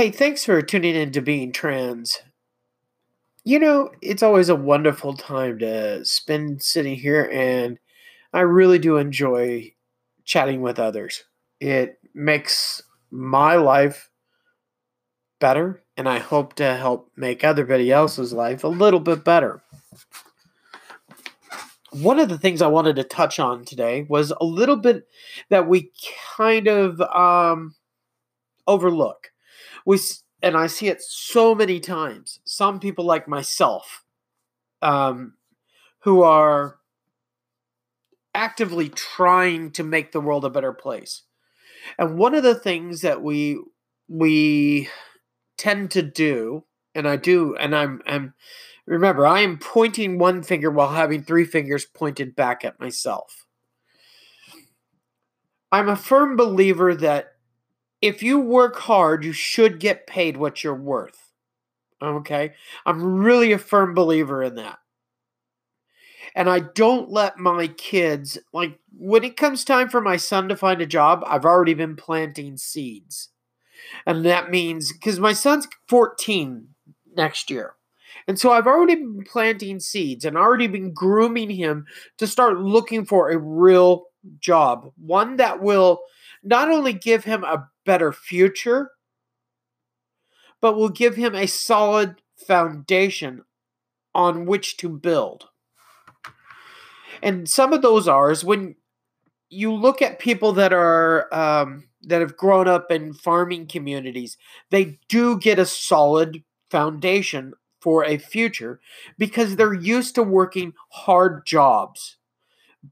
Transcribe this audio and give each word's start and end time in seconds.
Hey, 0.00 0.10
thanks 0.10 0.46
for 0.46 0.62
tuning 0.62 0.94
in 0.94 1.12
to 1.12 1.20
Being 1.20 1.52
Trans. 1.52 2.22
You 3.44 3.58
know, 3.58 3.90
it's 4.00 4.22
always 4.22 4.48
a 4.48 4.56
wonderful 4.56 5.12
time 5.12 5.58
to 5.58 6.02
spend 6.06 6.62
sitting 6.62 6.96
here, 6.96 7.28
and 7.30 7.78
I 8.32 8.40
really 8.40 8.78
do 8.78 8.96
enjoy 8.96 9.74
chatting 10.24 10.62
with 10.62 10.78
others. 10.78 11.24
It 11.60 11.98
makes 12.14 12.80
my 13.10 13.56
life 13.56 14.08
better, 15.38 15.82
and 15.98 16.08
I 16.08 16.18
hope 16.18 16.54
to 16.54 16.76
help 16.76 17.10
make 17.14 17.44
everybody 17.44 17.92
else's 17.92 18.32
life 18.32 18.64
a 18.64 18.68
little 18.68 19.00
bit 19.00 19.22
better. 19.22 19.60
One 21.90 22.18
of 22.18 22.30
the 22.30 22.38
things 22.38 22.62
I 22.62 22.68
wanted 22.68 22.96
to 22.96 23.04
touch 23.04 23.38
on 23.38 23.66
today 23.66 24.06
was 24.08 24.32
a 24.40 24.46
little 24.46 24.76
bit 24.76 25.06
that 25.50 25.68
we 25.68 25.92
kind 26.38 26.68
of 26.68 27.02
um, 27.02 27.74
overlook. 28.66 29.30
We 29.86 29.98
and 30.42 30.56
I 30.56 30.66
see 30.66 30.88
it 30.88 31.02
so 31.02 31.54
many 31.54 31.80
times. 31.80 32.40
Some 32.44 32.80
people 32.80 33.04
like 33.04 33.28
myself, 33.28 34.04
um, 34.82 35.34
who 36.00 36.22
are 36.22 36.76
actively 38.34 38.88
trying 38.88 39.70
to 39.72 39.84
make 39.84 40.12
the 40.12 40.20
world 40.20 40.44
a 40.44 40.50
better 40.50 40.72
place. 40.72 41.22
And 41.98 42.18
one 42.18 42.34
of 42.34 42.42
the 42.42 42.54
things 42.54 43.02
that 43.02 43.22
we 43.22 43.60
we 44.08 44.88
tend 45.56 45.90
to 45.92 46.02
do, 46.02 46.64
and 46.94 47.08
I 47.08 47.16
do, 47.16 47.56
and 47.56 47.74
I'm 47.74 48.02
I'm 48.06 48.34
remember 48.86 49.26
I 49.26 49.40
am 49.40 49.58
pointing 49.58 50.18
one 50.18 50.42
finger 50.42 50.70
while 50.70 50.94
having 50.94 51.22
three 51.22 51.44
fingers 51.44 51.84
pointed 51.84 52.34
back 52.34 52.64
at 52.64 52.80
myself. 52.80 53.46
I'm 55.72 55.88
a 55.88 55.96
firm 55.96 56.36
believer 56.36 56.94
that 56.96 57.34
if 58.00 58.22
you 58.22 58.38
work 58.38 58.76
hard, 58.76 59.24
you 59.24 59.32
should 59.32 59.80
get 59.80 60.06
paid 60.06 60.36
what 60.36 60.64
you're 60.64 60.74
worth. 60.74 61.32
Okay? 62.02 62.54
I'm 62.86 63.20
really 63.22 63.52
a 63.52 63.58
firm 63.58 63.94
believer 63.94 64.42
in 64.42 64.54
that. 64.56 64.78
And 66.34 66.48
I 66.48 66.60
don't 66.60 67.10
let 67.10 67.38
my 67.38 67.66
kids, 67.66 68.38
like, 68.52 68.78
when 68.96 69.24
it 69.24 69.36
comes 69.36 69.64
time 69.64 69.88
for 69.88 70.00
my 70.00 70.16
son 70.16 70.48
to 70.48 70.56
find 70.56 70.80
a 70.80 70.86
job, 70.86 71.24
I've 71.26 71.44
already 71.44 71.74
been 71.74 71.96
planting 71.96 72.56
seeds. 72.56 73.30
And 74.06 74.24
that 74.24 74.50
means, 74.50 74.92
because 74.92 75.18
my 75.18 75.32
son's 75.32 75.66
14 75.88 76.68
next 77.16 77.50
year. 77.50 77.74
And 78.28 78.38
so 78.38 78.52
I've 78.52 78.66
already 78.66 78.94
been 78.94 79.24
planting 79.24 79.80
seeds 79.80 80.24
and 80.24 80.36
already 80.36 80.68
been 80.68 80.92
grooming 80.92 81.50
him 81.50 81.86
to 82.18 82.26
start 82.26 82.60
looking 82.60 83.04
for 83.04 83.30
a 83.30 83.38
real 83.38 84.04
job, 84.38 84.92
one 84.96 85.36
that 85.36 85.60
will 85.60 86.00
not 86.42 86.70
only 86.70 86.92
give 86.92 87.24
him 87.24 87.42
a 87.44 87.68
better 87.90 88.12
future, 88.12 88.92
but 90.60 90.76
will 90.76 90.90
give 90.90 91.16
him 91.16 91.34
a 91.34 91.48
solid 91.48 92.22
foundation 92.36 93.42
on 94.14 94.46
which 94.46 94.76
to 94.76 94.88
build. 94.88 95.48
And 97.20 97.48
some 97.48 97.72
of 97.72 97.82
those 97.82 98.06
are 98.06 98.30
is 98.30 98.44
when 98.44 98.76
you 99.48 99.74
look 99.74 100.00
at 100.00 100.20
people 100.20 100.52
that 100.52 100.72
are 100.72 101.26
um, 101.34 101.88
that 102.02 102.20
have 102.20 102.36
grown 102.36 102.68
up 102.68 102.92
in 102.92 103.12
farming 103.12 103.66
communities, 103.66 104.36
they 104.70 105.00
do 105.08 105.36
get 105.36 105.58
a 105.58 105.66
solid 105.66 106.44
foundation 106.70 107.54
for 107.80 108.04
a 108.04 108.18
future 108.18 108.78
because 109.18 109.56
they're 109.56 109.74
used 109.74 110.14
to 110.14 110.22
working 110.22 110.74
hard 110.90 111.44
jobs, 111.44 112.18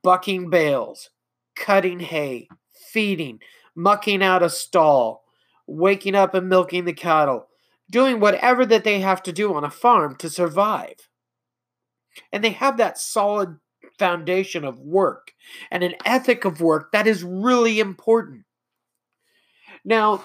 bucking 0.02 0.50
bales, 0.50 1.10
cutting 1.54 2.00
hay, 2.00 2.48
feeding, 2.91 3.38
mucking 3.74 4.22
out 4.22 4.42
a 4.42 4.50
stall, 4.50 5.24
waking 5.66 6.14
up 6.14 6.34
and 6.34 6.48
milking 6.48 6.84
the 6.84 6.92
cattle, 6.92 7.48
doing 7.90 8.20
whatever 8.20 8.66
that 8.66 8.84
they 8.84 9.00
have 9.00 9.22
to 9.22 9.32
do 9.32 9.54
on 9.54 9.64
a 9.64 9.70
farm 9.70 10.16
to 10.16 10.30
survive. 10.30 11.08
And 12.32 12.42
they 12.42 12.50
have 12.50 12.76
that 12.78 12.98
solid 12.98 13.58
foundation 13.98 14.64
of 14.64 14.78
work 14.78 15.32
and 15.70 15.82
an 15.82 15.94
ethic 16.04 16.44
of 16.44 16.60
work 16.60 16.92
that 16.92 17.06
is 17.06 17.24
really 17.24 17.80
important. 17.80 18.44
Now, 19.84 20.24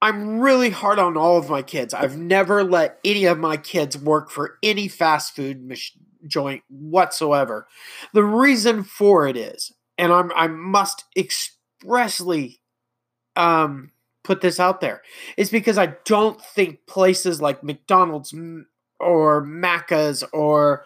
I'm 0.00 0.40
really 0.40 0.70
hard 0.70 0.98
on 0.98 1.16
all 1.16 1.38
of 1.38 1.48
my 1.48 1.62
kids. 1.62 1.94
I've 1.94 2.18
never 2.18 2.64
let 2.64 2.98
any 3.04 3.24
of 3.26 3.38
my 3.38 3.56
kids 3.56 3.96
work 3.96 4.30
for 4.30 4.58
any 4.60 4.88
fast 4.88 5.36
food 5.36 5.72
joint 6.26 6.62
whatsoever. 6.68 7.68
The 8.12 8.24
reason 8.24 8.82
for 8.82 9.28
it 9.28 9.36
is, 9.36 9.72
and 9.98 10.12
I'm 10.12 10.32
I 10.34 10.48
must 10.48 11.04
expressly 11.16 12.60
um 13.36 13.90
put 14.24 14.40
this 14.40 14.60
out 14.60 14.80
there, 14.80 15.02
is 15.36 15.50
because 15.50 15.78
I 15.78 15.94
don't 16.04 16.40
think 16.40 16.86
places 16.86 17.40
like 17.40 17.64
McDonald's 17.64 18.34
or 19.00 19.44
Macca's 19.44 20.22
or 20.32 20.84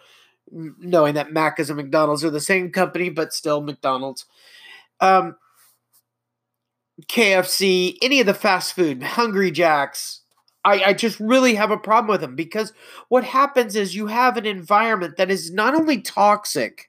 knowing 0.51 1.15
that 1.15 1.29
Macca's 1.29 1.69
and 1.69 1.77
McDonald's 1.77 2.23
are 2.23 2.29
the 2.29 2.39
same 2.39 2.71
company 2.71 3.09
but 3.09 3.33
still 3.33 3.61
McDonald's. 3.61 4.25
Um 4.99 5.35
KFC, 7.03 7.97
any 8.01 8.19
of 8.19 8.25
the 8.25 8.33
fast 8.33 8.73
food, 8.73 9.03
Hungry 9.03 9.51
Jacks, 9.51 10.21
I, 10.65 10.83
I 10.87 10.93
just 10.93 11.19
really 11.19 11.55
have 11.55 11.71
a 11.71 11.77
problem 11.77 12.09
with 12.11 12.21
them 12.21 12.35
because 12.35 12.73
what 13.09 13.23
happens 13.23 13.75
is 13.75 13.95
you 13.95 14.07
have 14.07 14.35
an 14.35 14.45
environment 14.45 15.15
that 15.17 15.31
is 15.31 15.51
not 15.51 15.75
only 15.75 16.01
toxic 16.01 16.86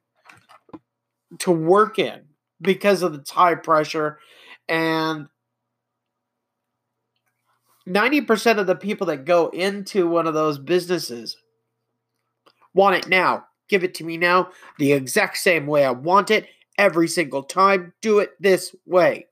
to 1.41 1.51
work 1.51 1.99
in 1.99 2.23
because 2.61 3.03
of 3.03 3.13
the 3.13 3.25
high 3.33 3.55
pressure 3.55 4.19
and 4.69 5.29
90% 7.89 8.59
of 8.59 8.67
the 8.67 8.77
people 8.77 9.07
that 9.07 9.25
go 9.25 9.49
into 9.49 10.09
one 10.09 10.27
of 10.27 10.35
those 10.35 10.59
businesses 10.59 11.37
want 12.75 12.97
it 12.97 13.09
now. 13.09 13.45
Give 13.69 13.85
it 13.85 13.95
to 13.95 14.05
me 14.05 14.17
now, 14.17 14.49
the 14.79 14.93
exact 14.93 15.37
same 15.37 15.67
way 15.67 15.85
I 15.85 15.91
want 15.91 16.31
it 16.31 16.49
every 16.79 17.09
single 17.09 17.43
time. 17.43 17.93
Do 18.01 18.19
it 18.19 18.31
this 18.41 18.75
way 18.87 19.27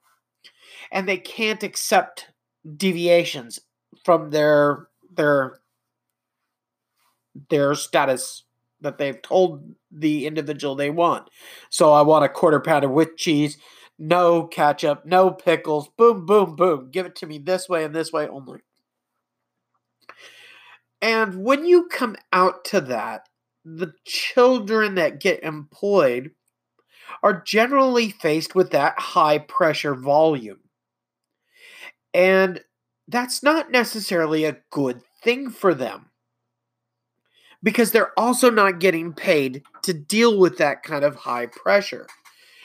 and 0.90 1.08
they 1.08 1.18
can't 1.18 1.62
accept 1.62 2.26
deviations 2.76 3.60
from 4.04 4.30
their 4.30 4.88
their 5.14 5.58
their 7.50 7.74
status 7.74 8.44
that 8.86 8.98
they've 8.98 9.20
told 9.20 9.74
the 9.91 10.26
individual 10.26 10.74
they 10.74 10.91
want. 10.91 11.28
So 11.70 11.92
I 11.92 12.02
want 12.02 12.24
a 12.24 12.28
quarter 12.28 12.60
pounder 12.60 12.88
with 12.88 13.16
cheese, 13.16 13.58
no 13.98 14.47
ketchup, 14.47 15.04
no 15.04 15.30
pickles, 15.30 15.88
boom, 15.97 16.24
boom, 16.24 16.56
boom. 16.56 16.91
Give 16.91 17.06
it 17.06 17.16
to 17.16 17.26
me 17.26 17.38
this 17.38 17.69
way 17.69 17.84
and 17.84 17.94
this 17.94 18.12
way 18.12 18.28
only. 18.28 18.60
And 21.02 21.44
when 21.44 21.66
you 21.66 21.88
come 21.88 22.16
out 22.32 22.64
to 22.66 22.80
that, 22.82 23.28
the 23.64 23.92
children 24.04 24.94
that 24.94 25.20
get 25.20 25.42
employed 25.42 26.30
are 27.22 27.42
generally 27.42 28.10
faced 28.10 28.54
with 28.54 28.70
that 28.70 28.98
high 28.98 29.38
pressure 29.38 29.94
volume. 29.94 30.60
And 32.14 32.60
that's 33.08 33.42
not 33.42 33.70
necessarily 33.70 34.44
a 34.44 34.58
good 34.70 35.02
thing 35.22 35.50
for 35.50 35.75
them 35.75 36.06
because 37.62 37.93
they're 37.93 38.19
also 38.19 38.50
not 38.50 38.81
getting 38.81 39.12
paid 39.12 39.62
to 39.83 39.93
deal 39.93 40.39
with 40.39 40.59
that 40.59 40.83
kind 40.83 41.05
of 41.05 41.17
high 41.17 41.47
pressure. 41.47 42.06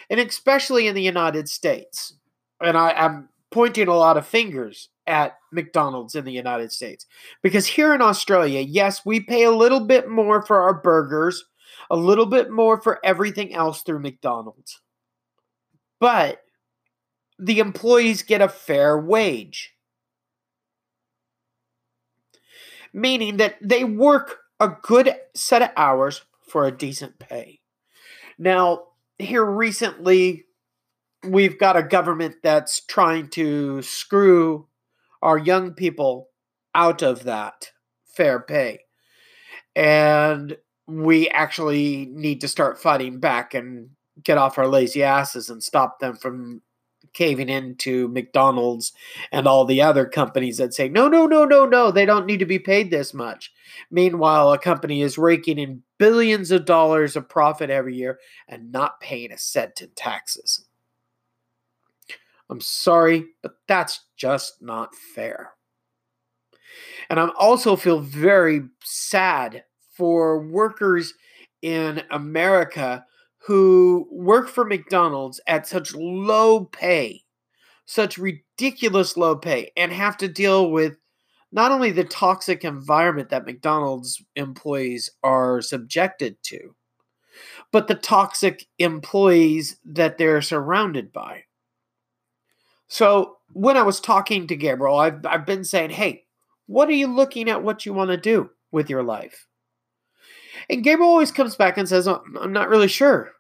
And 0.10 0.20
especially 0.20 0.88
in 0.88 0.96
the 0.96 1.02
United 1.02 1.50
States. 1.50 2.14
And 2.62 2.78
I, 2.78 2.94
am 3.06 3.30
pointing 3.52 3.88
a 3.88 3.96
lot 3.96 4.18
of 4.18 4.28
fingers 4.28 4.90
at 5.08 5.38
McDonald's 5.52 6.16
in 6.16 6.26
the 6.26 6.32
United 6.32 6.72
States. 6.72 7.06
Because 7.42 7.68
here 7.68 7.94
in 7.94 8.02
Australia, 8.02 8.62
yes, 8.62 9.06
we 9.06 9.20
pay 9.20 9.44
a 9.44 9.52
little 9.52 9.82
bit 9.82 10.10
more 10.10 10.42
for 10.46 10.62
our 10.62 10.74
burgers, 10.74 11.46
a 11.90 11.96
little 11.96 12.26
bit 12.26 12.50
more 12.50 12.82
for 12.82 13.00
everything 13.04 13.54
else 13.54 13.82
through 13.82 14.00
McDonald's. 14.00 14.82
But 16.00 16.42
the 17.38 17.60
employees 17.60 18.24
get 18.24 18.42
a 18.42 18.48
fair 18.48 18.98
wage. 19.00 19.74
Meaning 22.94 23.38
that 23.38 23.56
they 23.62 23.84
work 23.84 24.38
a 24.62 24.78
good 24.84 25.12
set 25.34 25.64
of 25.64 25.70
hours 25.76 26.22
for 26.48 26.66
a 26.66 26.72
decent 26.72 27.18
pay. 27.18 27.60
Now, 28.38 28.84
here 29.18 29.44
recently, 29.44 30.46
we've 31.28 31.60
got 31.60 31.76
a 31.76 31.84
government 31.84 32.36
that's 32.44 32.80
trying 32.86 33.30
to 33.30 33.82
screw 33.82 34.68
our 35.24 35.38
young 35.38 35.74
people 35.74 36.30
out 36.76 37.02
of 37.02 37.24
that 37.24 37.72
fair 38.06 38.40
pay. 38.40 38.82
And 39.76 40.56
we 40.88 41.28
actually 41.30 42.08
need 42.12 42.42
to 42.42 42.48
start 42.48 42.80
fighting 42.80 43.20
back 43.20 43.56
and 43.56 43.90
get 44.24 44.38
off 44.38 44.60
our 44.60 44.68
lazy 44.68 45.02
asses 45.02 45.50
and 45.50 45.64
stop 45.64 46.00
them 46.00 46.16
from 46.16 46.62
caving 47.14 47.50
into 47.50 48.08
McDonald's 48.10 48.94
and 49.32 49.48
all 49.48 49.66
the 49.66 49.82
other 49.82 50.06
companies 50.06 50.58
that 50.58 50.74
say, 50.74 50.90
no, 50.90 51.08
no, 51.08 51.26
no, 51.26 51.46
no, 51.46 51.66
no, 51.66 51.92
they 51.92 52.06
don't 52.06 52.26
need 52.26 52.40
to 52.40 52.46
be 52.46 52.60
paid 52.60 52.90
this 52.90 53.14
much. 53.14 53.52
Meanwhile, 53.90 54.52
a 54.52 54.58
company 54.58 55.02
is 55.02 55.18
raking 55.18 55.60
in 55.60 55.84
billions 55.98 56.52
of 56.52 56.66
dollars 56.66 57.16
of 57.16 57.30
profit 57.30 57.70
every 57.70 57.96
year 57.96 58.20
and 58.48 58.72
not 58.72 59.00
paying 59.00 59.32
a 59.32 59.38
cent 59.38 59.82
in 59.82 59.90
taxes. 59.96 60.66
I'm 62.50 62.62
sorry, 62.62 63.26
but 63.42 63.56
that's 63.68 64.02
just 64.18 64.62
not 64.62 64.94
fair. 64.96 65.52
And 67.10 67.20
I 67.20 67.28
also 67.40 67.76
feel 67.76 68.00
very 68.00 68.64
sad 68.84 69.64
for 69.94 70.40
workers 70.40 71.14
in 71.62 72.02
America 72.12 73.06
who 73.46 74.08
work 74.12 74.48
for 74.48 74.66
McDonald's 74.66 75.42
at 75.48 75.68
such 75.68 75.96
low 75.96 76.66
pay, 76.66 77.24
such 77.86 78.18
ridiculous 78.18 79.18
low 79.18 79.36
pay, 79.36 79.72
and 79.76 79.92
have 79.92 80.18
to 80.18 80.28
deal 80.28 80.70
with 80.70 80.98
not 81.52 81.72
only 81.72 81.92
the 81.92 82.04
toxic 82.04 82.64
environment 82.64 83.30
that 83.30 83.46
McDonald's 83.46 84.24
employees 84.36 85.10
are 85.24 85.62
subjected 85.62 86.38
to, 86.44 86.76
but 87.72 87.88
the 87.88 87.96
toxic 87.96 88.68
employees 88.78 89.78
that 89.86 90.18
they're 90.18 90.42
surrounded 90.42 91.12
by. 91.12 91.44
So, 92.88 93.38
when 93.54 93.76
I 93.76 93.84
was 93.84 94.00
talking 94.00 94.48
to 94.48 94.56
Gabriel, 94.56 94.98
I've, 94.98 95.26
I've 95.26 95.46
been 95.46 95.64
saying, 95.64 95.92
hey, 95.92 96.26
what 96.68 96.88
are 96.90 96.94
you 96.94 97.08
looking 97.08 97.50
at 97.50 97.64
what 97.64 97.86
you 97.86 97.94
want 97.94 98.12
to 98.12 98.18
do 98.18 98.52
with 98.72 98.90
your 98.90 99.04
life? 99.04 99.48
And 100.70 100.84
Gabriel 100.84 101.10
always 101.10 101.32
comes 101.32 101.56
back 101.56 101.78
and 101.78 101.88
says, 101.88 102.08
oh, 102.08 102.24
I'm 102.40 102.54
not 102.54 102.70
really 102.70 102.88
sure. 102.88 103.32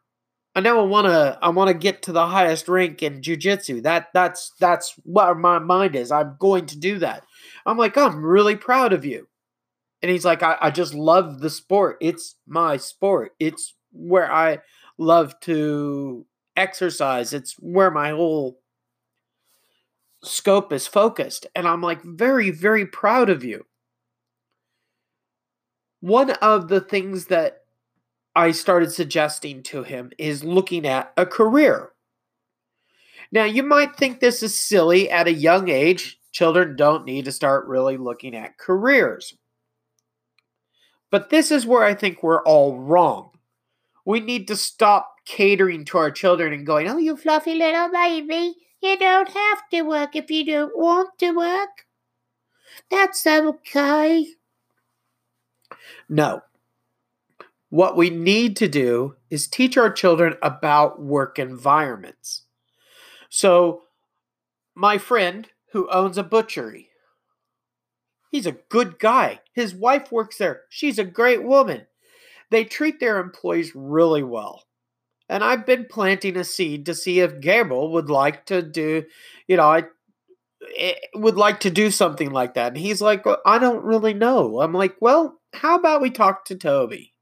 I 0.54 0.60
know 0.60 0.82
I 0.82 0.84
want 0.84 1.08
to 1.08 1.40
I 1.42 1.50
want 1.50 1.70
to 1.70 1.74
get 1.74 2.02
to 2.04 2.12
the 2.12 2.28
highest 2.28 2.68
rank 2.68 3.02
in 3.02 3.22
jiu-jitsu. 3.22 3.82
That 3.82 4.08
that's 4.14 4.52
that's 4.60 4.96
what 5.04 5.38
my 5.38 5.60
mind 5.60 5.96
is. 5.96 6.12
I'm 6.12 6.36
going 6.40 6.66
to 6.68 6.78
do 6.78 7.00
that. 7.00 7.26
I'm 7.66 7.78
like, 7.78 7.98
I'm 7.98 8.24
really 8.24 8.58
proud 8.58 8.92
of 8.92 9.06
you. 9.06 9.28
And 10.02 10.12
he's 10.12 10.26
like, 10.26 10.44
I, 10.44 10.58
I 10.60 10.72
just 10.72 10.94
love 10.94 11.40
the 11.40 11.50
sport. 11.50 11.98
It's 12.02 12.36
my 12.48 12.76
sport. 12.78 13.32
It's 13.40 13.76
where 13.94 14.32
I 14.32 14.60
love 14.98 15.40
to 15.42 16.26
exercise. 16.58 17.34
It's 17.34 17.54
where 17.60 17.92
my 17.92 18.10
whole 18.10 18.60
scope 20.24 20.74
is 20.74 20.86
focused. 20.86 21.48
And 21.56 21.68
I'm 21.68 21.82
like, 21.82 22.02
very, 22.04 22.50
very 22.52 22.86
proud 22.86 23.30
of 23.30 23.44
you. 23.44 23.66
One 26.02 26.32
of 26.32 26.68
the 26.68 26.82
things 26.82 27.26
that 27.26 27.62
I 28.36 28.52
started 28.52 28.92
suggesting 28.92 29.64
to 29.64 29.84
him 29.84 30.12
is 30.18 30.44
looking 30.44 30.86
at 30.86 31.14
a 31.16 31.26
career. 31.26 31.92
Now, 33.32 33.46
you 33.46 33.64
might 33.64 33.96
think 33.96 34.20
this 34.20 34.44
is 34.44 34.60
silly 34.60 35.10
at 35.10 35.28
a 35.28 35.34
young 35.34 35.70
age. 35.70 36.20
Children 36.32 36.76
don't 36.76 37.06
need 37.06 37.26
to 37.26 37.32
start 37.32 37.68
really 37.68 37.98
looking 37.98 38.36
at 38.36 38.58
careers. 38.58 39.36
But 41.12 41.30
this 41.30 41.52
is 41.52 41.66
where 41.66 41.84
I 41.84 41.94
think 41.94 42.24
we're 42.24 42.44
all 42.44 42.78
wrong. 42.78 43.32
We 44.06 44.20
need 44.20 44.48
to 44.48 44.56
stop 44.56 45.16
catering 45.26 45.86
to 45.86 45.98
our 45.98 46.12
children 46.12 46.54
and 46.54 46.66
going, 46.66 46.90
Oh, 46.90 46.98
you 46.98 47.16
fluffy 47.16 47.54
little 47.54 47.90
baby, 47.90 48.56
you 48.82 48.98
don't 48.98 49.30
have 49.30 49.70
to 49.70 49.84
work 49.84 50.16
if 50.16 50.32
you 50.32 50.46
don't 50.46 50.78
want 50.78 51.18
to 51.20 51.32
work. 51.32 51.86
That's 52.90 53.28
okay. 53.28 54.26
No. 56.10 56.42
What 57.70 57.96
we 57.96 58.10
need 58.10 58.58
to 58.58 58.68
do 58.68 59.16
is 59.30 59.48
teach 59.48 59.78
our 59.78 59.92
children 59.92 60.36
about 60.42 61.02
work 61.02 61.40
environments. 61.40 62.44
So, 63.30 63.84
my 64.76 64.98
friend 64.98 65.48
who 65.72 65.90
owns 65.90 66.18
a 66.18 66.24
butchery, 66.24 66.90
he's 68.30 68.46
a 68.46 68.58
good 68.70 69.00
guy. 69.00 69.40
His 69.54 69.74
wife 69.74 70.12
works 70.12 70.38
there. 70.38 70.64
She's 70.70 71.00
a 71.00 71.06
great 71.06 71.44
woman. 71.44 71.88
They 72.50 72.66
treat 72.66 73.00
their 73.00 73.20
employees 73.20 73.72
really 73.74 74.24
well. 74.24 74.66
And 75.30 75.46
I've 75.46 75.66
been 75.66 75.86
planting 75.90 76.36
a 76.36 76.44
seed 76.44 76.86
to 76.86 76.94
see 76.94 77.22
if 77.22 77.40
Gabriel 77.40 77.94
would 77.94 78.10
like 78.10 78.46
to 78.48 78.62
do, 78.62 79.06
you 79.48 79.56
know, 79.56 79.64
I 79.64 79.84
eh, 80.78 80.96
would 81.16 81.38
like 81.38 81.62
to 81.62 81.70
do 81.70 81.90
something 81.90 82.32
like 82.32 82.56
that. 82.56 82.68
And 82.68 82.78
he's 82.78 83.02
like, 83.02 83.26
well, 83.26 83.42
I 83.46 83.58
don't 83.58 83.86
really 83.86 84.14
know. 84.14 84.60
I'm 84.60 84.74
like, 84.74 84.98
well, 85.00 85.40
how 85.54 85.78
about 85.78 86.02
we 86.02 86.10
talk 86.10 86.46
to 86.46 86.56
Toby? 86.56 87.14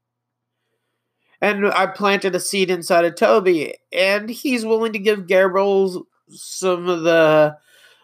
And 1.40 1.66
I 1.66 1.86
planted 1.86 2.34
a 2.34 2.40
seed 2.40 2.70
inside 2.70 3.04
of 3.04 3.14
Toby, 3.14 3.74
and 3.92 4.28
he's 4.28 4.64
willing 4.64 4.92
to 4.92 4.98
give 4.98 5.26
Gabriel 5.26 6.06
some 6.28 6.88
of 6.88 7.02
the 7.02 7.56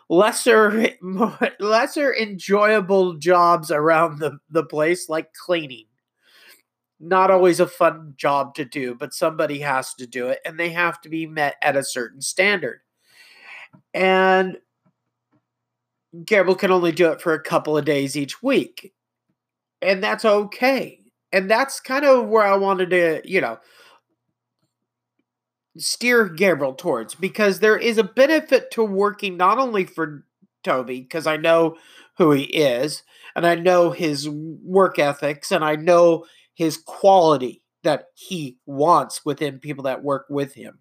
lesser 0.08 0.90
lesser 1.60 2.14
enjoyable 2.14 3.14
jobs 3.14 3.70
around 3.70 4.18
the, 4.18 4.38
the 4.50 4.64
place, 4.64 5.08
like 5.08 5.34
cleaning. 5.34 5.84
Not 6.98 7.30
always 7.30 7.60
a 7.60 7.66
fun 7.66 8.14
job 8.16 8.54
to 8.54 8.64
do, 8.64 8.94
but 8.94 9.12
somebody 9.12 9.58
has 9.58 9.92
to 9.94 10.06
do 10.06 10.28
it, 10.28 10.40
and 10.46 10.58
they 10.58 10.70
have 10.70 11.00
to 11.02 11.10
be 11.10 11.26
met 11.26 11.56
at 11.60 11.76
a 11.76 11.84
certain 11.84 12.22
standard. 12.22 12.80
And 13.92 14.56
Gabriel 16.24 16.56
can 16.56 16.70
only 16.70 16.92
do 16.92 17.12
it 17.12 17.20
for 17.20 17.34
a 17.34 17.42
couple 17.42 17.76
of 17.76 17.84
days 17.84 18.16
each 18.16 18.42
week 18.42 18.94
and 19.82 20.02
that's 20.02 20.24
okay. 20.24 21.00
And 21.32 21.50
that's 21.50 21.80
kind 21.80 22.04
of 22.04 22.28
where 22.28 22.44
I 22.44 22.56
wanted 22.56 22.90
to, 22.90 23.20
you 23.24 23.40
know, 23.40 23.58
steer 25.78 26.28
Gabriel 26.28 26.74
towards 26.74 27.14
because 27.14 27.60
there 27.60 27.76
is 27.76 27.98
a 27.98 28.04
benefit 28.04 28.70
to 28.72 28.82
working 28.84 29.36
not 29.36 29.58
only 29.58 29.84
for 29.84 30.24
Toby, 30.64 31.00
because 31.00 31.26
I 31.26 31.36
know 31.36 31.76
who 32.18 32.32
he 32.32 32.44
is 32.44 33.02
and 33.34 33.46
I 33.46 33.54
know 33.54 33.90
his 33.90 34.28
work 34.28 34.98
ethics 34.98 35.52
and 35.52 35.64
I 35.64 35.76
know 35.76 36.24
his 36.54 36.78
quality 36.78 37.62
that 37.84 38.06
he 38.14 38.58
wants 38.66 39.24
within 39.24 39.58
people 39.58 39.84
that 39.84 40.02
work 40.02 40.26
with 40.28 40.54
him. 40.54 40.78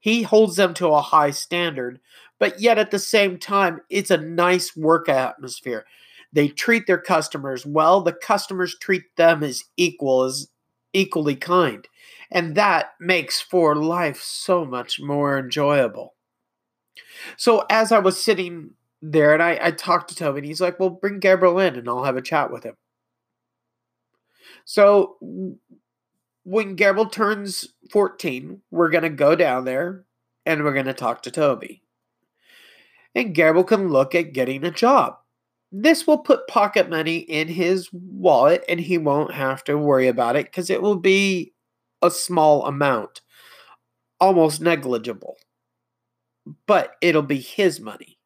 He 0.00 0.22
holds 0.22 0.56
them 0.56 0.74
to 0.74 0.88
a 0.88 1.00
high 1.00 1.30
standard, 1.30 2.00
but 2.38 2.60
yet 2.60 2.78
at 2.78 2.90
the 2.90 2.98
same 2.98 3.38
time, 3.38 3.80
it's 3.88 4.10
a 4.10 4.16
nice 4.18 4.76
work 4.76 5.08
atmosphere. 5.08 5.86
They 6.32 6.48
treat 6.48 6.86
their 6.86 7.00
customers 7.00 7.66
well. 7.66 8.00
The 8.00 8.12
customers 8.12 8.76
treat 8.78 9.16
them 9.16 9.42
as 9.42 9.64
equal 9.76 10.22
as 10.22 10.48
equally 10.92 11.36
kind. 11.36 11.86
And 12.30 12.54
that 12.54 12.92
makes 12.98 13.40
for 13.40 13.74
life 13.76 14.20
so 14.22 14.64
much 14.64 14.98
more 15.00 15.38
enjoyable. 15.38 16.14
So 17.36 17.64
as 17.68 17.92
I 17.92 17.98
was 17.98 18.22
sitting 18.22 18.70
there 19.02 19.34
and 19.34 19.42
I, 19.42 19.58
I 19.60 19.70
talked 19.72 20.08
to 20.08 20.16
Toby 20.16 20.38
and 20.38 20.46
he's 20.46 20.60
like, 20.60 20.80
Well, 20.80 20.90
bring 20.90 21.18
Gabriel 21.18 21.58
in 21.58 21.76
and 21.76 21.88
I'll 21.88 22.04
have 22.04 22.16
a 22.16 22.22
chat 22.22 22.50
with 22.50 22.64
him. 22.64 22.76
So 24.64 25.16
when 26.44 26.76
Gabriel 26.76 27.08
turns 27.08 27.68
14, 27.90 28.62
we're 28.70 28.90
going 28.90 29.02
to 29.02 29.10
go 29.10 29.34
down 29.34 29.64
there 29.64 30.04
and 30.46 30.62
we're 30.62 30.72
going 30.72 30.86
to 30.86 30.94
talk 30.94 31.22
to 31.22 31.30
Toby. 31.30 31.82
And 33.14 33.34
Gabriel 33.34 33.64
can 33.64 33.88
look 33.88 34.14
at 34.14 34.32
getting 34.32 34.64
a 34.64 34.70
job. 34.70 35.18
This 35.74 36.06
will 36.06 36.18
put 36.18 36.46
pocket 36.48 36.90
money 36.90 37.16
in 37.16 37.48
his 37.48 37.88
wallet 37.92 38.62
and 38.68 38.78
he 38.78 38.98
won't 38.98 39.32
have 39.32 39.64
to 39.64 39.78
worry 39.78 40.06
about 40.06 40.36
it 40.36 40.44
because 40.44 40.68
it 40.68 40.82
will 40.82 40.96
be 40.96 41.54
a 42.02 42.10
small 42.10 42.66
amount, 42.66 43.22
almost 44.20 44.60
negligible. 44.60 45.36
But 46.66 46.96
it'll 47.00 47.22
be 47.22 47.40
his 47.40 47.80
money 47.80 48.18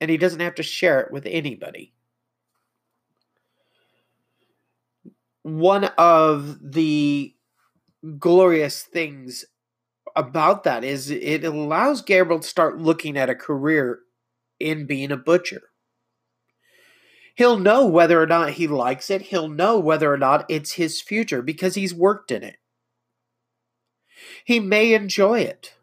and 0.00 0.10
he 0.10 0.16
doesn't 0.16 0.40
have 0.40 0.56
to 0.56 0.64
share 0.64 1.00
it 1.00 1.12
with 1.12 1.26
anybody. 1.26 1.94
One 5.42 5.84
of 5.96 6.58
the 6.60 7.34
glorious 8.18 8.82
things 8.82 9.44
about 10.16 10.64
that 10.64 10.82
is 10.82 11.10
it 11.10 11.44
allows 11.44 12.02
Gabriel 12.02 12.40
to 12.40 12.48
start 12.48 12.80
looking 12.80 13.16
at 13.16 13.30
a 13.30 13.34
career 13.34 14.00
in 14.58 14.86
being 14.86 15.12
a 15.12 15.16
butcher. 15.16 15.69
He'll 17.34 17.58
know 17.58 17.86
whether 17.86 18.20
or 18.20 18.26
not 18.26 18.50
he 18.52 18.66
likes 18.66 19.10
it. 19.10 19.22
He'll 19.22 19.48
know 19.48 19.78
whether 19.78 20.12
or 20.12 20.18
not 20.18 20.44
it's 20.48 20.72
his 20.72 21.00
future 21.00 21.42
because 21.42 21.74
he's 21.74 21.94
worked 21.94 22.30
in 22.30 22.42
it. 22.42 22.56
He 24.44 24.60
may 24.60 24.92
enjoy 24.94 25.40
it. 25.40 25.74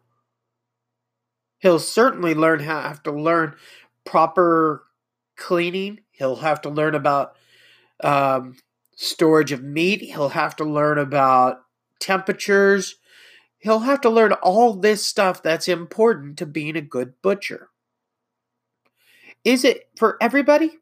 He'll 1.58 1.80
certainly 1.80 2.34
learn 2.34 2.60
how 2.60 2.82
have 2.82 3.02
to 3.04 3.12
learn 3.12 3.56
proper 4.04 4.84
cleaning. 5.36 6.00
He'll 6.10 6.36
have 6.36 6.60
to 6.62 6.70
learn 6.70 6.94
about 6.94 7.34
um, 8.02 8.56
storage 8.94 9.52
of 9.52 9.62
meat. 9.62 10.02
He'll 10.02 10.30
have 10.30 10.54
to 10.56 10.64
learn 10.64 10.98
about 10.98 11.62
temperatures. 12.00 12.96
He'll 13.58 13.80
have 13.80 14.00
to 14.02 14.10
learn 14.10 14.32
all 14.34 14.74
this 14.74 15.04
stuff 15.04 15.42
that's 15.42 15.66
important 15.66 16.38
to 16.38 16.46
being 16.46 16.76
a 16.76 16.80
good 16.80 17.14
butcher. 17.22 17.70
Is 19.44 19.64
it 19.64 19.88
for 19.96 20.16
everybody? 20.20 20.78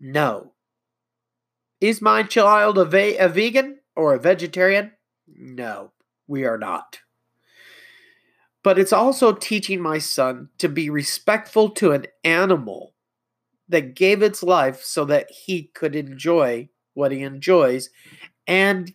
No. 0.00 0.52
Is 1.80 2.02
my 2.02 2.22
child 2.22 2.78
a, 2.78 2.84
ve- 2.84 3.18
a 3.18 3.28
vegan 3.28 3.78
or 3.94 4.14
a 4.14 4.18
vegetarian? 4.18 4.92
No, 5.26 5.92
we 6.26 6.44
are 6.44 6.58
not. 6.58 7.00
But 8.62 8.78
it's 8.78 8.92
also 8.92 9.32
teaching 9.32 9.80
my 9.80 9.98
son 9.98 10.48
to 10.58 10.68
be 10.68 10.90
respectful 10.90 11.70
to 11.70 11.92
an 11.92 12.06
animal 12.24 12.94
that 13.68 13.94
gave 13.94 14.22
its 14.22 14.42
life 14.42 14.82
so 14.82 15.04
that 15.06 15.30
he 15.30 15.70
could 15.74 15.96
enjoy 15.96 16.68
what 16.94 17.12
he 17.12 17.22
enjoys 17.22 17.88
and 18.46 18.92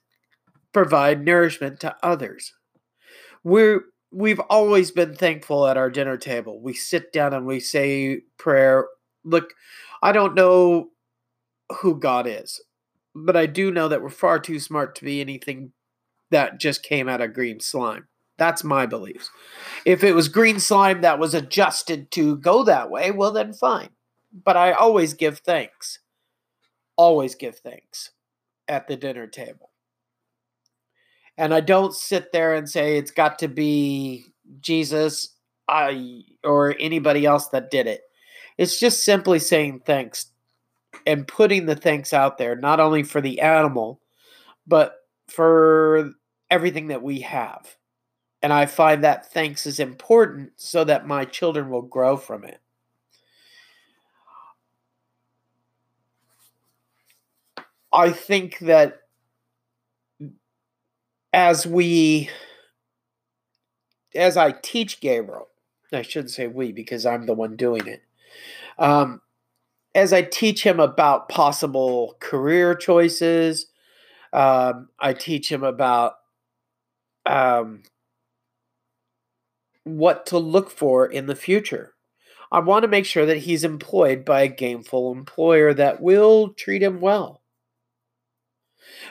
provide 0.74 1.24
nourishment 1.24 1.79
to 1.79 1.95
others. 2.03 2.53
We're 3.43 3.85
we've 4.12 4.39
always 4.41 4.91
been 4.91 5.15
thankful 5.15 5.67
at 5.67 5.77
our 5.77 5.89
dinner 5.89 6.17
table. 6.17 6.62
We 6.62 6.74
sit 6.74 7.12
down 7.12 7.33
and 7.33 7.45
we 7.45 7.59
say 7.59 8.21
prayer. 8.38 8.88
Look, 9.24 9.53
I 10.03 10.12
don't 10.12 10.35
know 10.35 10.89
who 11.81 12.00
God 12.00 12.27
is, 12.27 12.62
but 13.13 13.36
I 13.36 13.45
do 13.45 13.72
know 13.72 13.88
that 13.88 14.01
we're 14.01 14.10
far 14.10 14.39
too 14.39 14.60
smart 14.60 14.95
to 14.95 15.05
be 15.05 15.22
anything 15.22 15.72
that 16.31 16.60
just 16.60 16.84
came 16.84 17.07
out 17.07 17.22
of 17.22 17.34
green 17.34 17.60
slime. 17.60 18.07
That's 18.38 18.63
my 18.63 18.86
beliefs. 18.86 19.29
If 19.86 20.03
it 20.03 20.13
was 20.13 20.27
green 20.27 20.60
slime 20.60 21.01
that 21.01 21.19
was 21.19 21.34
adjusted 21.34 22.12
to 22.12 22.36
go 22.38 22.63
that 22.65 22.89
way, 22.89 23.12
well, 23.12 23.31
then 23.31 23.53
fine. 23.53 23.89
But 24.34 24.57
I 24.57 24.74
always 24.74 25.13
give 25.13 25.39
thanks. 25.39 26.00
Always 26.98 27.36
give 27.36 27.57
thanks 27.57 28.12
at 28.67 28.88
the 28.88 28.98
dinner 28.98 29.27
table. 29.27 29.72
And 31.38 31.53
I 31.53 31.62
don't 31.62 31.93
sit 31.93 32.31
there 32.31 32.55
and 32.55 32.69
say 32.69 32.98
it's 32.98 33.12
got 33.12 33.39
to 33.39 33.48
be 33.48 34.25
Jesus 34.60 35.36
I 35.67 36.22
or 36.43 36.75
anybody 36.79 37.25
else 37.25 37.48
that 37.50 37.72
did 37.72 37.88
it. 37.88 38.01
It's 38.57 38.79
just 38.79 39.03
simply 39.03 39.39
saying 39.39 39.81
thanks 39.86 40.31
and 41.06 41.28
putting 41.28 41.66
the 41.66 41.75
thanks 41.75 42.14
out 42.14 42.38
there, 42.38 42.56
not 42.56 42.80
only 42.80 43.04
for 43.04 43.22
the 43.22 43.42
animal, 43.42 44.02
but 44.68 44.96
for 45.28 46.12
everything 46.50 46.88
that 46.88 47.02
we 47.04 47.22
have. 47.22 47.75
And 48.42 48.54
I 48.54 48.66
find 48.68 49.04
that 49.04 49.32
thanks 49.32 49.66
is 49.66 49.80
important 49.80 50.52
so 50.56 50.84
that 50.84 51.08
my 51.08 51.25
children 51.25 51.70
will 51.70 51.82
grow 51.82 52.18
from 52.18 52.44
it. 52.44 52.60
I 57.92 58.12
think 58.12 58.60
that 58.60 59.00
as 61.34 61.66
we, 61.66 62.30
as 64.14 64.38
I 64.38 64.52
teach 64.52 65.00
Gabriel, 65.00 65.48
I 65.92 66.02
shouldn't 66.02 66.32
say 66.32 66.48
we 66.48 66.72
because 66.72 67.06
I'm 67.06 67.25
the 67.25 67.34
one 67.34 67.56
doing 67.56 67.88
it. 67.88 68.04
Um, 68.78 69.22
as 69.96 70.12
I 70.12 70.22
teach 70.22 70.64
him 70.64 70.80
about 70.80 71.30
possible 71.30 72.18
career 72.20 72.75
choices, 72.75 73.68
um, 74.34 74.90
I 75.00 75.14
teach 75.14 75.50
him 75.50 75.64
about 75.64 76.16
um, 77.25 77.84
what 79.86 80.25
to 80.28 80.38
look 80.38 80.70
for 80.70 81.06
in 81.06 81.28
the 81.28 81.36
future. 81.36 81.94
I 82.52 82.60
want 82.60 82.84
to 82.84 82.90
make 82.90 83.06
sure 83.06 83.25
that 83.25 83.38
he's 83.38 83.64
employed 83.64 84.25
by 84.25 84.42
a 84.42 84.54
gameful 84.54 85.16
employer 85.16 85.74
that 85.74 86.02
will 86.02 86.50
treat 86.50 86.84
him 86.84 87.00
well. 87.00 87.42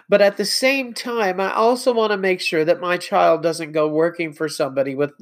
But 0.09 0.21
at 0.21 0.37
the 0.37 0.45
same 0.45 0.93
time, 0.93 1.41
I 1.41 1.53
also 1.53 1.95
want 1.95 2.13
to 2.13 2.17
make 2.19 2.41
sure 2.41 2.65
that 2.65 2.81
my 2.81 2.99
child 2.99 3.43
doesn't 3.43 3.73
go 3.73 3.89
working 3.89 4.35
for 4.35 4.49
somebody 4.49 4.95
with 4.95 5.13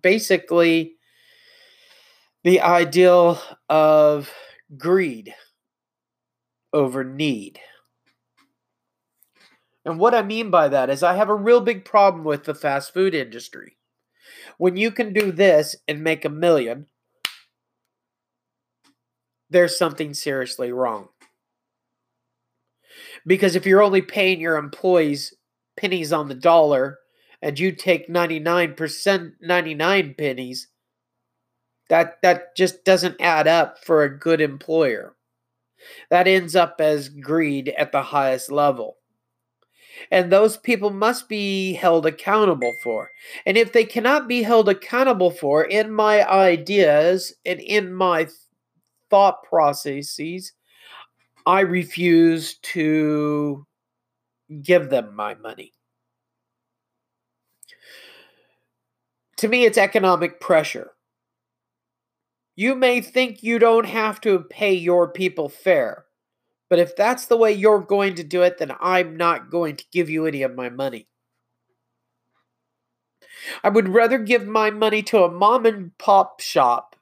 basically 0.00 0.97
the 2.44 2.60
ideal 2.60 3.40
of 3.68 4.30
greed 4.76 5.34
over 6.72 7.04
need. 7.04 7.58
And 9.84 9.98
what 9.98 10.14
I 10.14 10.22
mean 10.22 10.50
by 10.50 10.68
that 10.68 10.90
is, 10.90 11.02
I 11.02 11.14
have 11.14 11.30
a 11.30 11.34
real 11.34 11.60
big 11.60 11.84
problem 11.84 12.24
with 12.24 12.44
the 12.44 12.54
fast 12.54 12.92
food 12.92 13.14
industry. 13.14 13.76
When 14.58 14.76
you 14.76 14.90
can 14.90 15.12
do 15.12 15.32
this 15.32 15.76
and 15.86 16.04
make 16.04 16.24
a 16.24 16.30
million, 16.30 16.86
there's 19.48 19.78
something 19.78 20.12
seriously 20.12 20.72
wrong. 20.72 21.08
Because 23.26 23.56
if 23.56 23.66
you're 23.66 23.82
only 23.82 24.02
paying 24.02 24.40
your 24.40 24.56
employees 24.56 25.34
pennies 25.78 26.12
on 26.12 26.28
the 26.28 26.34
dollar 26.34 26.98
and 27.40 27.58
you 27.58 27.72
take 27.72 28.08
99% 28.08 29.32
99 29.40 30.14
pennies, 30.18 30.68
that 31.88 32.20
that 32.22 32.56
just 32.56 32.84
doesn't 32.84 33.20
add 33.20 33.46
up 33.46 33.84
for 33.84 34.02
a 34.02 34.18
good 34.18 34.40
employer. 34.40 35.14
That 36.10 36.26
ends 36.28 36.56
up 36.56 36.76
as 36.80 37.08
greed 37.08 37.70
at 37.78 37.92
the 37.92 38.02
highest 38.02 38.50
level. 38.50 38.96
And 40.10 40.30
those 40.30 40.56
people 40.56 40.90
must 40.90 41.28
be 41.28 41.72
held 41.72 42.06
accountable 42.06 42.72
for. 42.82 43.10
And 43.46 43.56
if 43.56 43.72
they 43.72 43.84
cannot 43.84 44.28
be 44.28 44.42
held 44.42 44.68
accountable 44.68 45.30
for 45.30 45.64
in 45.64 45.90
my 45.90 46.28
ideas 46.28 47.34
and 47.44 47.60
in 47.60 47.92
my 47.92 48.28
thought 49.10 49.42
processes, 49.42 50.52
I 51.46 51.60
refuse 51.60 52.58
to 52.58 53.66
give 54.62 54.90
them 54.90 55.14
my 55.16 55.34
money. 55.34 55.72
To 59.38 59.48
me, 59.48 59.64
it's 59.64 59.78
economic 59.78 60.40
pressure. 60.40 60.92
You 62.58 62.74
may 62.74 63.00
think 63.00 63.44
you 63.44 63.60
don't 63.60 63.86
have 63.86 64.20
to 64.22 64.40
pay 64.40 64.74
your 64.74 65.06
people 65.06 65.48
fair, 65.48 66.06
but 66.68 66.80
if 66.80 66.96
that's 66.96 67.26
the 67.26 67.36
way 67.36 67.52
you're 67.52 67.78
going 67.78 68.16
to 68.16 68.24
do 68.24 68.42
it, 68.42 68.58
then 68.58 68.72
I'm 68.80 69.16
not 69.16 69.48
going 69.48 69.76
to 69.76 69.84
give 69.92 70.10
you 70.10 70.26
any 70.26 70.42
of 70.42 70.56
my 70.56 70.68
money. 70.68 71.06
I 73.62 73.68
would 73.68 73.88
rather 73.88 74.18
give 74.18 74.44
my 74.44 74.72
money 74.72 75.04
to 75.04 75.22
a 75.22 75.30
mom 75.30 75.66
and 75.66 75.96
pop 75.98 76.40
shop 76.40 76.96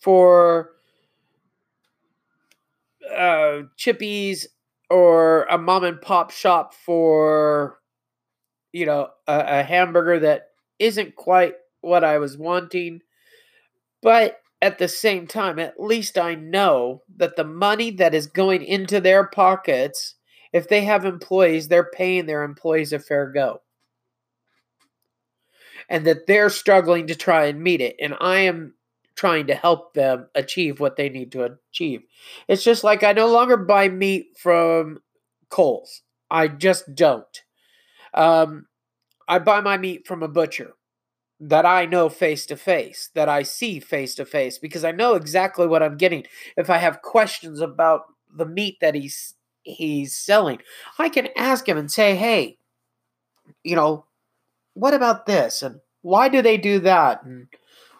for 0.00 0.70
uh, 3.16 3.62
chippies 3.78 4.46
or 4.90 5.44
a 5.44 5.56
mom 5.56 5.84
and 5.84 6.00
pop 6.00 6.32
shop 6.32 6.74
for, 6.74 7.78
you 8.72 8.86
know, 8.86 9.10
a, 9.28 9.60
a 9.60 9.62
hamburger 9.62 10.18
that 10.18 10.48
isn't 10.80 11.14
quite 11.14 11.54
what 11.80 12.02
I 12.02 12.18
was 12.18 12.36
wanting. 12.36 13.02
But 14.04 14.42
at 14.60 14.76
the 14.76 14.86
same 14.86 15.26
time, 15.26 15.58
at 15.58 15.80
least 15.80 16.18
I 16.18 16.34
know 16.34 17.02
that 17.16 17.36
the 17.36 17.44
money 17.44 17.90
that 17.92 18.14
is 18.14 18.26
going 18.26 18.62
into 18.62 19.00
their 19.00 19.26
pockets, 19.26 20.16
if 20.52 20.68
they 20.68 20.84
have 20.84 21.06
employees, 21.06 21.68
they're 21.68 21.90
paying 21.90 22.26
their 22.26 22.42
employees 22.42 22.92
a 22.92 22.98
fair 22.98 23.30
go. 23.30 23.62
And 25.88 26.06
that 26.06 26.26
they're 26.26 26.50
struggling 26.50 27.06
to 27.06 27.14
try 27.14 27.46
and 27.46 27.62
meet 27.62 27.80
it. 27.80 27.96
And 27.98 28.14
I 28.20 28.40
am 28.40 28.74
trying 29.16 29.46
to 29.46 29.54
help 29.54 29.94
them 29.94 30.28
achieve 30.34 30.80
what 30.80 30.96
they 30.96 31.08
need 31.08 31.32
to 31.32 31.56
achieve. 31.70 32.02
It's 32.46 32.62
just 32.62 32.84
like 32.84 33.02
I 33.02 33.12
no 33.12 33.28
longer 33.28 33.56
buy 33.56 33.88
meat 33.88 34.36
from 34.36 34.98
Coles. 35.48 36.02
I 36.30 36.48
just 36.48 36.94
don't. 36.94 37.42
Um, 38.12 38.66
I 39.26 39.38
buy 39.38 39.62
my 39.62 39.78
meat 39.78 40.06
from 40.06 40.22
a 40.22 40.28
butcher 40.28 40.74
that 41.40 41.66
I 41.66 41.86
know 41.86 42.08
face 42.08 42.46
to 42.46 42.56
face, 42.56 43.10
that 43.14 43.28
I 43.28 43.42
see 43.42 43.80
face 43.80 44.14
to 44.16 44.24
face, 44.24 44.58
because 44.58 44.84
I 44.84 44.92
know 44.92 45.14
exactly 45.14 45.66
what 45.66 45.82
I'm 45.82 45.96
getting. 45.96 46.24
If 46.56 46.70
I 46.70 46.78
have 46.78 47.02
questions 47.02 47.60
about 47.60 48.02
the 48.34 48.46
meat 48.46 48.78
that 48.80 48.94
he's 48.94 49.34
he's 49.62 50.16
selling, 50.16 50.60
I 50.98 51.08
can 51.08 51.28
ask 51.36 51.68
him 51.68 51.78
and 51.78 51.90
say, 51.90 52.16
"Hey, 52.16 52.58
you 53.62 53.76
know, 53.76 54.06
what 54.74 54.94
about 54.94 55.26
this? 55.26 55.62
And 55.62 55.80
why 56.02 56.28
do 56.28 56.42
they 56.42 56.56
do 56.58 56.78
that? 56.80 57.24
And 57.24 57.48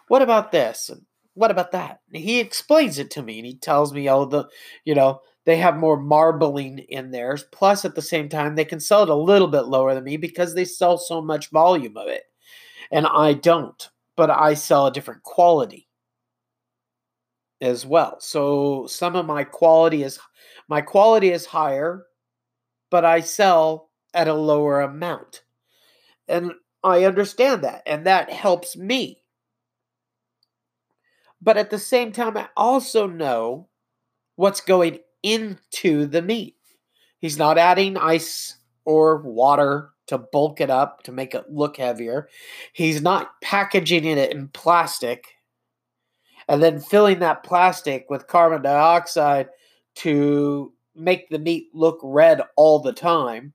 what 0.07 0.21
about 0.21 0.51
this? 0.51 0.89
And 0.89 1.03
what 1.33 1.51
about 1.51 1.71
that?" 1.73 2.01
And 2.13 2.23
he 2.23 2.39
explains 2.39 2.99
it 2.99 3.11
to 3.11 3.23
me, 3.23 3.39
and 3.39 3.45
he 3.47 3.55
tells 3.55 3.93
me, 3.93 4.09
"Oh, 4.09 4.25
the, 4.25 4.45
you 4.85 4.95
know." 4.95 5.21
They 5.45 5.57
have 5.57 5.77
more 5.77 5.97
marbling 5.97 6.79
in 6.79 7.11
theirs. 7.11 7.45
Plus, 7.51 7.85
at 7.85 7.93
the 7.93 8.01
same 8.01 8.29
time, 8.29 8.55
they 8.55 8.65
can 8.65 8.79
sell 8.79 9.03
it 9.03 9.09
a 9.09 9.15
little 9.15 9.47
bit 9.47 9.65
lower 9.67 9.93
than 9.93 10.03
me 10.03 10.17
because 10.17 10.55
they 10.55 10.65
sell 10.65 10.97
so 10.97 11.21
much 11.21 11.51
volume 11.51 11.97
of 11.97 12.07
it 12.07 12.23
and 12.91 13.05
I 13.05 13.33
don't, 13.33 13.89
but 14.15 14.29
I 14.29 14.53
sell 14.53 14.87
a 14.87 14.91
different 14.91 15.23
quality 15.23 15.87
as 17.61 17.85
well. 17.85 18.17
So 18.19 18.87
some 18.87 19.15
of 19.15 19.25
my 19.25 19.43
quality 19.43 20.03
is 20.03 20.19
my 20.67 20.81
quality 20.81 21.31
is 21.31 21.45
higher, 21.45 22.05
but 22.89 23.05
I 23.05 23.21
sell 23.21 23.89
at 24.13 24.27
a 24.27 24.33
lower 24.33 24.81
amount. 24.81 25.43
And 26.27 26.53
I 26.83 27.05
understand 27.05 27.63
that, 27.63 27.83
and 27.85 28.05
that 28.05 28.31
helps 28.31 28.77
me. 28.77 29.23
But 31.41 31.57
at 31.57 31.69
the 31.69 31.79
same 31.79 32.11
time, 32.11 32.37
I 32.37 32.49
also 32.55 33.07
know 33.07 33.69
what's 34.35 34.61
going 34.61 34.99
into 35.23 36.05
the 36.05 36.21
meat. 36.21 36.55
He's 37.19 37.37
not 37.37 37.57
adding 37.57 37.97
ice 37.97 38.57
or 38.85 39.21
water 39.21 39.91
to 40.07 40.17
bulk 40.17 40.61
it 40.61 40.69
up 40.69 41.03
to 41.03 41.11
make 41.11 41.33
it 41.33 41.51
look 41.51 41.77
heavier. 41.77 42.29
He's 42.73 43.01
not 43.01 43.41
packaging 43.41 44.05
it 44.05 44.31
in 44.31 44.49
plastic 44.49 45.25
and 46.47 46.61
then 46.61 46.79
filling 46.79 47.19
that 47.19 47.43
plastic 47.43 48.05
with 48.09 48.27
carbon 48.27 48.61
dioxide 48.61 49.49
to 49.95 50.73
make 50.95 51.29
the 51.29 51.39
meat 51.39 51.69
look 51.73 51.99
red 52.03 52.41
all 52.55 52.79
the 52.79 52.93
time. 52.93 53.53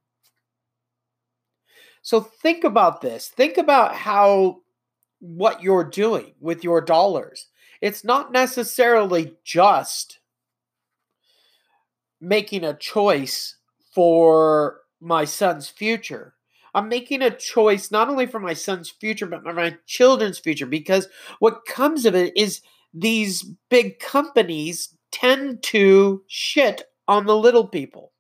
So 2.03 2.21
think 2.21 2.65
about 2.65 3.01
this. 3.01 3.29
Think 3.29 3.59
about 3.59 3.95
how 3.95 4.63
what 5.21 5.63
you're 5.63 5.85
doing 5.85 6.33
with 6.41 6.65
your 6.65 6.81
dollars. 6.81 7.49
It's 7.81 8.05
not 8.05 8.33
necessarily 8.33 9.37
just 9.45 10.19
making 12.21 12.65
a 12.65 12.75
choice 12.75 13.57
for 13.95 14.81
my 15.01 15.25
son's 15.25 15.69
future. 15.69 16.35
I'm 16.75 16.89
making 16.89 17.23
a 17.23 17.31
choice 17.31 17.91
not 17.91 18.09
only 18.09 18.27
for 18.27 18.41
my 18.41 18.55
son's 18.55 18.91
future, 18.91 19.27
but 19.27 19.45
my 19.45 19.77
children's 19.87 20.39
future. 20.39 20.67
Because 20.67 21.09
what 21.39 21.67
comes 21.67 22.07
of 22.07 22.15
it 22.15 22.37
is 22.37 22.61
these 22.93 23.45
big 23.69 23.99
companies 23.99 24.97
tend 25.13 25.63
to 25.65 26.23
shit 26.29 26.83
on 27.09 27.27
the 27.27 27.37
little 27.37 27.67
people. 27.67 28.13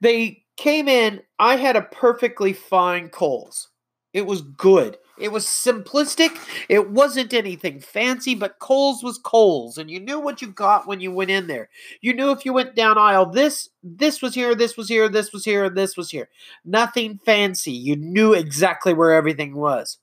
They 0.00 0.44
came 0.56 0.88
in, 0.88 1.22
I 1.38 1.56
had 1.56 1.76
a 1.76 1.82
perfectly 1.82 2.52
fine 2.52 3.08
Coles. 3.08 3.70
It 4.12 4.26
was 4.26 4.42
good. 4.42 4.98
It 5.18 5.30
was 5.30 5.46
simplistic. 5.46 6.36
It 6.68 6.90
wasn't 6.90 7.32
anything 7.32 7.80
fancy, 7.80 8.34
but 8.34 8.58
Coles 8.58 9.02
was 9.02 9.18
Coles, 9.18 9.78
and 9.78 9.88
you 9.90 10.00
knew 10.00 10.18
what 10.18 10.42
you 10.42 10.48
got 10.48 10.88
when 10.88 11.00
you 11.00 11.12
went 11.12 11.30
in 11.30 11.46
there. 11.46 11.68
You 12.00 12.14
knew 12.14 12.30
if 12.32 12.44
you 12.44 12.52
went 12.52 12.74
down 12.74 12.98
aisle, 12.98 13.26
this 13.26 13.68
this 13.82 14.20
was 14.20 14.34
here, 14.34 14.54
this 14.54 14.76
was 14.76 14.88
here, 14.88 15.08
this 15.08 15.32
was 15.32 15.44
here, 15.44 15.64
and 15.64 15.76
this 15.76 15.96
was 15.96 16.10
here. 16.10 16.28
Nothing 16.64 17.20
fancy. 17.24 17.72
You 17.72 17.94
knew 17.96 18.32
exactly 18.32 18.92
where 18.92 19.12
everything 19.12 19.54
was. 19.54 19.98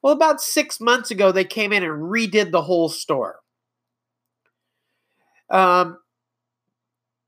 Well, 0.00 0.12
about 0.12 0.40
six 0.40 0.80
months 0.80 1.10
ago, 1.10 1.32
they 1.32 1.44
came 1.44 1.72
in 1.72 1.82
and 1.82 2.04
redid 2.04 2.52
the 2.52 2.62
whole 2.62 2.88
store. 2.88 3.40
Um, 5.50 5.98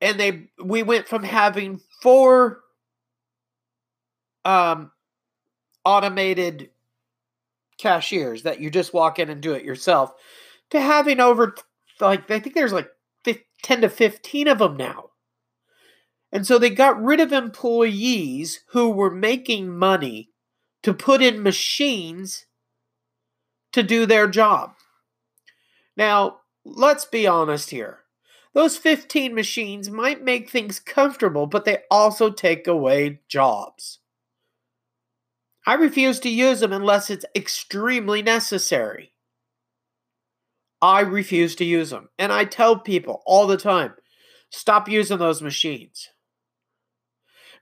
and 0.01 0.21
they 0.21 0.51
we 0.63 0.85
went 0.85 1.09
from 1.09 1.25
having 1.25 1.81
four 2.01 2.61
um 4.45 4.93
automated 5.85 6.71
cashiers 7.79 8.43
that 8.43 8.61
you 8.61 8.71
just 8.71 8.93
walk 8.93 9.19
in 9.19 9.31
and 9.31 9.41
do 9.41 9.53
it 9.53 9.65
yourself 9.65 10.13
to 10.71 10.81
having 10.81 11.21
over 11.21 11.55
like 12.01 12.31
I 12.31 12.41
think 12.41 12.55
there's 12.55 12.73
like 12.73 12.91
10 13.63 13.81
to 13.83 13.89
15 13.89 14.49
of 14.49 14.59
them 14.59 14.77
now. 14.77 15.11
And 16.31 16.47
so 16.47 16.59
they 16.59 16.71
got 16.71 17.03
rid 17.03 17.21
of 17.21 17.33
employees 17.33 18.61
who 18.73 18.91
were 18.91 19.11
making 19.11 19.77
money 19.77 20.31
to 20.83 20.93
put 20.93 21.23
in 21.23 21.43
machines 21.43 22.47
to 23.73 23.83
do 23.83 24.07
their 24.07 24.29
job. 24.29 24.75
Now, 25.97 26.41
let's 26.65 27.05
be 27.05 27.27
honest 27.27 27.71
here. 27.71 28.01
Those 28.53 28.77
15 28.77 29.35
machines 29.35 29.91
might 29.91 30.23
make 30.23 30.51
things 30.51 30.81
comfortable, 30.81 31.47
but 31.47 31.65
they 31.65 31.79
also 31.91 32.31
take 32.31 32.67
away 32.67 33.21
jobs. 33.29 33.99
I 35.69 35.75
refuse 35.75 36.19
to 36.21 36.31
use 36.31 36.61
them 36.61 36.73
unless 36.73 37.11
it's 37.11 37.27
extremely 37.37 38.23
necessary. 38.23 39.13
I 40.81 41.01
refuse 41.01 41.55
to 41.57 41.65
use 41.67 41.91
them. 41.91 42.09
And 42.19 42.33
I 42.33 42.47
tell 42.47 42.79
people 42.79 43.23
all 43.27 43.47
the 43.47 43.59
time 43.59 43.93
stop 44.49 44.89
using 44.89 45.19
those 45.19 45.43
machines. 45.43 46.09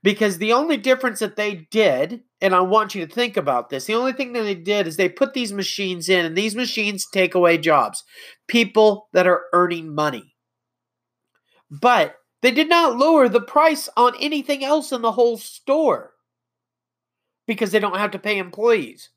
Because 0.03 0.37
the 0.37 0.53
only 0.53 0.77
difference 0.77 1.19
that 1.19 1.35
they 1.35 1.67
did, 1.69 2.21
and 2.39 2.55
I 2.55 2.61
want 2.61 2.95
you 2.95 3.05
to 3.05 3.13
think 3.13 3.35
about 3.35 3.69
this, 3.69 3.87
the 3.87 3.95
only 3.95 4.13
thing 4.13 4.31
that 4.31 4.43
they 4.43 4.55
did 4.55 4.87
is 4.87 4.95
they 4.95 5.09
put 5.09 5.33
these 5.33 5.51
machines 5.51 6.07
in, 6.07 6.25
and 6.25 6.33
these 6.37 6.55
machines 6.55 7.05
take 7.11 7.35
away 7.35 7.57
jobs. 7.57 8.05
People 8.47 9.09
that 9.11 9.27
are 9.27 9.47
earning 9.51 9.93
money. 9.93 10.33
But 11.69 12.15
they 12.41 12.51
did 12.51 12.69
not 12.69 12.97
lower 12.97 13.27
the 13.27 13.41
price 13.41 13.89
on 13.97 14.13
anything 14.17 14.63
else 14.63 14.93
in 14.93 15.01
the 15.01 15.11
whole 15.11 15.35
store 15.35 16.13
because 17.47 17.71
they 17.71 17.79
don't 17.79 17.97
have 17.97 18.11
to 18.11 18.19
pay 18.19 18.37
employees. 18.37 19.09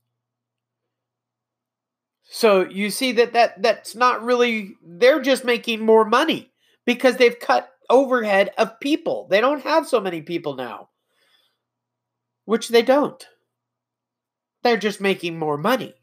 So 2.33 2.61
you 2.61 2.91
see 2.91 3.13
that, 3.13 3.33
that 3.33 3.61
that's 3.61 3.97
not 3.97 4.23
really 4.23 4.77
they're 4.83 5.21
just 5.21 5.45
making 5.45 5.85
more 5.85 6.05
money 6.05 6.53
because 6.87 7.17
they've 7.17 7.39
cut 7.39 7.69
overhead 7.91 8.53
of 8.57 8.79
people. 8.81 9.27
They 9.29 9.41
don't 9.41 9.65
have 9.65 9.89
so 9.89 10.01
many 10.01 10.23
people 10.23 10.55
now. 10.55 10.91
Which 12.45 12.69
they 12.69 12.83
don't. 12.83 13.27
They're 14.63 14.77
just 14.77 15.01
making 15.01 15.39
more 15.39 15.59
money. 15.59 15.95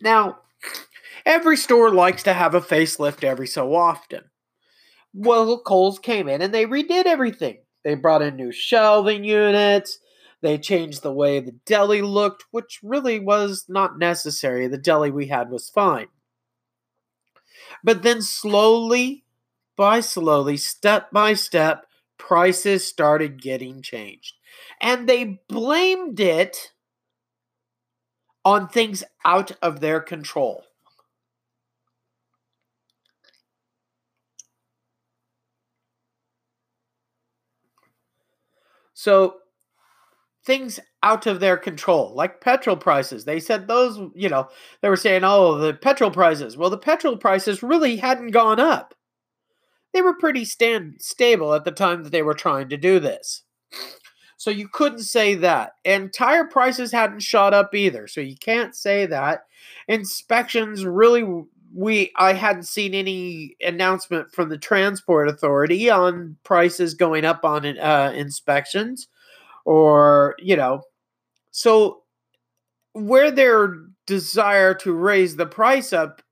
Now, 0.00 0.38
every 1.26 1.56
store 1.56 1.90
likes 1.92 2.22
to 2.24 2.32
have 2.32 2.54
a 2.54 2.60
facelift 2.60 3.22
every 3.22 3.46
so 3.46 3.74
often. 3.74 4.24
Well, 5.12 5.60
Coles 5.60 5.98
came 5.98 6.28
in 6.28 6.40
and 6.40 6.52
they 6.52 6.64
redid 6.64 7.04
everything. 7.04 7.58
They 7.84 7.94
brought 7.94 8.22
in 8.22 8.36
new 8.36 8.52
shelving 8.52 9.24
units. 9.24 9.98
They 10.44 10.58
changed 10.58 11.02
the 11.02 11.10
way 11.10 11.40
the 11.40 11.52
deli 11.64 12.02
looked, 12.02 12.44
which 12.50 12.78
really 12.82 13.18
was 13.18 13.64
not 13.66 13.98
necessary. 13.98 14.66
The 14.68 14.76
deli 14.76 15.10
we 15.10 15.28
had 15.28 15.48
was 15.48 15.70
fine. 15.70 16.08
But 17.82 18.02
then 18.02 18.20
slowly 18.20 19.24
by 19.74 20.00
slowly, 20.00 20.58
step 20.58 21.10
by 21.10 21.32
step, 21.32 21.86
prices 22.18 22.86
started 22.86 23.40
getting 23.40 23.80
changed. 23.80 24.34
And 24.82 25.08
they 25.08 25.40
blamed 25.48 26.20
it 26.20 26.72
on 28.44 28.68
things 28.68 29.02
out 29.24 29.52
of 29.62 29.80
their 29.80 29.98
control. 29.98 30.64
So 38.92 39.38
things 40.44 40.78
out 41.02 41.26
of 41.26 41.40
their 41.40 41.56
control, 41.56 42.12
like 42.14 42.40
petrol 42.40 42.76
prices. 42.76 43.24
They 43.24 43.40
said 43.40 43.66
those, 43.66 43.98
you 44.14 44.28
know, 44.28 44.48
they 44.82 44.88
were 44.88 44.96
saying, 44.96 45.24
oh, 45.24 45.56
the 45.56 45.74
petrol 45.74 46.10
prices. 46.10 46.56
Well, 46.56 46.70
the 46.70 46.78
petrol 46.78 47.16
prices 47.16 47.62
really 47.62 47.96
hadn't 47.96 48.30
gone 48.30 48.60
up. 48.60 48.94
They 49.92 50.02
were 50.02 50.14
pretty 50.14 50.44
stand 50.44 50.96
stable 50.98 51.54
at 51.54 51.64
the 51.64 51.70
time 51.70 52.02
that 52.02 52.12
they 52.12 52.22
were 52.22 52.34
trying 52.34 52.68
to 52.70 52.76
do 52.76 52.98
this. 52.98 53.42
So 54.36 54.50
you 54.50 54.68
couldn't 54.68 55.04
say 55.04 55.36
that. 55.36 55.72
And 55.84 56.12
tire 56.12 56.44
prices 56.44 56.92
hadn't 56.92 57.20
shot 57.22 57.54
up 57.54 57.74
either. 57.74 58.06
So 58.08 58.20
you 58.20 58.36
can't 58.36 58.74
say 58.74 59.06
that. 59.06 59.44
Inspections 59.88 60.84
really 60.84 61.24
we 61.74 62.12
I 62.16 62.34
hadn't 62.34 62.68
seen 62.68 62.94
any 62.94 63.56
announcement 63.60 64.32
from 64.32 64.48
the 64.48 64.58
transport 64.58 65.28
authority 65.28 65.90
on 65.90 66.36
prices 66.44 66.94
going 66.94 67.24
up 67.24 67.44
on 67.44 67.66
uh, 67.66 68.12
inspections 68.14 69.08
or 69.64 70.34
you 70.38 70.56
know 70.56 70.82
so 71.50 72.02
where 72.92 73.30
their 73.30 73.76
desire 74.06 74.74
to 74.74 74.92
raise 74.92 75.36
the 75.36 75.46
price 75.46 75.92
up 75.92 76.22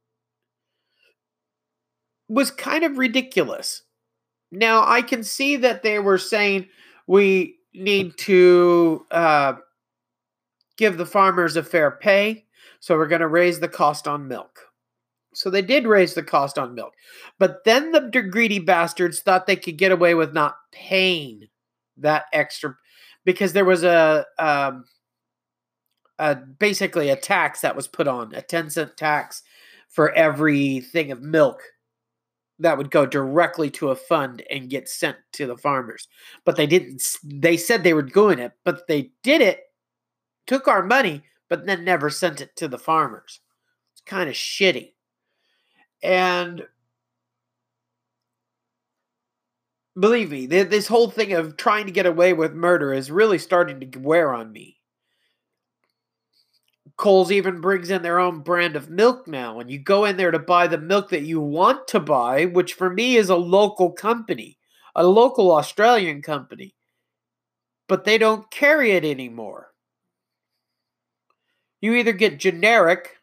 was 2.29 2.51
kind 2.51 2.85
of 2.85 2.99
ridiculous. 2.99 3.83
Now 4.51 4.85
i 4.87 5.01
can 5.03 5.25
see 5.25 5.57
that 5.57 5.83
they 5.83 5.99
were 5.99 6.19
saying 6.19 6.69
we 7.07 7.57
need 7.75 8.17
to 8.19 9.07
uh, 9.11 9.55
give 10.77 10.99
the 10.99 11.07
farmers 11.07 11.57
a 11.57 11.63
fair 11.63 11.91
pay 11.91 12.45
so 12.81 12.97
we're 12.97 13.07
going 13.07 13.21
to 13.21 13.29
raise 13.29 13.61
the 13.61 13.69
cost 13.69 14.07
on 14.09 14.29
milk. 14.29 14.59
So 15.35 15.49
they 15.49 15.63
did 15.63 15.87
raise 15.87 16.15
the 16.15 16.23
cost 16.23 16.59
on 16.59 16.75
milk 16.75 16.93
but 17.39 17.65
then 17.65 17.93
the 17.93 18.01
greedy 18.31 18.59
bastards 18.59 19.21
thought 19.21 19.47
they 19.47 19.57
could 19.57 19.79
get 19.79 19.93
away 19.93 20.15
with 20.15 20.35
not 20.35 20.57
paying 20.71 21.49
that 21.97 22.25
extra 22.33 22.77
because 23.25 23.53
there 23.53 23.65
was 23.65 23.85
a, 23.85 24.27
um, 24.39 24.85
a 26.19 26.37
basically 26.37 27.09
a 27.09 27.17
tax 27.17 27.61
that 27.61 27.77
was 27.77 27.89
put 27.89 28.09
on 28.09 28.35
a 28.35 28.43
10 28.43 28.71
cent 28.71 28.97
tax 28.97 29.43
for 29.89 30.13
every 30.13 30.81
thing 30.81 31.11
of 31.11 31.21
milk 31.21 31.63
that 32.59 32.79
would 32.79 32.91
go 32.91 33.05
directly 33.05 33.71
to 33.71 33.91
a 33.91 33.97
fund 33.97 34.43
and 34.51 34.71
get 34.71 34.89
sent 34.89 35.17
to 35.33 35.47
the 35.47 35.57
farmers. 35.57 36.09
But 36.45 36.57
they 36.57 36.67
didn't 36.67 37.03
they 37.25 37.57
said 37.57 37.83
they 37.83 37.95
were 37.95 38.03
doing 38.03 38.39
it, 38.39 38.53
but 38.65 38.87
they 38.87 39.11
did 39.23 39.41
it, 39.41 39.65
took 40.47 40.69
our 40.69 40.83
money, 40.83 41.23
but 41.49 41.67
then 41.67 41.85
never 41.85 42.09
sent 42.09 42.41
it 42.41 42.55
to 42.57 42.69
the 42.69 42.79
farmers. 42.79 43.41
It's 43.93 44.03
kind 44.03 44.29
of 44.29 44.35
shitty. 44.35 44.93
And 46.03 46.67
believe 49.99 50.31
me, 50.31 50.47
this 50.47 50.87
whole 50.87 51.11
thing 51.11 51.33
of 51.33 51.57
trying 51.57 51.87
to 51.87 51.93
get 51.93 52.07
away 52.07 52.33
with 52.33 52.53
murder 52.55 52.93
is 52.93 53.11
really 53.11 53.39
starting 53.39 53.91
to 53.91 53.99
wear 53.99 54.33
on 54.33 54.53
me. 54.53 54.79
Coles 56.97 57.33
even 57.33 57.61
brings 57.61 57.91
in 57.91 58.03
their 58.03 58.19
own 58.19 58.41
brand 58.41 58.77
of 58.77 58.91
milk 58.91 59.27
now, 59.27 59.61
and 59.61 59.71
you 59.71 59.79
go 59.79 60.05
in 60.05 60.17
there 60.17 60.31
to 60.31 60.39
buy 60.39 60.67
the 60.67 60.79
milk 60.79 61.09
that 61.11 61.23
you 61.23 61.41
want 61.41 61.89
to 61.89 62.01
buy, 62.01 62.45
which 62.45 62.75
for 62.75 62.91
me 62.91 63.17
is 63.17 63.31
a 63.31 63.37
local 63.37 63.91
company, 63.91 64.59
a 64.95 65.05
local 65.05 65.51
Australian 65.53 66.23
company, 66.23 66.75
but 67.89 68.05
they 68.05 68.19
don't 68.19 68.51
carry 68.51 68.93
it 68.93 69.05
anymore. 69.05 69.73
You 71.81 71.95
either 71.95 72.13
get 72.13 72.39
generic 72.39 73.17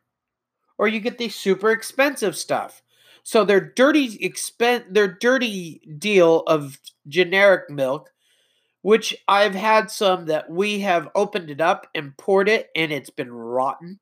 or 0.77 0.87
you 0.87 0.99
get 0.99 1.17
the 1.17 1.29
super 1.29 1.71
expensive 1.71 2.35
stuff. 2.35 2.81
So 3.23 3.45
their 3.45 3.61
dirty 3.61 4.17
expen 4.17 4.93
their 4.93 5.07
dirty 5.07 5.81
deal 5.97 6.41
of 6.47 6.79
generic 7.07 7.69
milk, 7.69 8.11
which 8.81 9.15
I've 9.27 9.55
had 9.55 9.91
some 9.91 10.25
that 10.25 10.49
we 10.49 10.79
have 10.79 11.09
opened 11.15 11.49
it 11.49 11.61
up 11.61 11.87
and 11.93 12.17
poured 12.17 12.49
it 12.49 12.69
and 12.75 12.91
it's 12.91 13.09
been 13.09 13.31
rotten. 13.31 13.99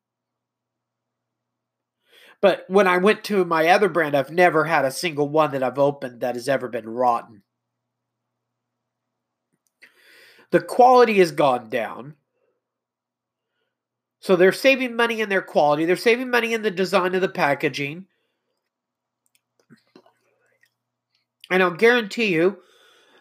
But 2.40 2.64
when 2.68 2.86
I 2.86 2.98
went 2.98 3.24
to 3.24 3.44
my 3.44 3.68
other 3.68 3.88
brand, 3.88 4.14
I've 4.14 4.30
never 4.30 4.64
had 4.64 4.84
a 4.84 4.90
single 4.90 5.28
one 5.28 5.50
that 5.52 5.62
I've 5.62 5.78
opened 5.78 6.20
that 6.20 6.36
has 6.36 6.48
ever 6.48 6.68
been 6.68 6.88
rotten. 6.88 7.42
The 10.50 10.60
quality 10.60 11.18
has 11.18 11.32
gone 11.32 11.68
down. 11.68 12.14
So 14.20 14.36
they're 14.36 14.52
saving 14.52 14.96
money 14.96 15.20
in 15.20 15.28
their 15.28 15.42
quality, 15.42 15.84
they're 15.84 15.96
saving 15.96 16.30
money 16.30 16.52
in 16.52 16.62
the 16.62 16.70
design 16.70 17.14
of 17.14 17.20
the 17.20 17.28
packaging. 17.28 18.06
And 21.50 21.62
I'll 21.62 21.70
guarantee 21.70 22.32
you, 22.32 22.58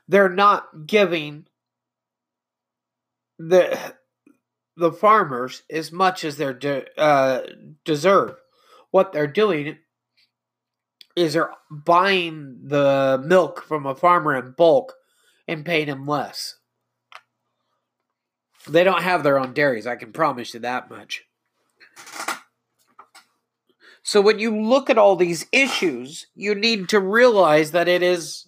they're 0.08 0.30
not 0.30 0.88
giving 0.88 1.46
the 3.40 3.96
the 4.76 4.92
farmers 4.92 5.64
as 5.72 5.92
much 5.92 6.24
as 6.24 6.38
they 6.38 6.54
de- 6.54 7.00
uh, 7.00 7.42
deserve. 7.84 8.36
What 8.92 9.12
they're 9.12 9.28
doing 9.28 9.80
is 11.16 11.34
they're 11.34 11.52
buying 11.72 12.60
the 12.64 13.22
milk 13.26 13.64
from 13.64 13.88
a 13.88 13.96
farmer 13.96 14.36
in 14.36 14.52
bulk 14.52 14.94
and 15.48 15.66
paying 15.66 15.88
him 15.88 16.06
less. 16.06 16.58
They 18.68 18.84
don't 18.84 19.02
have 19.02 19.24
their 19.24 19.40
own 19.40 19.54
dairies, 19.54 19.88
I 19.88 19.96
can 19.96 20.12
promise 20.14 20.54
you 20.54 20.60
that 20.60 20.90
much. 20.90 21.24
So 24.08 24.22
when 24.22 24.40
you 24.40 24.58
look 24.58 24.90
at 24.90 24.98
all 24.98 25.18
these 25.18 25.48
issues, 25.52 26.28
you 26.34 26.56
need 26.56 26.88
to 26.90 27.00
realize 27.02 27.72
that 27.72 27.90
it 27.90 28.02
is 28.02 28.48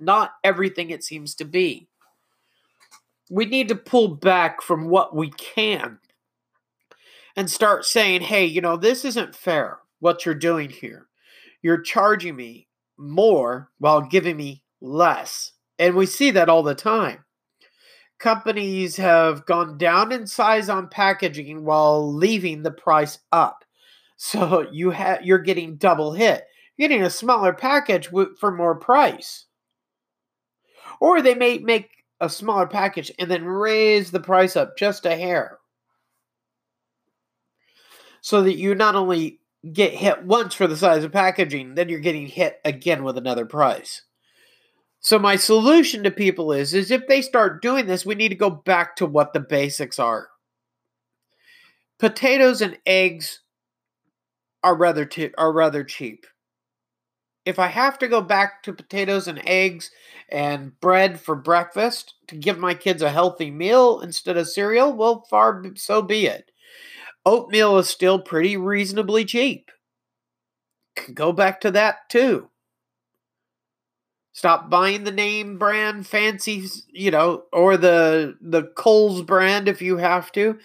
not 0.00 0.32
everything 0.42 0.90
it 0.90 1.04
seems 1.04 1.36
to 1.36 1.44
be. 1.44 1.86
We 3.30 3.44
need 3.44 3.68
to 3.68 3.76
pull 3.76 4.08
back 4.16 4.60
from 4.60 4.88
what 4.88 5.14
we 5.14 5.30
can 5.30 6.00
and 7.36 7.48
start 7.48 7.84
saying, 7.84 8.22
hey, 8.22 8.46
you 8.46 8.60
know, 8.60 8.76
this 8.76 9.04
isn't 9.04 9.36
fair 9.36 9.78
what 10.00 10.26
you're 10.26 10.34
doing 10.34 10.70
here. 10.70 11.06
You're 11.62 11.82
charging 11.82 12.34
me 12.34 12.66
more 12.98 13.70
while 13.78 14.00
giving 14.00 14.36
me 14.36 14.64
less. 14.80 15.52
And 15.78 15.94
we 15.94 16.06
see 16.06 16.32
that 16.32 16.48
all 16.48 16.64
the 16.64 16.74
time 16.74 17.24
companies 18.18 18.96
have 18.96 19.46
gone 19.46 19.78
down 19.78 20.10
in 20.10 20.26
size 20.26 20.68
on 20.68 20.88
packaging 20.88 21.64
while 21.64 22.12
leaving 22.12 22.64
the 22.64 22.72
price 22.72 23.20
up. 23.30 23.59
So 24.22 24.66
you 24.70 24.90
have 24.90 25.24
you're 25.24 25.38
getting 25.38 25.76
double 25.76 26.12
hit. 26.12 26.44
You're 26.76 26.90
getting 26.90 27.06
a 27.06 27.08
smaller 27.08 27.54
package 27.54 28.04
w- 28.08 28.34
for 28.38 28.52
more 28.52 28.74
price. 28.74 29.46
Or 31.00 31.22
they 31.22 31.34
may 31.34 31.56
make 31.56 31.88
a 32.20 32.28
smaller 32.28 32.66
package 32.66 33.10
and 33.18 33.30
then 33.30 33.46
raise 33.46 34.10
the 34.10 34.20
price 34.20 34.56
up 34.56 34.76
just 34.76 35.06
a 35.06 35.16
hair. 35.16 35.58
So 38.20 38.42
that 38.42 38.58
you 38.58 38.74
not 38.74 38.94
only 38.94 39.40
get 39.72 39.94
hit 39.94 40.22
once 40.22 40.52
for 40.52 40.66
the 40.66 40.76
size 40.76 41.02
of 41.02 41.12
packaging, 41.12 41.74
then 41.74 41.88
you're 41.88 41.98
getting 41.98 42.26
hit 42.26 42.60
again 42.62 43.02
with 43.04 43.16
another 43.16 43.46
price. 43.46 44.02
So 45.00 45.18
my 45.18 45.36
solution 45.36 46.02
to 46.02 46.10
people 46.10 46.52
is 46.52 46.74
is 46.74 46.90
if 46.90 47.06
they 47.08 47.22
start 47.22 47.62
doing 47.62 47.86
this, 47.86 48.04
we 48.04 48.14
need 48.16 48.28
to 48.28 48.34
go 48.34 48.50
back 48.50 48.96
to 48.96 49.06
what 49.06 49.32
the 49.32 49.40
basics 49.40 49.98
are. 49.98 50.28
Potatoes 51.98 52.60
and 52.60 52.76
eggs 52.84 53.40
are 54.62 54.76
rather 54.76 55.04
t- 55.04 55.34
are 55.38 55.52
rather 55.52 55.84
cheap. 55.84 56.26
If 57.44 57.58
I 57.58 57.66
have 57.66 57.98
to 57.98 58.08
go 58.08 58.22
back 58.22 58.62
to 58.62 58.72
potatoes 58.72 59.28
and 59.28 59.42
eggs 59.46 59.90
and 60.30 60.78
bread 60.80 61.20
for 61.20 61.34
breakfast 61.34 62.14
to 62.28 62.34
give 62.36 62.58
my 62.58 62.72
kids 62.74 63.02
a 63.02 63.10
healthy 63.10 63.50
meal 63.50 64.00
instead 64.00 64.38
of 64.38 64.48
cereal, 64.48 64.92
well, 64.92 65.26
far 65.28 65.62
so 65.74 66.00
be 66.00 66.26
it. 66.26 66.50
Oatmeal 67.26 67.78
is 67.78 67.88
still 67.88 68.20
pretty 68.20 68.56
reasonably 68.56 69.24
cheap. 69.24 69.70
Go 71.14 71.32
back 71.32 71.60
to 71.62 71.70
that 71.72 72.08
too. 72.08 72.50
Stop 74.32 74.70
buying 74.70 75.04
the 75.04 75.10
name 75.10 75.58
brand 75.58 76.06
fancy, 76.06 76.64
you 76.88 77.10
know, 77.10 77.44
or 77.52 77.76
the 77.76 78.36
the 78.40 78.62
Coles 78.76 79.22
brand 79.22 79.68
if 79.68 79.82
you 79.82 79.96
have 79.96 80.30
to. 80.32 80.58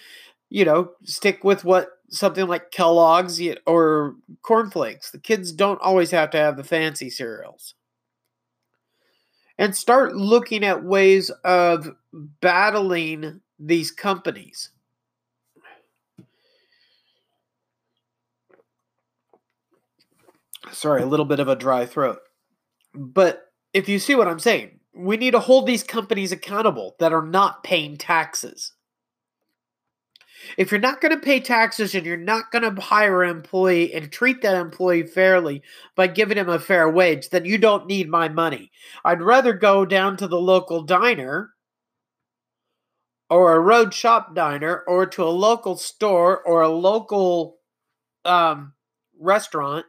You 0.50 0.66
know, 0.66 0.92
stick 1.06 1.44
with 1.44 1.66
what 1.66 1.90
something 2.16 2.48
like 2.48 2.72
Kellogg's 2.72 3.42
or 3.66 4.16
cornflakes. 4.42 5.12
The 5.12 5.20
kids 5.20 5.52
don't 5.52 5.82
always 5.82 6.12
have 6.12 6.30
to 6.32 6.38
have 6.38 6.58
the 6.58 6.64
fancy 6.64 7.10
cereals. 7.10 7.76
And 9.58 9.76
start 9.76 10.16
looking 10.16 10.64
at 10.66 10.84
ways 10.84 11.30
of 11.44 11.90
battling 12.42 13.42
these 13.58 13.92
companies. 13.92 14.70
Sorry, 20.72 21.02
a 21.02 21.06
little 21.06 21.26
bit 21.26 21.40
of 21.40 21.48
a 21.48 21.56
dry 21.56 21.86
throat. 21.86 22.20
But 22.94 23.52
if 23.74 23.88
you 23.88 24.00
see 24.00 24.16
what 24.16 24.28
I'm 24.28 24.40
saying, 24.40 24.80
we 24.94 25.18
need 25.18 25.32
to 25.32 25.40
hold 25.40 25.68
these 25.68 25.84
companies 25.84 26.32
accountable 26.32 26.96
that 27.00 27.14
are 27.14 27.26
not 27.26 27.64
paying 27.64 27.98
taxes. 27.98 28.74
If 30.58 30.72
you're 30.72 30.80
not 30.80 31.02
going 31.02 31.14
to 31.14 31.20
pay 31.20 31.40
taxes 31.40 31.96
and 31.96 32.06
you're 32.06 32.18
not 32.18 32.52
going 32.52 32.64
to 32.64 32.82
hire 32.82 33.24
an 33.24 33.30
employee 33.30 33.94
and 33.94 34.12
treat 34.12 34.42
that 34.42 34.56
employee 34.56 35.04
fairly 35.04 35.62
by 35.96 36.08
giving 36.08 36.38
him 36.38 36.50
a 36.50 36.60
fair 36.60 36.90
wage, 36.90 37.30
then 37.30 37.46
you 37.46 37.58
don't 37.58 37.88
need 37.88 38.10
my 38.10 38.30
money. 38.30 38.72
I'd 39.04 39.22
rather 39.22 39.54
go 39.54 39.86
down 39.86 40.18
to 40.18 40.28
the 40.28 40.40
local 40.40 40.84
diner 40.84 41.52
or 43.30 43.56
a 43.56 43.60
road 43.60 43.94
shop 43.94 44.36
diner 44.36 44.84
or 44.88 45.06
to 45.08 45.24
a 45.24 45.30
local 45.30 45.78
store 45.78 46.42
or 46.44 46.62
a 46.62 46.70
local 46.70 47.58
um, 48.24 48.74
restaurant 49.20 49.86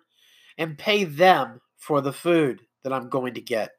and 0.58 0.78
pay 0.78 1.04
them 1.04 1.60
for 1.76 2.00
the 2.00 2.12
food 2.12 2.62
that 2.82 2.92
I'm 2.92 3.08
going 3.08 3.34
to 3.34 3.40
get. 3.40 3.70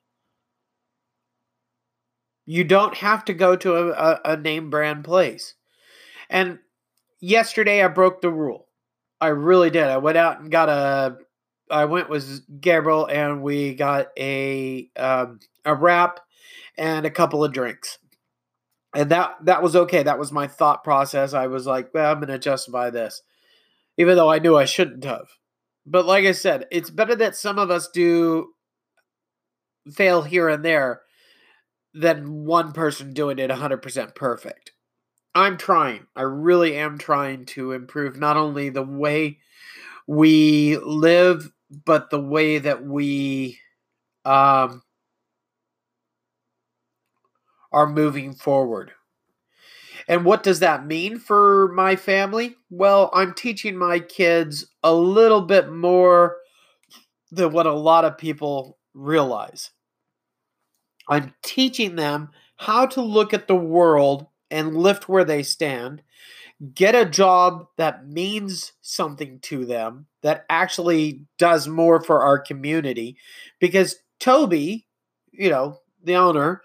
You 2.45 2.63
don't 2.63 2.95
have 2.95 3.25
to 3.25 3.33
go 3.33 3.55
to 3.57 3.75
a, 3.75 3.89
a, 3.89 4.21
a 4.33 4.37
name 4.37 4.69
brand 4.69 5.03
place. 5.03 5.55
And 6.29 6.59
yesterday 7.19 7.83
I 7.83 7.87
broke 7.87 8.21
the 8.21 8.31
rule. 8.31 8.67
I 9.19 9.27
really 9.27 9.69
did. 9.69 9.83
I 9.83 9.97
went 9.97 10.17
out 10.17 10.39
and 10.39 10.51
got 10.51 10.69
a. 10.69 11.17
I 11.69 11.85
went 11.85 12.09
with 12.09 12.61
Gabriel 12.61 13.07
and 13.07 13.41
we 13.41 13.75
got 13.75 14.07
a 14.17 14.89
um, 14.95 15.39
a 15.65 15.75
wrap 15.75 16.21
and 16.77 17.05
a 17.05 17.11
couple 17.11 17.43
of 17.43 17.51
drinks, 17.51 17.97
and 18.95 19.09
that 19.11 19.35
that 19.43 19.63
was 19.63 19.75
okay. 19.75 20.03
That 20.03 20.19
was 20.19 20.31
my 20.31 20.47
thought 20.47 20.83
process. 20.83 21.33
I 21.33 21.47
was 21.47 21.65
like, 21.65 21.93
well, 21.93 22.11
I'm 22.11 22.19
going 22.19 22.29
to 22.29 22.39
justify 22.39 22.89
this, 22.89 23.21
even 23.97 24.15
though 24.15 24.29
I 24.29 24.39
knew 24.39 24.55
I 24.55 24.65
shouldn't 24.65 25.03
have. 25.03 25.27
But 25.85 26.05
like 26.05 26.25
I 26.25 26.33
said, 26.33 26.65
it's 26.71 26.89
better 26.89 27.15
that 27.15 27.35
some 27.35 27.57
of 27.57 27.71
us 27.71 27.89
do 27.89 28.49
fail 29.91 30.21
here 30.21 30.49
and 30.49 30.63
there 30.63 31.01
than 31.93 32.45
one 32.45 32.73
person 32.73 33.13
doing 33.13 33.39
it 33.39 33.49
100% 33.49 34.15
perfect. 34.15 34.71
I'm 35.37 35.55
trying. 35.55 36.07
I 36.15 36.23
really 36.23 36.75
am 36.77 36.97
trying 36.97 37.45
to 37.47 37.73
improve 37.73 38.17
not 38.17 38.37
only 38.37 38.69
the 38.69 38.81
way 38.81 39.37
we 40.07 40.77
live, 40.77 41.51
but 41.85 42.09
the 42.09 42.19
way 42.19 42.57
that 42.57 42.83
we 42.83 43.59
um, 44.25 44.81
are 47.71 47.85
moving 47.85 48.33
forward. 48.33 48.93
And 50.07 50.25
what 50.25 50.41
does 50.41 50.59
that 50.61 50.87
mean 50.87 51.19
for 51.19 51.67
my 51.67 51.95
family? 51.95 52.55
Well, 52.71 53.11
I'm 53.13 53.35
teaching 53.35 53.77
my 53.77 53.99
kids 53.99 54.65
a 54.81 54.93
little 54.93 55.41
bit 55.41 55.69
more 55.69 56.37
than 57.29 57.51
what 57.51 57.67
a 57.67 57.73
lot 57.73 58.05
of 58.05 58.17
people 58.17 58.79
realize. 58.95 59.69
I'm 61.07 61.35
teaching 61.43 61.95
them 61.95 62.31
how 62.55 62.87
to 62.87 63.01
look 63.01 63.35
at 63.35 63.47
the 63.47 63.55
world 63.55 64.25
and 64.49 64.75
lift 64.75 65.09
where 65.09 65.25
they 65.25 65.43
stand, 65.43 66.01
get 66.73 66.95
a 66.95 67.05
job 67.05 67.67
that 67.77 68.07
means 68.07 68.73
something 68.81 69.39
to 69.41 69.65
them, 69.65 70.07
that 70.23 70.45
actually 70.49 71.25
does 71.37 71.67
more 71.67 72.01
for 72.01 72.21
our 72.21 72.39
community. 72.39 73.17
Because 73.59 73.97
Toby, 74.19 74.87
you 75.31 75.49
know, 75.49 75.79
the 76.03 76.15
owner, 76.15 76.61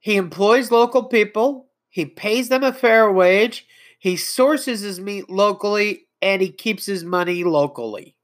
he 0.00 0.16
employs 0.16 0.70
local 0.70 1.04
people, 1.04 1.68
he 1.88 2.06
pays 2.06 2.48
them 2.48 2.64
a 2.64 2.72
fair 2.72 3.12
wage, 3.12 3.66
he 3.98 4.16
sources 4.16 4.80
his 4.80 4.98
meat 4.98 5.30
locally, 5.30 6.08
and 6.20 6.42
he 6.42 6.50
keeps 6.50 6.86
his 6.86 7.04
money 7.04 7.44
locally. 7.44 8.16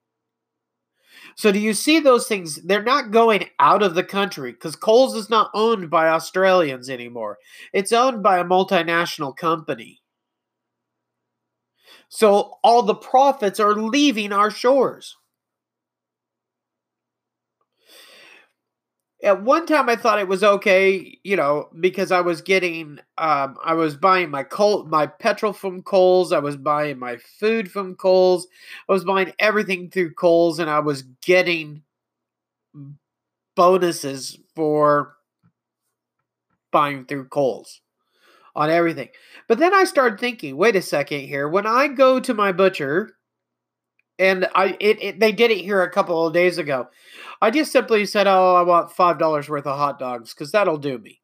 So 1.39 1.53
do 1.53 1.61
you 1.61 1.73
see 1.73 2.01
those 2.01 2.27
things? 2.27 2.57
They're 2.65 2.83
not 2.83 3.13
going 3.13 3.49
out 3.61 3.85
of 3.85 3.95
the 3.95 4.03
country 4.03 4.51
because 4.51 4.75
Coles 4.75 5.15
is 5.15 5.31
not 5.31 5.53
owned 5.55 5.89
by 5.89 6.09
Australians 6.09 6.91
anymore. 6.91 7.39
It's 7.73 7.93
owned 7.93 8.25
by 8.25 8.39
a 8.39 8.45
multinational 8.45 9.37
company. 9.37 10.01
So 12.09 12.55
all 12.65 12.83
the 12.83 12.97
profits 12.97 13.61
are 13.61 13.77
leaving 13.77 14.33
our 14.33 14.51
shores. 14.51 15.17
At 19.23 19.43
one 19.43 19.67
time 19.67 19.89
I 19.89 19.97
thought 19.97 20.21
it 20.21 20.29
was 20.29 20.45
okay, 20.45 21.19
you 21.25 21.35
know, 21.35 21.69
because 21.81 22.13
I 22.13 22.21
was 22.21 22.41
getting, 22.41 23.01
um, 23.19 23.57
I 23.65 23.75
was 23.75 23.97
buying 23.97 24.31
my 24.31 24.45
coal, 24.45 24.85
my 24.85 25.07
petrol 25.07 25.53
from 25.53 25.83
Coles, 25.83 26.33
I 26.33 26.39
was 26.39 26.57
buying 26.57 27.01
my 27.01 27.17
food 27.41 27.71
from 27.71 27.97
Coles, 27.97 28.47
I 28.89 28.93
was 28.93 29.05
buying 29.05 29.33
everything 29.41 29.91
through 29.91 30.15
Coles, 30.15 30.61
and 30.61 30.71
I 30.71 30.79
was 30.79 31.03
getting 31.23 31.83
bonuses 33.57 34.39
for 34.55 35.17
buying 36.71 37.05
through 37.05 37.27
Coles 37.27 37.81
on 38.55 38.71
everything. 38.71 39.09
But 39.49 39.59
then 39.59 39.75
I 39.75 39.83
started 39.83 40.21
thinking, 40.21 40.57
wait 40.57 40.77
a 40.77 40.83
second 40.83 41.23
here. 41.23 41.49
When 41.49 41.67
I 41.67 41.89
go 41.89 42.21
to 42.21 42.35
my 42.35 42.53
butcher, 42.53 43.18
and 44.19 44.49
I 44.55 44.77
it, 44.81 45.03
it 45.03 45.21
they 45.21 45.33
did 45.33 45.51
it 45.51 45.59
here 45.59 45.83
a 45.83 45.91
couple 45.91 46.27
of 46.27 46.33
days 46.35 46.59
ago. 46.59 46.89
I 47.41 47.51
just 47.51 47.73
simply 47.73 48.07
said, 48.07 48.27
"Oh, 48.27 48.55
I 48.57 48.63
want 48.63 48.93
five 48.93 49.19
dollars 49.19 49.49
worth 49.49 49.67
of 49.67 49.77
hot 49.79 49.99
dogs 49.99 50.35
because 50.35 50.53
that'll 50.53 50.79
do 50.79 50.99
me. 50.99 51.21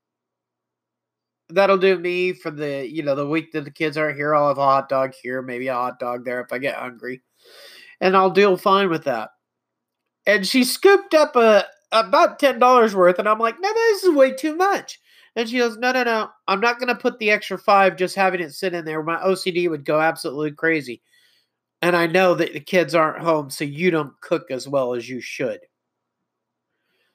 That'll 1.50 1.78
do 1.78 1.98
me 1.98 2.32
for 2.32 2.50
the 2.50 2.88
you 2.90 3.02
know 3.02 3.14
the 3.14 3.26
week 3.28 3.52
that 3.52 3.64
the 3.64 3.70
kids 3.70 3.96
aren't 3.96 4.16
here. 4.16 4.34
I'll 4.34 4.48
have 4.48 4.58
a 4.58 4.64
hot 4.64 4.88
dog 4.88 5.12
here, 5.22 5.42
maybe 5.42 5.68
a 5.68 5.74
hot 5.74 5.98
dog 5.98 6.24
there 6.24 6.40
if 6.40 6.52
I 6.52 6.58
get 6.58 6.76
hungry, 6.76 7.22
and 8.00 8.16
I'll 8.16 8.30
deal 8.30 8.56
fine 8.56 8.90
with 8.90 9.04
that." 9.04 9.30
And 10.26 10.46
she 10.46 10.64
scooped 10.64 11.14
up 11.14 11.36
a 11.36 11.66
about 11.92 12.38
ten 12.38 12.58
dollars 12.58 12.94
worth, 12.94 13.18
and 13.18 13.28
I'm 13.28 13.38
like, 13.38 13.60
"No, 13.60 13.72
this 13.72 14.04
is 14.04 14.14
way 14.14 14.32
too 14.32 14.56
much." 14.56 14.98
And 15.36 15.48
she 15.48 15.58
goes, 15.58 15.76
No, 15.76 15.92
no, 15.92 16.04
no. 16.04 16.30
I'm 16.46 16.60
not 16.60 16.78
going 16.78 16.88
to 16.88 16.94
put 16.94 17.18
the 17.18 17.30
extra 17.30 17.58
five 17.58 17.96
just 17.96 18.14
having 18.14 18.40
it 18.40 18.52
sit 18.52 18.74
in 18.74 18.84
there. 18.84 19.02
My 19.02 19.16
OCD 19.16 19.68
would 19.68 19.84
go 19.84 20.00
absolutely 20.00 20.52
crazy. 20.52 21.02
And 21.84 21.94
I 21.94 22.06
know 22.06 22.34
that 22.34 22.54
the 22.54 22.60
kids 22.60 22.94
aren't 22.94 23.22
home, 23.22 23.50
so 23.50 23.62
you 23.62 23.90
don't 23.90 24.18
cook 24.22 24.50
as 24.50 24.66
well 24.66 24.94
as 24.94 25.06
you 25.06 25.20
should. 25.20 25.60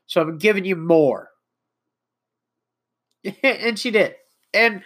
So 0.05 0.21
I'm 0.21 0.37
giving 0.37 0.63
you 0.63 0.75
more. 0.75 1.29
and 3.43 3.79
she 3.79 3.89
did. 3.89 4.13
And 4.53 4.83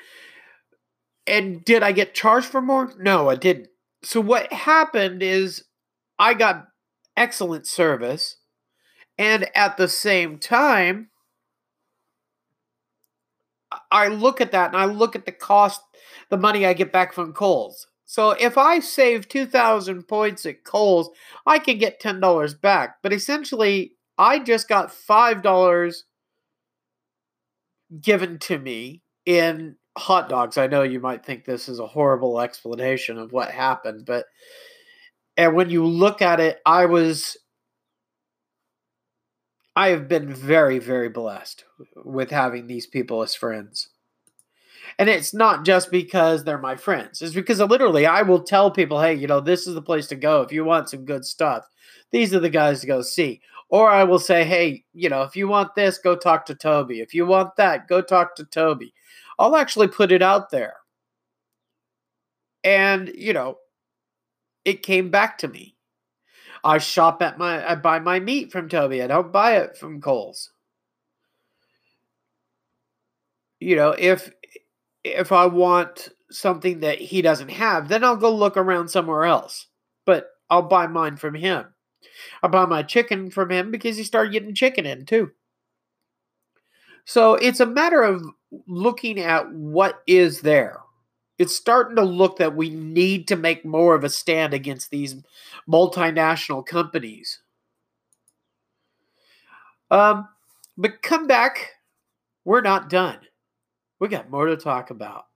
and 1.28 1.66
did 1.66 1.84
I 1.84 1.92
get 1.92 2.14
charged 2.14 2.48
for 2.48 2.62
more? 2.62 2.94
No, 2.98 3.30
I 3.30 3.36
didn't. 3.36 3.68
So 4.04 4.22
what 4.22 4.54
happened 4.54 5.22
is 5.22 5.66
I 6.18 6.34
got 6.34 6.68
excellent 7.18 7.68
service 7.68 8.38
and 9.18 9.50
at 9.54 9.76
the 9.76 9.90
same 9.90 10.40
time 10.40 11.10
I 13.92 14.08
look 14.08 14.40
at 14.40 14.54
that 14.54 14.70
and 14.70 14.78
I 14.78 14.86
look 14.86 15.14
at 15.14 15.26
the 15.26 15.34
cost, 15.34 15.82
the 16.30 16.38
money 16.38 16.66
I 16.66 16.72
get 16.72 16.94
back 16.94 17.12
from 17.12 17.34
Coles. 17.34 17.88
So 18.14 18.30
if 18.30 18.60
I 18.60 18.80
save 18.80 19.28
2,000 19.28 20.08
points 20.08 20.46
at 20.46 20.64
Coles, 20.64 21.10
I 21.48 21.58
can 21.58 21.80
get 21.80 22.00
$10 22.00 22.62
back. 22.62 22.98
But 23.02 23.12
essentially, 23.12 23.94
I 24.20 24.38
just 24.38 24.70
got 24.70 24.92
$5 24.94 25.96
given 28.00 28.38
to 28.38 28.60
me 28.60 29.02
in 29.26 29.78
hot 29.98 30.30
dogs. 30.30 30.60
I 30.60 30.68
know 30.68 30.84
you 30.84 31.00
might 31.00 31.26
think 31.26 31.44
this 31.44 31.68
is 31.68 31.80
a 31.80 31.88
horrible 31.88 32.40
explanation 32.40 33.18
of 33.18 33.32
what 33.32 33.50
happened, 33.50 34.06
but 34.06 34.26
and 35.36 35.56
when 35.56 35.72
you 35.72 35.84
look 35.84 36.22
at 36.22 36.40
it, 36.40 36.60
I 36.68 36.86
was 36.86 37.36
I 39.76 39.88
have 39.88 40.08
been 40.08 40.32
very, 40.32 40.78
very 40.78 41.10
blessed 41.10 41.66
with 41.96 42.30
having 42.30 42.68
these 42.68 42.86
people 42.86 43.24
as 43.24 43.34
friends. 43.34 43.90
And 45.00 45.10
it's 45.10 45.34
not 45.34 45.66
just 45.66 45.92
because 45.92 46.44
they're 46.44 46.58
my 46.58 46.76
friends. 46.76 47.22
It's 47.22 47.34
because 47.34 47.60
literally 47.60 48.06
I 48.06 48.22
will 48.22 48.42
tell 48.42 48.70
people, 48.72 49.02
hey, 49.02 49.14
you 49.14 49.28
know, 49.28 49.40
this 49.40 49.68
is 49.68 49.74
the 49.74 49.82
place 49.82 50.08
to 50.08 50.16
go 50.16 50.42
if 50.42 50.52
you 50.52 50.64
want 50.64 50.90
some 50.90 51.06
good 51.06 51.26
stuff. 51.26 51.66
These 52.12 52.34
are 52.34 52.40
the 52.40 52.50
guys 52.50 52.82
to 52.82 52.88
go 52.88 53.02
see. 53.02 53.42
Or 53.70 53.90
I 53.90 54.04
will 54.04 54.20
say, 54.20 54.44
hey, 54.44 54.84
you 54.94 55.10
know, 55.10 55.24
if 55.24 55.36
you 55.36 55.48
want 55.48 55.74
this, 55.74 55.98
go 55.98 56.16
talk 56.16 56.46
to 56.46 56.56
Toby. 56.56 57.00
If 57.00 57.14
you 57.14 57.26
want 57.26 57.56
that, 57.56 57.88
go 57.88 58.02
talk 58.02 58.36
to 58.36 58.46
Toby. 58.46 58.94
I'll 59.40 59.56
actually 59.56 59.88
put 59.88 60.12
it 60.12 60.22
out 60.22 60.52
there. 60.52 60.76
And, 62.64 63.12
you 63.16 63.34
know, 63.34 63.58
it 64.64 64.84
came 64.84 65.10
back 65.10 65.40
to 65.40 65.48
me. 65.48 65.76
I 66.64 66.78
shop 66.78 67.22
at 67.22 67.38
my 67.38 67.70
I 67.70 67.76
buy 67.76 68.00
my 68.00 68.20
meat 68.20 68.52
from 68.52 68.70
Toby. 68.70 69.02
I 69.02 69.08
don't 69.08 69.34
buy 69.34 69.58
it 69.58 69.78
from 69.78 70.00
Coles. 70.00 70.52
You 73.60 73.76
know, 73.76 73.96
if 73.98 74.32
if 75.04 75.32
I 75.32 75.46
want 75.46 76.10
something 76.32 76.80
that 76.82 77.00
he 77.00 77.22
doesn't 77.22 77.50
have, 77.50 77.88
then 77.88 78.04
I'll 78.04 78.16
go 78.16 78.34
look 78.34 78.58
around 78.58 78.90
somewhere 78.90 79.26
else. 79.26 79.68
But 80.06 80.30
I'll 80.50 80.64
buy 80.64 80.88
mine 80.88 81.18
from 81.18 81.36
him. 81.36 81.66
I 82.42 82.48
buy 82.48 82.66
my 82.66 82.84
chicken 82.84 83.30
from 83.32 83.50
him 83.50 83.72
because 83.72 83.98
he 83.98 84.04
started 84.04 84.34
getting 84.34 84.56
chicken 84.56 84.86
in 84.86 85.06
too. 85.06 85.32
So 87.06 87.36
it's 87.36 87.60
a 87.60 87.66
matter 87.66 88.02
of 88.02 88.24
looking 88.68 89.20
at 89.20 89.52
what 89.52 90.02
is 90.08 90.42
there 90.42 90.84
it's 91.40 91.56
starting 91.56 91.96
to 91.96 92.04
look 92.04 92.38
that 92.38 92.56
we 92.56 92.70
need 92.70 93.28
to 93.28 93.36
make 93.36 93.66
more 93.66 93.96
of 93.96 94.04
a 94.04 94.10
stand 94.10 94.54
against 94.54 94.92
these 94.92 95.16
multinational 95.68 96.66
companies. 96.66 97.40
Um, 99.90 100.28
but 100.78 101.02
come 101.02 101.28
back. 101.28 101.72
We're 102.46 102.62
not 102.62 102.90
done. 102.90 103.18
We 104.04 104.10
got 104.10 104.30
more 104.30 104.48
to 104.48 104.58
talk 104.58 104.90
about. 104.90 105.28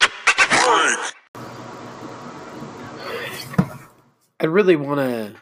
I 0.00 1.02
really 4.42 4.76
want 4.76 5.00
to 5.00 5.34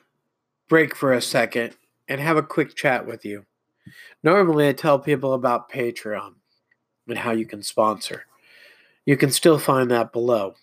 break 0.71 0.97
for 0.97 1.13
a 1.13 1.21
second 1.21 1.77
and 2.09 2.19
have 2.19 2.39
a 2.39 2.43
quick 2.43 2.77
chat 2.77 3.07
with 3.07 3.27
you. 3.27 3.45
Normally, 4.23 4.69
I 4.69 4.73
tell 4.73 4.99
people 4.99 5.35
about 5.35 5.71
Patreon 5.71 6.33
and 7.07 7.19
how 7.19 7.33
you 7.33 7.45
can 7.45 7.63
sponsor. 7.63 8.25
You 9.05 9.19
can 9.19 9.31
still 9.31 9.59
find 9.59 9.91
that 9.91 10.15
below 10.15 10.55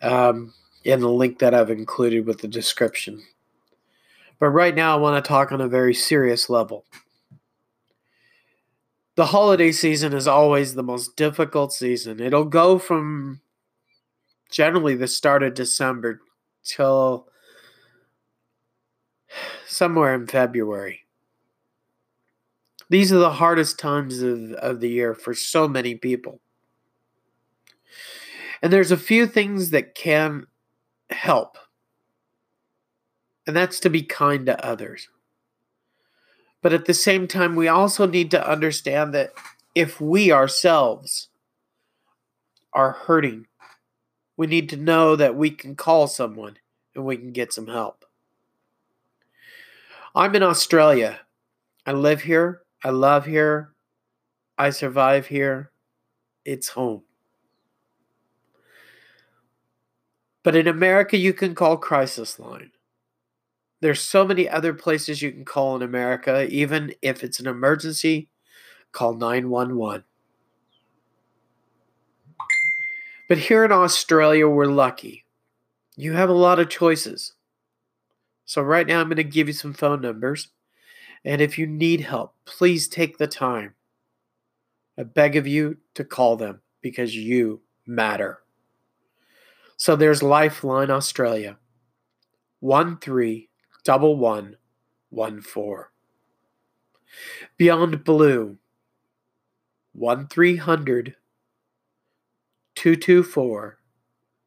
um, 0.00 0.54
in 0.84 1.00
the 1.00 1.10
link 1.10 1.40
that 1.40 1.52
I've 1.52 1.68
included 1.68 2.24
with 2.24 2.38
the 2.38 2.48
description. 2.48 3.22
But 4.38 4.48
right 4.48 4.74
now, 4.74 4.96
I 4.96 4.98
want 4.98 5.22
to 5.22 5.28
talk 5.28 5.52
on 5.52 5.60
a 5.60 5.68
very 5.68 5.92
serious 5.92 6.48
level. 6.48 6.86
The 9.20 9.26
holiday 9.26 9.70
season 9.70 10.14
is 10.14 10.26
always 10.26 10.74
the 10.74 10.82
most 10.82 11.14
difficult 11.14 11.74
season. 11.74 12.20
It'll 12.20 12.46
go 12.46 12.78
from 12.78 13.42
generally 14.50 14.94
the 14.94 15.08
start 15.08 15.42
of 15.42 15.52
December 15.52 16.22
till 16.64 17.28
somewhere 19.66 20.14
in 20.14 20.26
February. 20.26 21.00
These 22.88 23.12
are 23.12 23.18
the 23.18 23.32
hardest 23.32 23.78
times 23.78 24.22
of, 24.22 24.52
of 24.52 24.80
the 24.80 24.88
year 24.88 25.14
for 25.14 25.34
so 25.34 25.68
many 25.68 25.96
people. 25.96 26.40
And 28.62 28.72
there's 28.72 28.90
a 28.90 28.96
few 28.96 29.26
things 29.26 29.68
that 29.68 29.94
can 29.94 30.46
help, 31.10 31.58
and 33.46 33.54
that's 33.54 33.80
to 33.80 33.90
be 33.90 34.02
kind 34.02 34.46
to 34.46 34.64
others. 34.64 35.10
But 36.62 36.72
at 36.72 36.84
the 36.84 36.94
same 36.94 37.26
time, 37.26 37.56
we 37.56 37.68
also 37.68 38.06
need 38.06 38.30
to 38.32 38.48
understand 38.48 39.14
that 39.14 39.32
if 39.74 40.00
we 40.00 40.30
ourselves 40.30 41.28
are 42.72 42.92
hurting, 42.92 43.46
we 44.36 44.46
need 44.46 44.68
to 44.70 44.76
know 44.76 45.16
that 45.16 45.34
we 45.34 45.50
can 45.50 45.74
call 45.74 46.06
someone 46.06 46.58
and 46.94 47.04
we 47.04 47.16
can 47.16 47.32
get 47.32 47.52
some 47.52 47.66
help. 47.66 48.04
I'm 50.14 50.34
in 50.34 50.42
Australia. 50.42 51.20
I 51.86 51.92
live 51.92 52.22
here. 52.22 52.62
I 52.84 52.90
love 52.90 53.26
here. 53.26 53.74
I 54.58 54.70
survive 54.70 55.28
here. 55.28 55.70
It's 56.44 56.70
home. 56.70 57.02
But 60.42 60.56
in 60.56 60.66
America, 60.66 61.16
you 61.16 61.32
can 61.32 61.54
call 61.54 61.76
Crisis 61.76 62.38
Line. 62.38 62.72
There's 63.80 64.00
so 64.00 64.26
many 64.26 64.48
other 64.48 64.74
places 64.74 65.22
you 65.22 65.32
can 65.32 65.44
call 65.44 65.76
in 65.76 65.82
America. 65.82 66.46
Even 66.50 66.94
if 67.02 67.24
it's 67.24 67.40
an 67.40 67.46
emergency, 67.46 68.28
call 68.92 69.14
911. 69.14 70.04
But 73.28 73.38
here 73.38 73.64
in 73.64 73.72
Australia, 73.72 74.48
we're 74.48 74.66
lucky. 74.66 75.24
You 75.96 76.12
have 76.12 76.28
a 76.28 76.34
lot 76.34 76.58
of 76.58 76.68
choices. 76.68 77.34
So, 78.44 78.60
right 78.62 78.86
now, 78.86 79.00
I'm 79.00 79.06
going 79.06 79.16
to 79.16 79.24
give 79.24 79.46
you 79.46 79.54
some 79.54 79.72
phone 79.72 80.00
numbers. 80.00 80.48
And 81.24 81.40
if 81.40 81.58
you 81.58 81.66
need 81.66 82.00
help, 82.00 82.34
please 82.44 82.88
take 82.88 83.18
the 83.18 83.26
time. 83.26 83.74
I 84.98 85.04
beg 85.04 85.36
of 85.36 85.46
you 85.46 85.78
to 85.94 86.04
call 86.04 86.36
them 86.36 86.60
because 86.82 87.14
you 87.14 87.60
matter. 87.86 88.40
So 89.76 89.96
there's 89.96 90.22
Lifeline 90.22 90.90
Australia 90.90 91.56
131114. 93.84 95.84
Beyond 97.56 98.04
Blue 98.04 98.58
1300 99.92 101.16
224 102.76 103.78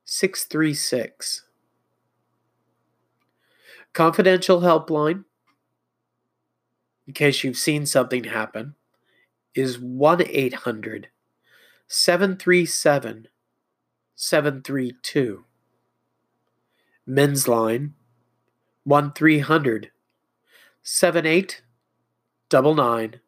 636. 0.06 1.46
Confidential 3.92 4.62
Helpline 4.62 5.26
in 7.08 7.14
case 7.14 7.44
you've 7.44 7.58
seen 7.58 7.86
something 7.86 8.26
happen, 8.26 8.76
is 9.54 9.80
1 9.80 10.24
800 10.28 11.10
737 11.88 13.28
732. 14.16 15.46
Men's 17.06 17.48
Line 17.48 17.94
1 18.86 19.14
300 19.14 19.92
78 20.84 21.62
double 22.50 22.76
nine 22.76 23.20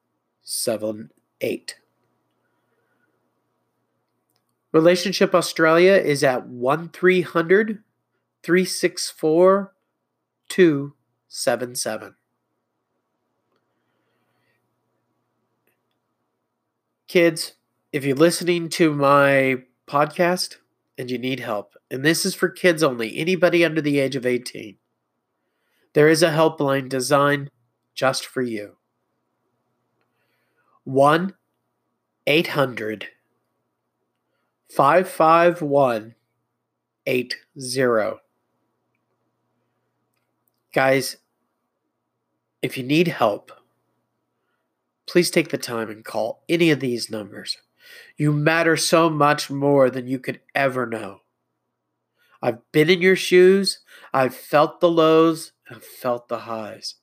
seven 0.43 1.09
eight. 1.41 1.77
Relationship 4.71 5.33
Australia 5.33 5.93
is 5.93 6.23
at 6.23 6.47
1300 6.47 7.81
364 8.43 9.73
277. 10.49 12.15
Kids, 17.07 17.53
if 17.93 18.03
you're 18.03 18.15
listening 18.15 18.67
to 18.69 18.93
my 18.93 19.63
podcast 19.87 20.57
and 20.97 21.09
you 21.09 21.17
need 21.17 21.39
help, 21.39 21.75
and 21.89 22.03
this 22.03 22.25
is 22.25 22.35
for 22.35 22.49
kids 22.49 22.83
only, 22.83 23.17
anybody 23.17 23.63
under 23.63 23.81
the 23.81 23.99
age 23.99 24.15
of 24.15 24.25
18, 24.25 24.75
there 25.95 26.09
is 26.09 26.21
a 26.21 26.29
helpline 26.29 26.89
designed 26.89 27.49
just 27.95 28.25
for 28.25 28.41
you. 28.41 28.75
1 30.83 31.33
800 32.27 33.07
551 34.69 36.15
80. 37.05 37.35
Guys, 40.73 41.17
if 42.61 42.77
you 42.77 42.83
need 42.83 43.07
help, 43.07 43.53
please 45.07 45.31
take 45.31 45.49
the 45.49 45.57
time 45.57 45.89
and 45.89 46.03
call 46.03 46.43
any 46.49 46.71
of 46.71 46.81
these 46.81 47.09
numbers. 47.09 47.57
You 48.17 48.33
matter 48.33 48.75
so 48.75 49.09
much 49.09 49.49
more 49.49 49.89
than 49.89 50.07
you 50.07 50.19
could 50.19 50.41
ever 50.53 50.85
know. 50.85 51.21
I've 52.41 52.59
been 52.73 52.89
in 52.89 53.01
your 53.01 53.15
shoes, 53.15 53.79
I've 54.13 54.35
felt 54.35 54.81
the 54.81 54.89
lows, 54.89 55.53
I've 55.69 55.83
felt 55.83 56.27
the 56.27 56.39
highs. 56.39 56.95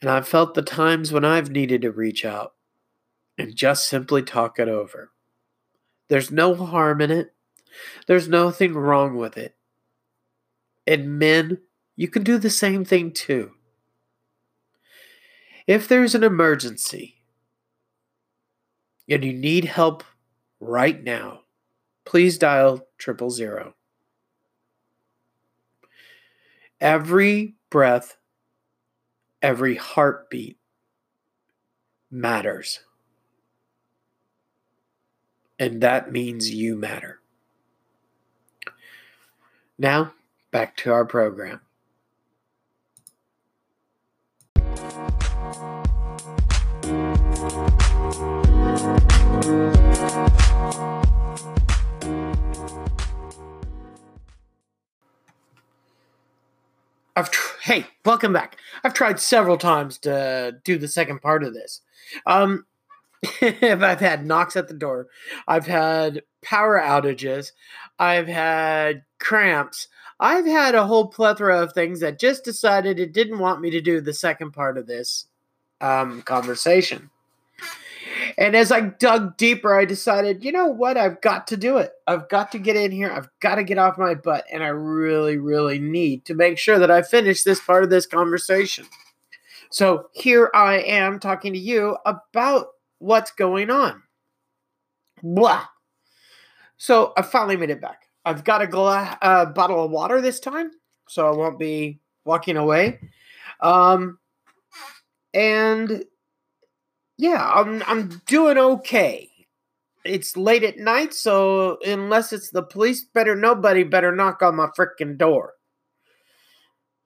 And 0.00 0.10
I've 0.10 0.28
felt 0.28 0.54
the 0.54 0.62
times 0.62 1.12
when 1.12 1.24
I've 1.24 1.50
needed 1.50 1.82
to 1.82 1.90
reach 1.90 2.24
out 2.24 2.52
and 3.36 3.56
just 3.56 3.88
simply 3.88 4.22
talk 4.22 4.58
it 4.58 4.68
over. 4.68 5.10
There's 6.08 6.30
no 6.30 6.54
harm 6.54 7.00
in 7.00 7.10
it. 7.10 7.34
There's 8.06 8.28
nothing 8.28 8.74
wrong 8.74 9.16
with 9.16 9.36
it. 9.36 9.56
And 10.86 11.18
men, 11.18 11.58
you 11.96 12.08
can 12.08 12.22
do 12.22 12.38
the 12.38 12.50
same 12.50 12.84
thing 12.84 13.12
too. 13.12 13.52
If 15.66 15.86
there's 15.86 16.14
an 16.14 16.24
emergency 16.24 17.16
and 19.08 19.24
you 19.24 19.32
need 19.32 19.64
help 19.64 20.02
right 20.60 21.02
now, 21.02 21.40
please 22.06 22.38
dial 22.38 22.86
triple 22.96 23.30
zero. 23.30 23.74
Every 26.80 27.54
breath, 27.70 28.16
every 29.42 29.74
heartbeat 29.76 30.58
matters. 32.10 32.80
And 35.58 35.80
that 35.80 36.12
means 36.12 36.50
you 36.50 36.76
matter. 36.76 37.18
Now, 39.76 40.12
back 40.52 40.76
to 40.78 40.92
our 40.92 41.04
program. 41.04 41.60
I've 57.18 57.32
tr- 57.32 57.58
hey, 57.62 57.86
welcome 58.04 58.32
back. 58.32 58.58
I've 58.84 58.94
tried 58.94 59.18
several 59.18 59.56
times 59.56 59.98
to 59.98 60.56
do 60.62 60.78
the 60.78 60.86
second 60.86 61.20
part 61.20 61.42
of 61.42 61.52
this. 61.52 61.80
Um, 62.26 62.64
I've 63.42 63.98
had 63.98 64.24
knocks 64.24 64.54
at 64.54 64.68
the 64.68 64.74
door. 64.74 65.08
I've 65.48 65.66
had 65.66 66.22
power 66.42 66.80
outages. 66.80 67.50
I've 67.98 68.28
had 68.28 69.02
cramps. 69.18 69.88
I've 70.20 70.46
had 70.46 70.76
a 70.76 70.86
whole 70.86 71.08
plethora 71.08 71.60
of 71.60 71.72
things 71.72 71.98
that 72.00 72.20
just 72.20 72.44
decided 72.44 73.00
it 73.00 73.12
didn't 73.12 73.40
want 73.40 73.60
me 73.60 73.70
to 73.70 73.80
do 73.80 74.00
the 74.00 74.14
second 74.14 74.52
part 74.52 74.78
of 74.78 74.86
this 74.86 75.26
um, 75.80 76.22
conversation. 76.22 77.10
And 78.38 78.54
as 78.54 78.70
I 78.70 78.82
dug 78.82 79.36
deeper, 79.36 79.76
I 79.76 79.84
decided, 79.84 80.44
you 80.44 80.52
know 80.52 80.66
what? 80.66 80.96
I've 80.96 81.20
got 81.20 81.48
to 81.48 81.56
do 81.56 81.78
it. 81.78 81.90
I've 82.06 82.28
got 82.28 82.52
to 82.52 82.60
get 82.60 82.76
in 82.76 82.92
here. 82.92 83.10
I've 83.10 83.28
got 83.40 83.56
to 83.56 83.64
get 83.64 83.78
off 83.78 83.98
my 83.98 84.14
butt. 84.14 84.44
And 84.52 84.62
I 84.62 84.68
really, 84.68 85.38
really 85.38 85.80
need 85.80 86.24
to 86.26 86.34
make 86.34 86.56
sure 86.56 86.78
that 86.78 86.90
I 86.90 87.02
finish 87.02 87.42
this 87.42 87.58
part 87.58 87.82
of 87.82 87.90
this 87.90 88.06
conversation. 88.06 88.86
So 89.70 90.06
here 90.12 90.52
I 90.54 90.76
am 90.76 91.18
talking 91.18 91.52
to 91.52 91.58
you 91.58 91.96
about 92.06 92.68
what's 93.00 93.32
going 93.32 93.70
on. 93.70 94.04
Blah. 95.20 95.64
So 96.76 97.12
I 97.16 97.22
finally 97.22 97.56
made 97.56 97.70
it 97.70 97.80
back. 97.80 98.02
I've 98.24 98.44
got 98.44 98.62
a 98.62 98.68
gla- 98.68 99.18
uh, 99.20 99.46
bottle 99.46 99.84
of 99.84 99.90
water 99.90 100.20
this 100.20 100.38
time, 100.38 100.70
so 101.08 101.26
I 101.26 101.36
won't 101.36 101.58
be 101.58 101.98
walking 102.24 102.56
away. 102.56 103.00
Um, 103.60 104.20
and 105.34 106.04
yeah, 107.18 107.50
I'm 107.52 107.82
I'm 107.86 108.22
doing 108.26 108.56
okay. 108.56 109.28
It's 110.04 110.36
late 110.36 110.62
at 110.62 110.78
night, 110.78 111.12
so 111.12 111.78
unless 111.84 112.32
it's 112.32 112.50
the 112.50 112.62
police, 112.62 113.04
better 113.04 113.34
nobody 113.34 113.82
better 113.82 114.14
knock 114.14 114.40
on 114.40 114.54
my 114.56 114.68
freaking 114.68 115.18
door. 115.18 115.54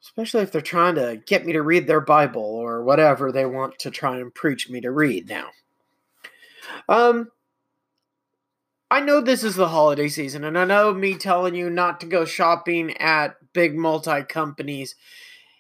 Especially 0.03 0.43
if 0.43 0.53
they're 0.53 0.61
trying 0.61 0.97
to 0.97 1.21
get 1.27 1.47
me 1.47 1.53
to 1.55 1.63
read 1.63 1.87
their 1.87 2.01
Bible 2.01 2.43
or 2.43 2.85
whatever 2.85 3.33
they 3.33 3.47
want 3.47 3.79
to 3.79 3.91
try 3.91 4.19
and 4.19 4.35
preach 4.35 4.69
me 4.69 4.81
to 4.83 4.91
read 4.91 5.29
now. 5.29 5.49
Um 6.89 7.29
I 8.91 9.01
know 9.01 9.23
this 9.23 9.43
is 9.43 9.57
the 9.57 9.69
holiday 9.69 10.09
season, 10.09 10.45
and 10.45 10.59
I 10.59 10.67
know 10.67 10.93
me 10.93 11.15
telling 11.17 11.55
you 11.55 11.71
not 11.71 11.99
to 12.01 12.07
go 12.07 12.27
shopping 12.27 12.95
at 12.99 13.37
big 13.55 13.75
multi 13.75 14.23
companies 14.25 14.95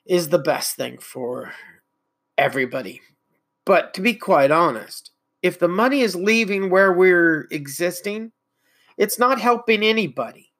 is 0.04 0.28
the 0.28 0.38
best 0.38 0.76
thing 0.76 0.98
for 0.98 1.54
everybody. 2.36 3.00
But 3.64 3.94
to 3.94 4.00
be 4.00 4.14
quite 4.14 4.50
honest, 4.50 5.10
if 5.42 5.58
the 5.58 5.68
money 5.68 6.00
is 6.00 6.16
leaving 6.16 6.70
where 6.70 6.92
we're 6.92 7.46
existing, 7.50 8.32
it's 8.96 9.18
not 9.18 9.40
helping 9.40 9.82
anybody. 9.82 10.52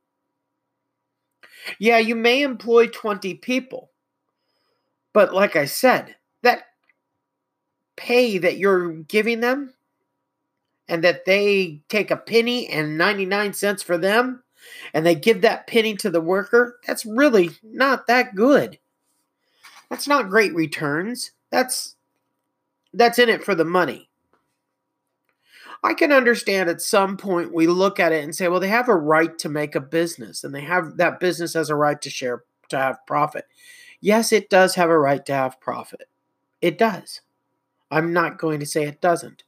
Yeah, 1.79 1.99
you 1.99 2.17
may 2.17 2.43
employ 2.43 2.89
20 2.89 3.35
people, 3.35 3.91
but 5.13 5.33
like 5.33 5.55
I 5.55 5.67
said, 5.67 6.17
that 6.43 6.65
pay 7.97 8.39
that 8.39 8.59
you're 8.59 8.93
giving 8.93 9.41
them 9.41 9.75
and 10.89 11.05
that 11.05 11.25
they 11.25 11.83
take 11.89 12.11
a 12.11 12.17
penny 12.17 12.69
and 12.69 12.99
99 12.99 13.53
cents 13.53 13.83
for 13.83 13.97
them 13.97 14.43
and 14.93 15.07
they 15.07 15.15
give 15.15 15.43
that 15.43 15.67
penny 15.67 15.95
to 15.97 16.11
the 16.11 16.21
worker, 16.21 16.79
that's 16.87 17.07
really 17.07 17.51
not 17.63 18.07
that 18.09 18.35
good. 18.35 18.79
That's 19.89 20.09
not 20.09 20.31
great 20.31 20.55
returns. 20.55 21.33
That's 21.51 21.97
that's 22.93 23.19
in 23.19 23.29
it 23.29 23.45
for 23.45 23.55
the 23.55 23.65
money. 23.65 24.09
I 25.85 25.95
can 25.95 26.13
understand 26.13 26.71
at 26.71 26.81
some 26.81 27.17
point 27.17 27.53
we 27.53 27.67
look 27.67 27.99
at 27.99 28.13
it 28.13 28.23
and 28.23 28.35
say, 28.35 28.47
well, 28.49 28.61
they 28.61 28.69
have 28.69 28.89
a 28.89 28.95
right 28.95 29.37
to 29.39 29.49
make 29.49 29.75
a 29.75 29.81
business 29.81 30.45
and 30.45 30.55
they 30.55 30.61
have 30.61 30.97
that 30.99 31.19
business 31.19 31.55
has 31.55 31.71
a 31.71 31.75
right 31.75 32.01
to 32.03 32.11
share, 32.11 32.45
to 32.69 32.79
have 32.79 33.05
profit. 33.07 33.47
Yes, 34.01 34.33
it 34.33 34.49
does 34.49 34.77
have 34.77 34.91
a 34.91 34.99
right 34.99 35.25
to 35.27 35.33
have 35.33 35.61
profit. 35.61 36.09
It 36.61 36.79
does. 36.79 37.21
I'm 37.91 38.13
not 38.13 38.39
going 38.39 38.61
to 38.61 38.67
say 38.67 38.85
it 38.85 39.01
doesn't. 39.01 39.43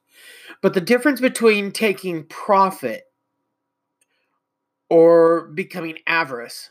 But 0.60 0.74
the 0.74 0.80
difference 0.80 1.20
between 1.20 1.72
taking 1.72 2.24
profit 2.24 3.04
or 4.88 5.48
becoming 5.48 5.98
avarice 6.06 6.70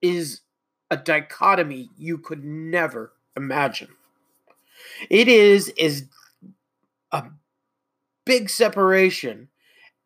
is 0.00 0.40
a 0.90 0.96
dichotomy 0.96 1.90
you 1.96 2.18
could 2.18 2.44
never 2.44 3.12
imagine. 3.36 3.88
It 5.10 5.28
is 5.28 5.68
is 5.70 6.06
a 7.12 7.24
big 8.24 8.50
separation 8.50 9.48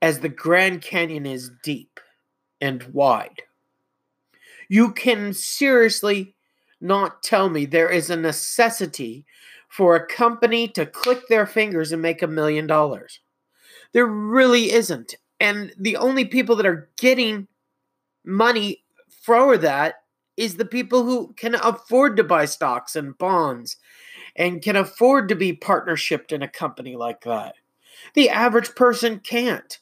as 0.02 0.20
the 0.20 0.28
Grand 0.28 0.82
Canyon 0.82 1.26
is 1.26 1.50
deep 1.62 2.00
and 2.60 2.82
wide. 2.92 3.42
You 4.68 4.92
can 4.92 5.32
seriously 5.32 6.34
not 6.80 7.22
tell 7.22 7.48
me 7.48 7.66
there 7.66 7.90
is 7.90 8.10
a 8.10 8.16
necessity 8.16 9.24
for 9.68 9.94
a 9.94 10.06
company 10.06 10.68
to 10.68 10.86
click 10.86 11.28
their 11.28 11.46
fingers 11.46 11.92
and 11.92 12.02
make 12.02 12.22
a 12.22 12.26
million 12.26 12.66
dollars. 12.66 13.20
There 13.92 14.06
really 14.06 14.72
isn't. 14.72 15.14
And 15.40 15.72
the 15.78 15.96
only 15.96 16.24
people 16.24 16.56
that 16.56 16.66
are 16.66 16.90
getting 16.98 17.46
money 18.24 18.84
for 19.22 19.58
that 19.58 19.96
is 20.36 20.56
the 20.56 20.64
people 20.64 21.04
who 21.04 21.32
can 21.34 21.54
afford 21.56 22.16
to 22.16 22.24
buy 22.24 22.44
stocks 22.44 22.96
and 22.96 23.16
bonds 23.18 23.76
and 24.36 24.62
can 24.62 24.76
afford 24.76 25.28
to 25.28 25.34
be 25.34 25.56
partnershiped 25.56 26.32
in 26.32 26.42
a 26.42 26.48
company 26.48 26.96
like 26.96 27.22
that. 27.22 27.54
The 28.14 28.30
average 28.30 28.74
person 28.74 29.20
can't. 29.20 29.78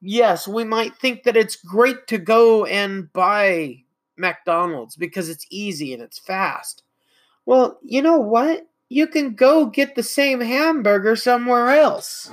Yes, 0.00 0.46
we 0.46 0.64
might 0.64 0.96
think 0.96 1.24
that 1.24 1.36
it's 1.36 1.56
great 1.56 2.06
to 2.08 2.18
go 2.18 2.64
and 2.64 3.12
buy 3.12 3.84
McDonald's 4.16 4.96
because 4.96 5.28
it's 5.28 5.46
easy 5.50 5.92
and 5.92 6.02
it's 6.02 6.18
fast. 6.18 6.82
Well, 7.46 7.78
you 7.82 8.02
know 8.02 8.18
what? 8.18 8.66
you 8.88 9.06
can 9.06 9.34
go 9.34 9.66
get 9.66 9.94
the 9.94 10.02
same 10.02 10.40
hamburger 10.40 11.16
somewhere 11.16 11.70
else. 11.70 12.30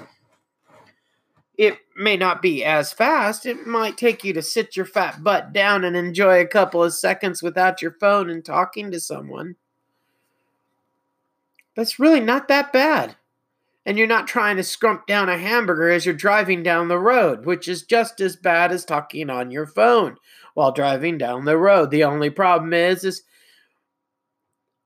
It 1.58 1.78
may 1.96 2.18
not 2.18 2.42
be 2.42 2.64
as 2.64 2.94
fast. 2.94 3.46
It 3.46 3.68
might 3.68 3.98
take 3.98 4.24
you 4.24 4.34
to 4.34 4.42
sit 4.42 4.76
your 4.76 4.86
fat 4.86 5.24
butt 5.24 5.54
down 5.54 5.84
and 5.84 5.96
enjoy 5.96 6.40
a 6.40 6.48
couple 6.48 6.84
of 6.84 6.94
seconds 6.94 7.42
without 7.42 7.82
your 7.82 7.96
phone 8.00 8.30
and 8.30 8.44
talking 8.44 8.92
to 8.92 9.00
someone. 9.00 9.56
That's 11.76 12.00
really 12.00 12.20
not 12.20 12.48
that 12.48 12.74
bad. 12.74 13.16
And 13.86 13.98
you're 13.98 14.08
not 14.08 14.28
trying 14.28 14.58
to 14.58 14.62
scrump 14.62 15.08
down 15.08 15.30
a 15.30 15.38
hamburger 15.38 15.90
as 15.90 16.06
you're 16.06 16.14
driving 16.14 16.62
down 16.62 16.88
the 16.88 17.00
road, 17.00 17.46
which 17.46 17.68
is 17.68 17.84
just 17.84 18.22
as 18.22 18.36
bad 18.36 18.72
as 18.72 18.86
talking 18.86 19.30
on 19.30 19.50
your 19.50 19.66
phone 19.66 20.18
while 20.54 20.72
driving 20.72 21.18
down 21.18 21.46
the 21.46 21.58
road. 21.58 21.90
The 21.90 22.04
only 22.04 22.30
problem 22.30 22.74
is 22.74 23.04
is 23.04 23.24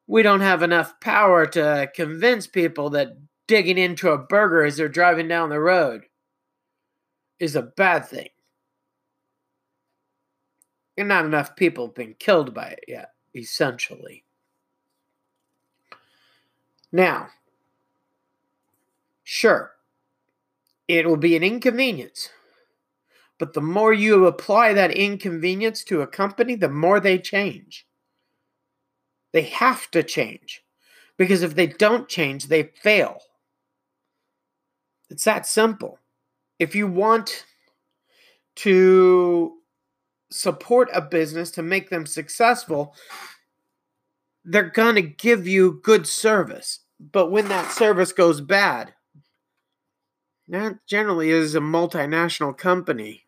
we 0.08 0.22
don't 0.22 0.42
have 0.42 0.62
enough 0.62 1.00
power 1.00 1.46
to 1.48 1.90
convince 1.94 2.48
people 2.48 2.92
that 2.92 3.18
digging 3.48 3.78
into 3.78 4.10
a 4.10 4.18
burger 4.18 4.64
as 4.64 4.78
they're 4.78 4.88
driving 4.88 5.28
down 5.28 5.50
the 5.50 5.60
road 5.60 6.06
is 7.40 7.56
a 7.56 7.62
bad 7.62 8.06
thing. 8.06 8.30
And 10.98 11.10
not 11.10 11.26
enough 11.26 11.56
people 11.56 11.88
have 11.88 11.96
been 11.96 12.16
killed 12.18 12.54
by 12.54 12.68
it 12.68 12.86
yet, 12.88 13.10
essentially. 13.36 14.25
Now, 16.96 17.28
sure, 19.22 19.74
it 20.88 21.06
will 21.06 21.18
be 21.18 21.36
an 21.36 21.44
inconvenience. 21.44 22.30
But 23.38 23.52
the 23.52 23.60
more 23.60 23.92
you 23.92 24.26
apply 24.28 24.72
that 24.72 24.92
inconvenience 24.92 25.84
to 25.84 26.00
a 26.00 26.08
company, 26.08 26.56
the 26.56 26.70
more 26.70 27.02
they 27.02 27.18
change. 27.18 27.86
They 29.34 29.42
have 29.42 29.92
to 29.92 30.04
change. 30.04 30.64
Because 31.18 31.44
if 31.44 31.54
they 31.56 31.68
don't 31.68 32.08
change, 32.08 32.48
they 32.48 32.72
fail. 32.82 33.20
It's 35.10 35.26
that 35.26 35.46
simple. 35.46 36.00
If 36.60 36.76
you 36.76 36.88
want 36.88 37.44
to 38.56 39.58
support 40.32 40.88
a 40.94 41.02
business 41.02 41.52
to 41.52 41.62
make 41.62 41.90
them 41.90 42.06
successful, 42.06 42.96
they're 44.46 44.70
going 44.70 44.96
to 44.96 45.02
give 45.02 45.46
you 45.46 45.82
good 45.84 46.08
service. 46.08 46.80
But 47.00 47.30
when 47.30 47.48
that 47.50 47.72
service 47.72 48.12
goes 48.12 48.42
bad, 48.42 48.94
that 50.48 50.86
generally 50.88 51.30
is 51.30 51.56
a 51.56 51.60
multinational 51.60 52.58
company. 52.58 53.26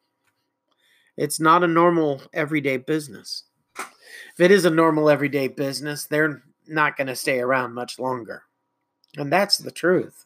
It's 1.15 1.39
not 1.39 1.63
a 1.63 1.68
normal 1.68 2.22
everyday 2.34 2.78
business. 2.78 3.43
If 3.78 4.39
it 4.39 4.51
is 4.51 4.65
a 4.65 4.70
normal 4.70 5.09
everyday 5.09 5.47
business, 5.47 6.05
they're 6.05 6.43
not 6.68 6.95
going 6.95 7.07
to 7.07 7.15
stay 7.15 7.39
around 7.39 7.74
much 7.74 7.97
longer. 7.97 8.43
And 9.18 9.34
that's 9.34 9.57
the 9.57 9.72
truth. 9.72 10.26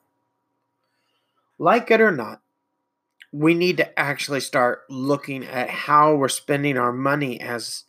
Like 1.57 1.89
it 1.91 2.01
or 2.01 2.11
not, 2.11 2.41
we 3.31 3.53
need 3.53 3.77
to 3.77 3.99
actually 3.99 4.41
start 4.41 4.81
looking 4.89 5.45
at 5.45 5.69
how 5.69 6.15
we're 6.15 6.27
spending 6.27 6.77
our 6.77 6.91
money 6.91 7.39
as 7.39 7.85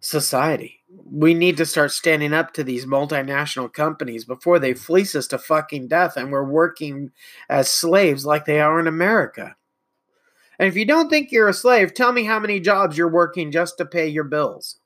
society. 0.00 0.80
We 1.10 1.34
need 1.34 1.56
to 1.56 1.66
start 1.66 1.92
standing 1.92 2.32
up 2.32 2.52
to 2.54 2.64
these 2.64 2.86
multinational 2.86 3.72
companies 3.72 4.24
before 4.24 4.58
they 4.58 4.74
fleece 4.74 5.14
us 5.14 5.26
to 5.28 5.38
fucking 5.38 5.88
death 5.88 6.16
and 6.16 6.30
we're 6.30 6.44
working 6.44 7.10
as 7.48 7.70
slaves 7.70 8.24
like 8.24 8.44
they 8.44 8.60
are 8.60 8.80
in 8.80 8.86
America. 8.86 9.56
And 10.58 10.68
if 10.68 10.76
you 10.76 10.84
don't 10.84 11.08
think 11.08 11.30
you're 11.30 11.48
a 11.48 11.54
slave, 11.54 11.94
tell 11.94 12.12
me 12.12 12.24
how 12.24 12.40
many 12.40 12.58
jobs 12.58 12.98
you're 12.98 13.08
working 13.08 13.52
just 13.52 13.78
to 13.78 13.84
pay 13.84 14.08
your 14.08 14.24
bills. 14.24 14.80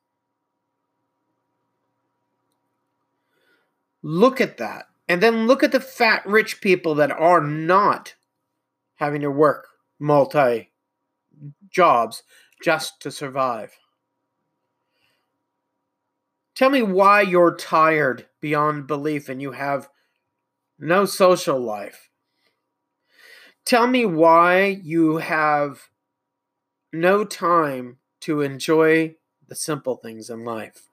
Look 4.02 4.40
at 4.40 4.58
that. 4.58 4.86
And 5.08 5.22
then 5.22 5.46
look 5.46 5.62
at 5.62 5.72
the 5.72 5.80
fat 5.80 6.24
rich 6.26 6.60
people 6.60 6.94
that 6.96 7.10
are 7.10 7.40
not 7.40 8.14
having 8.96 9.20
to 9.22 9.30
work 9.30 9.68
multi 9.98 10.70
jobs 11.70 12.22
just 12.62 13.00
to 13.02 13.10
survive. 13.10 13.76
Tell 16.55 16.70
me 16.70 16.82
why 16.82 17.22
you're 17.22 17.57
tired 17.57 18.26
beyond 18.40 18.86
belief 18.86 19.28
and 19.28 19.40
you 19.40 19.53
have 19.53 19.88
no 20.78 21.05
social 21.05 21.59
life. 21.59 22.11
Tell 23.64 23.86
me 23.86 24.05
why 24.05 24.80
you 24.82 25.18
have 25.18 25.88
no 26.92 27.24
time 27.24 27.98
to 28.20 28.42
enjoy 28.42 29.16
the 29.48 29.55
simple 29.55 29.96
things 29.96 30.28
in 30.28 30.44
life. 30.44 30.88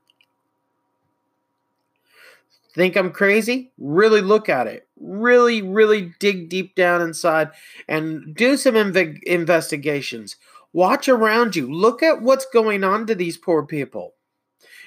Think 2.73 2.95
I'm 2.95 3.11
crazy? 3.11 3.71
Really 3.77 4.21
look 4.21 4.47
at 4.47 4.67
it. 4.67 4.87
Really, 4.99 5.61
really 5.61 6.13
dig 6.19 6.49
deep 6.49 6.75
down 6.75 7.01
inside 7.01 7.49
and 7.87 8.35
do 8.35 8.55
some 8.55 8.75
inv- 8.75 9.21
investigations. 9.23 10.35
Watch 10.71 11.09
around 11.09 11.55
you. 11.55 11.71
Look 11.71 12.03
at 12.03 12.21
what's 12.21 12.45
going 12.45 12.83
on 12.83 13.07
to 13.07 13.15
these 13.15 13.37
poor 13.37 13.65
people. 13.65 14.13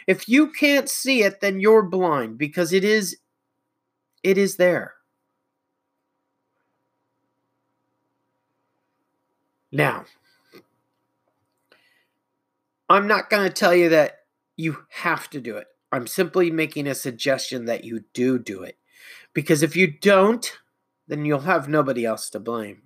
If 0.07 0.28
you 0.28 0.50
can't 0.50 0.88
see 0.88 1.22
it, 1.22 1.40
then 1.40 1.61
you're 1.61 1.82
blind 1.82 2.38
because 2.38 2.72
it 2.72 2.84
is 2.84 3.16
it 4.22 4.38
is 4.38 4.57
there. 4.57 4.94
Now, 9.72 10.05
I'm 12.88 13.09
not 13.09 13.30
going 13.30 13.48
to 13.48 13.55
tell 13.55 13.74
you 13.74 13.88
that 13.88 14.18
you 14.57 14.84
have 14.90 15.30
to 15.30 15.40
do 15.40 15.57
it. 15.57 15.66
I'm 15.90 16.07
simply 16.07 16.50
making 16.50 16.86
a 16.86 16.94
suggestion 16.94 17.64
that 17.64 17.84
you 17.84 18.05
do 18.12 18.38
do 18.38 18.62
it. 18.62 18.76
Because 19.32 19.62
if 19.62 19.74
you 19.74 19.86
don't, 19.86 20.53
then 21.09 21.24
you'll 21.24 21.40
have 21.40 21.68
nobody 21.68 22.05
else 22.05 22.28
to 22.30 22.40
blame. 22.40 22.82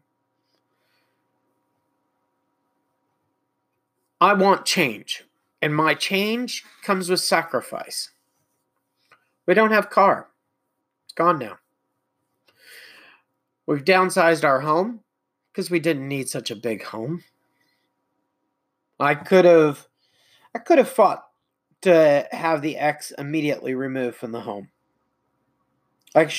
I 4.21 4.33
want 4.33 4.65
change. 4.65 5.26
And 5.63 5.75
my 5.75 5.95
change 5.95 6.65
comes 6.83 7.09
with 7.09 7.21
sacrifice. 7.21 8.11
We 9.47 9.55
don't 9.55 9.73
have 9.73 9.91
car. 9.91 10.29
It's 11.05 11.15
gone 11.15 11.39
now. 11.39 11.59
We've 13.67 13.85
downsized 13.85 14.45
our 14.45 14.61
home 14.61 15.01
because 15.53 15.71
we 15.71 15.81
didn't 15.81 16.09
need 16.09 16.29
such 16.29 16.51
a 16.51 16.57
big 16.57 16.85
home. 16.85 17.25
I 19.01 19.15
could 19.15 19.45
have 19.45 19.87
I 20.55 20.59
could 20.59 20.79
have 20.79 20.89
fought 20.89 21.25
to 21.83 22.27
have 22.33 22.63
the 22.63 22.77
X 22.77 23.13
immediately 23.19 23.75
removed 23.75 24.17
from 24.17 24.33
the 24.33 24.41
home. 24.41 24.69
Like 26.15 26.33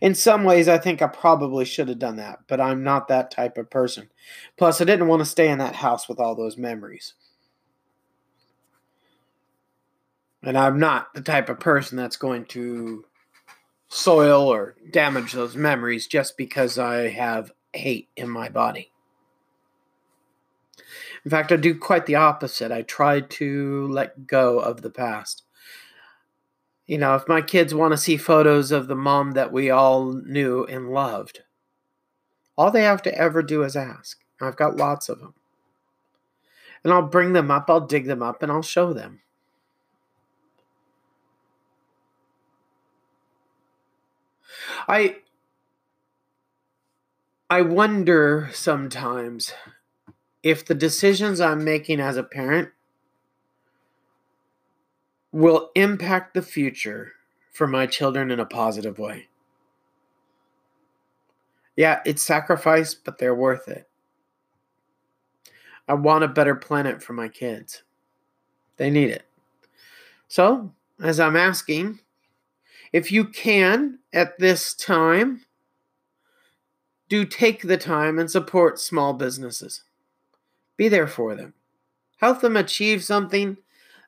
in 0.00 0.14
some 0.14 0.44
ways 0.44 0.68
I 0.68 0.78
think 0.78 1.02
I 1.02 1.06
probably 1.06 1.64
should 1.64 1.88
have 1.88 1.98
done 1.98 2.16
that, 2.16 2.40
but 2.46 2.60
I'm 2.60 2.82
not 2.82 3.08
that 3.08 3.30
type 3.30 3.58
of 3.58 3.70
person. 3.70 4.10
Plus 4.56 4.80
I 4.80 4.84
didn't 4.84 5.08
want 5.08 5.20
to 5.20 5.26
stay 5.26 5.50
in 5.50 5.58
that 5.58 5.76
house 5.76 6.08
with 6.08 6.18
all 6.18 6.34
those 6.34 6.56
memories. 6.56 7.14
And 10.42 10.58
I'm 10.58 10.78
not 10.78 11.14
the 11.14 11.20
type 11.20 11.48
of 11.48 11.60
person 11.60 11.96
that's 11.96 12.16
going 12.16 12.46
to 12.46 13.04
soil 13.88 14.48
or 14.48 14.74
damage 14.90 15.32
those 15.32 15.54
memories 15.54 16.06
just 16.06 16.36
because 16.36 16.78
I 16.78 17.08
have 17.08 17.52
hate 17.72 18.08
in 18.16 18.28
my 18.28 18.48
body. 18.48 18.90
In 21.24 21.30
fact, 21.30 21.52
I 21.52 21.56
do 21.56 21.78
quite 21.78 22.06
the 22.06 22.16
opposite. 22.16 22.72
I 22.72 22.82
try 22.82 23.20
to 23.20 23.86
let 23.88 24.26
go 24.26 24.58
of 24.58 24.82
the 24.82 24.90
past. 24.90 25.44
You 26.86 26.98
know, 26.98 27.14
if 27.14 27.28
my 27.28 27.40
kids 27.40 27.74
want 27.74 27.92
to 27.92 27.98
see 27.98 28.16
photos 28.16 28.72
of 28.72 28.88
the 28.88 28.96
mom 28.96 29.32
that 29.32 29.52
we 29.52 29.70
all 29.70 30.12
knew 30.12 30.64
and 30.64 30.90
loved, 30.90 31.42
all 32.56 32.70
they 32.70 32.82
have 32.82 33.02
to 33.02 33.14
ever 33.16 33.42
do 33.42 33.62
is 33.62 33.76
ask. 33.76 34.18
I've 34.40 34.56
got 34.56 34.76
lots 34.76 35.08
of 35.08 35.20
them. 35.20 35.34
And 36.82 36.92
I'll 36.92 37.02
bring 37.02 37.32
them 37.32 37.50
up, 37.50 37.66
I'll 37.68 37.86
dig 37.86 38.06
them 38.06 38.22
up, 38.22 38.42
and 38.42 38.50
I'll 38.50 38.62
show 38.62 38.92
them. 38.92 39.20
I 44.88 45.16
I 47.50 47.62
wonder 47.62 48.48
sometimes 48.52 49.52
if 50.42 50.64
the 50.64 50.74
decisions 50.74 51.40
I'm 51.40 51.64
making 51.64 52.00
as 52.00 52.16
a 52.16 52.22
parent 52.22 52.70
will 55.32 55.70
impact 55.74 56.34
the 56.34 56.42
future 56.42 57.12
for 57.52 57.66
my 57.66 57.86
children 57.86 58.30
in 58.30 58.40
a 58.40 58.46
positive 58.46 58.98
way. 58.98 59.28
Yeah, 61.76 62.00
it's 62.04 62.22
sacrifice, 62.22 62.94
but 62.94 63.18
they're 63.18 63.34
worth 63.34 63.68
it. 63.68 63.88
I 65.88 65.94
want 65.94 66.24
a 66.24 66.28
better 66.28 66.54
planet 66.54 67.02
for 67.02 67.12
my 67.12 67.28
kids. 67.28 67.82
They 68.76 68.90
need 68.90 69.10
it. 69.10 69.24
So, 70.28 70.72
as 71.02 71.20
I'm 71.20 71.36
asking, 71.36 72.00
if 72.92 73.10
you 73.10 73.24
can 73.24 73.98
at 74.12 74.38
this 74.38 74.74
time, 74.74 75.42
do 77.08 77.24
take 77.24 77.62
the 77.62 77.76
time 77.76 78.18
and 78.18 78.30
support 78.30 78.78
small 78.78 79.12
businesses. 79.12 79.84
Be 80.76 80.88
there 80.88 81.06
for 81.06 81.34
them. 81.34 81.54
Help 82.18 82.40
them 82.40 82.56
achieve 82.56 83.04
something 83.04 83.56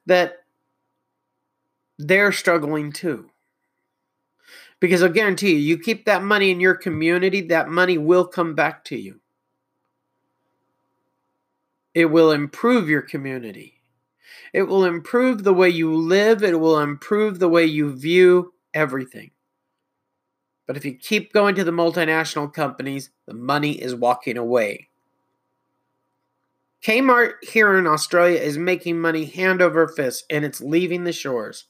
that 0.06 0.44
they're 1.98 2.32
struggling 2.32 2.92
too. 2.92 3.30
Because 4.80 5.02
I'll 5.02 5.08
guarantee 5.08 5.52
you, 5.52 5.58
you 5.58 5.78
keep 5.78 6.04
that 6.04 6.22
money 6.22 6.50
in 6.50 6.60
your 6.60 6.74
community, 6.74 7.40
that 7.42 7.68
money 7.68 7.98
will 7.98 8.26
come 8.26 8.54
back 8.54 8.84
to 8.86 8.96
you. 8.96 9.20
It 11.94 12.06
will 12.06 12.32
improve 12.32 12.88
your 12.88 13.02
community. 13.02 13.74
It 14.52 14.62
will 14.62 14.84
improve 14.84 15.44
the 15.44 15.54
way 15.54 15.68
you 15.68 15.94
live. 15.94 16.42
It 16.42 16.58
will 16.58 16.80
improve 16.80 17.38
the 17.38 17.48
way 17.48 17.66
you 17.66 17.94
view 17.94 18.53
everything. 18.74 19.30
But 20.66 20.76
if 20.76 20.84
you 20.84 20.94
keep 20.94 21.32
going 21.32 21.54
to 21.56 21.64
the 21.64 21.70
multinational 21.70 22.52
companies, 22.52 23.10
the 23.26 23.34
money 23.34 23.72
is 23.72 23.94
walking 23.94 24.36
away. 24.36 24.88
Kmart 26.82 27.34
here 27.42 27.76
in 27.78 27.86
Australia 27.86 28.38
is 28.38 28.58
making 28.58 29.00
money 29.00 29.24
hand 29.24 29.62
over 29.62 29.88
fist 29.88 30.24
and 30.28 30.44
it's 30.44 30.60
leaving 30.60 31.04
the 31.04 31.12
shores. 31.12 31.66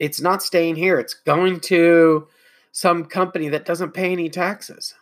It's 0.00 0.20
not 0.20 0.42
staying 0.42 0.76
here, 0.76 0.98
it's 0.98 1.14
going 1.14 1.60
to 1.60 2.26
some 2.72 3.04
company 3.04 3.48
that 3.50 3.66
doesn't 3.66 3.92
pay 3.92 4.10
any 4.10 4.28
taxes. 4.28 4.94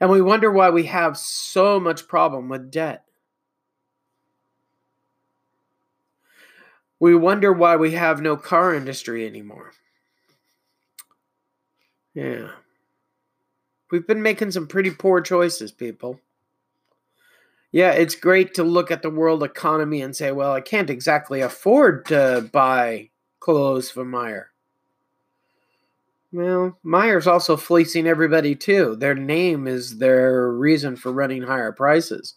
And 0.00 0.10
we 0.10 0.20
wonder 0.20 0.50
why 0.50 0.70
we 0.70 0.84
have 0.84 1.16
so 1.16 1.80
much 1.80 2.06
problem 2.06 2.48
with 2.48 2.70
debt. 2.70 3.05
We 6.98 7.14
wonder 7.14 7.52
why 7.52 7.76
we 7.76 7.92
have 7.92 8.20
no 8.22 8.36
car 8.36 8.74
industry 8.74 9.26
anymore. 9.26 9.72
Yeah. 12.14 12.48
We've 13.90 14.06
been 14.06 14.22
making 14.22 14.52
some 14.52 14.66
pretty 14.66 14.90
poor 14.90 15.20
choices, 15.20 15.70
people. 15.70 16.20
Yeah, 17.72 17.92
it's 17.92 18.14
great 18.14 18.54
to 18.54 18.64
look 18.64 18.90
at 18.90 19.02
the 19.02 19.10
world 19.10 19.42
economy 19.42 20.00
and 20.00 20.16
say, 20.16 20.32
well, 20.32 20.52
I 20.52 20.62
can't 20.62 20.88
exactly 20.88 21.42
afford 21.42 22.06
to 22.06 22.48
buy 22.52 23.10
clothes 23.38 23.90
from 23.90 24.10
Myer. 24.10 24.50
Well, 26.32 26.78
Myer's 26.82 27.26
also 27.26 27.56
fleecing 27.56 28.06
everybody 28.06 28.54
too. 28.54 28.96
Their 28.96 29.14
name 29.14 29.66
is 29.66 29.98
their 29.98 30.50
reason 30.50 30.96
for 30.96 31.12
running 31.12 31.42
higher 31.42 31.72
prices. 31.72 32.36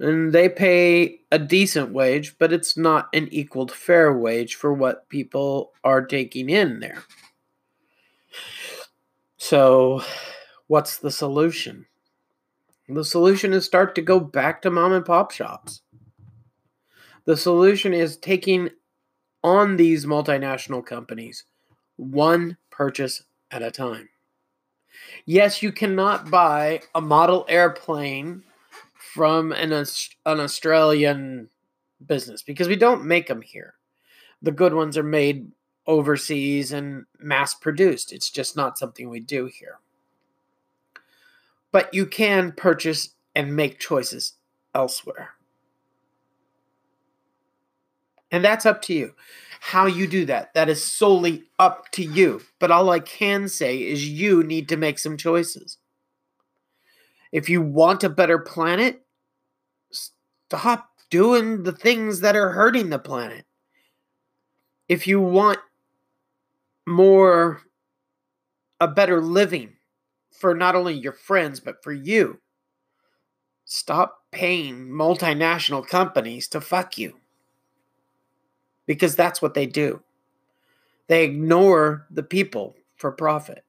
And 0.00 0.32
they 0.32 0.48
pay 0.48 1.20
a 1.32 1.38
decent 1.38 1.92
wage, 1.92 2.38
but 2.38 2.52
it's 2.52 2.76
not 2.76 3.08
an 3.12 3.28
equal 3.32 3.66
fair 3.66 4.16
wage 4.16 4.54
for 4.54 4.72
what 4.72 5.08
people 5.08 5.72
are 5.82 6.06
taking 6.06 6.48
in 6.50 6.78
there. 6.78 7.02
So, 9.38 10.02
what's 10.68 10.98
the 10.98 11.10
solution? 11.10 11.86
The 12.88 13.04
solution 13.04 13.52
is 13.52 13.64
start 13.64 13.94
to 13.96 14.02
go 14.02 14.20
back 14.20 14.62
to 14.62 14.70
mom 14.70 14.92
and 14.92 15.04
pop 15.04 15.30
shops. 15.30 15.82
The 17.24 17.36
solution 17.36 17.92
is 17.92 18.16
taking 18.16 18.70
on 19.44 19.76
these 19.76 20.06
multinational 20.06 20.84
companies 20.84 21.44
one 21.96 22.56
purchase 22.70 23.24
at 23.50 23.62
a 23.62 23.70
time. 23.70 24.08
Yes, 25.26 25.62
you 25.62 25.72
cannot 25.72 26.30
buy 26.30 26.80
a 26.94 27.00
model 27.00 27.44
airplane 27.48 28.44
from 29.18 29.50
an, 29.50 29.72
an 29.72 30.38
Australian 30.38 31.48
business 32.06 32.40
because 32.40 32.68
we 32.68 32.76
don't 32.76 33.04
make 33.04 33.26
them 33.26 33.42
here. 33.42 33.74
The 34.42 34.52
good 34.52 34.74
ones 34.74 34.96
are 34.96 35.02
made 35.02 35.50
overseas 35.88 36.70
and 36.70 37.04
mass 37.18 37.52
produced. 37.52 38.12
It's 38.12 38.30
just 38.30 38.56
not 38.56 38.78
something 38.78 39.10
we 39.10 39.18
do 39.18 39.46
here. 39.46 39.80
But 41.72 41.92
you 41.92 42.06
can 42.06 42.52
purchase 42.52 43.16
and 43.34 43.56
make 43.56 43.80
choices 43.80 44.34
elsewhere. 44.72 45.30
And 48.30 48.44
that's 48.44 48.66
up 48.66 48.82
to 48.82 48.94
you. 48.94 49.14
How 49.58 49.86
you 49.86 50.06
do 50.06 50.26
that, 50.26 50.54
that 50.54 50.68
is 50.68 50.84
solely 50.84 51.42
up 51.58 51.90
to 51.90 52.04
you. 52.04 52.42
But 52.60 52.70
all 52.70 52.90
I 52.90 53.00
can 53.00 53.48
say 53.48 53.78
is 53.78 54.08
you 54.08 54.44
need 54.44 54.68
to 54.68 54.76
make 54.76 55.00
some 55.00 55.16
choices. 55.16 55.78
If 57.32 57.48
you 57.48 57.62
want 57.62 58.04
a 58.04 58.08
better 58.08 58.38
planet, 58.38 59.02
stop 60.50 60.88
doing 61.10 61.62
the 61.62 61.72
things 61.72 62.20
that 62.20 62.34
are 62.34 62.50
hurting 62.50 62.88
the 62.88 62.98
planet. 62.98 63.44
If 64.88 65.06
you 65.06 65.20
want 65.20 65.58
more, 66.86 67.60
a 68.80 68.88
better 68.88 69.20
living 69.20 69.74
for 70.30 70.54
not 70.54 70.74
only 70.74 70.94
your 70.94 71.12
friends, 71.12 71.60
but 71.60 71.82
for 71.82 71.92
you, 71.92 72.40
stop 73.66 74.22
paying 74.30 74.88
multinational 74.88 75.86
companies 75.86 76.48
to 76.48 76.60
fuck 76.62 76.96
you. 76.96 77.18
Because 78.86 79.16
that's 79.16 79.42
what 79.42 79.52
they 79.52 79.66
do. 79.66 80.02
They 81.08 81.24
ignore 81.24 82.06
the 82.10 82.22
people 82.22 82.74
for 82.96 83.12
profit. 83.12 83.64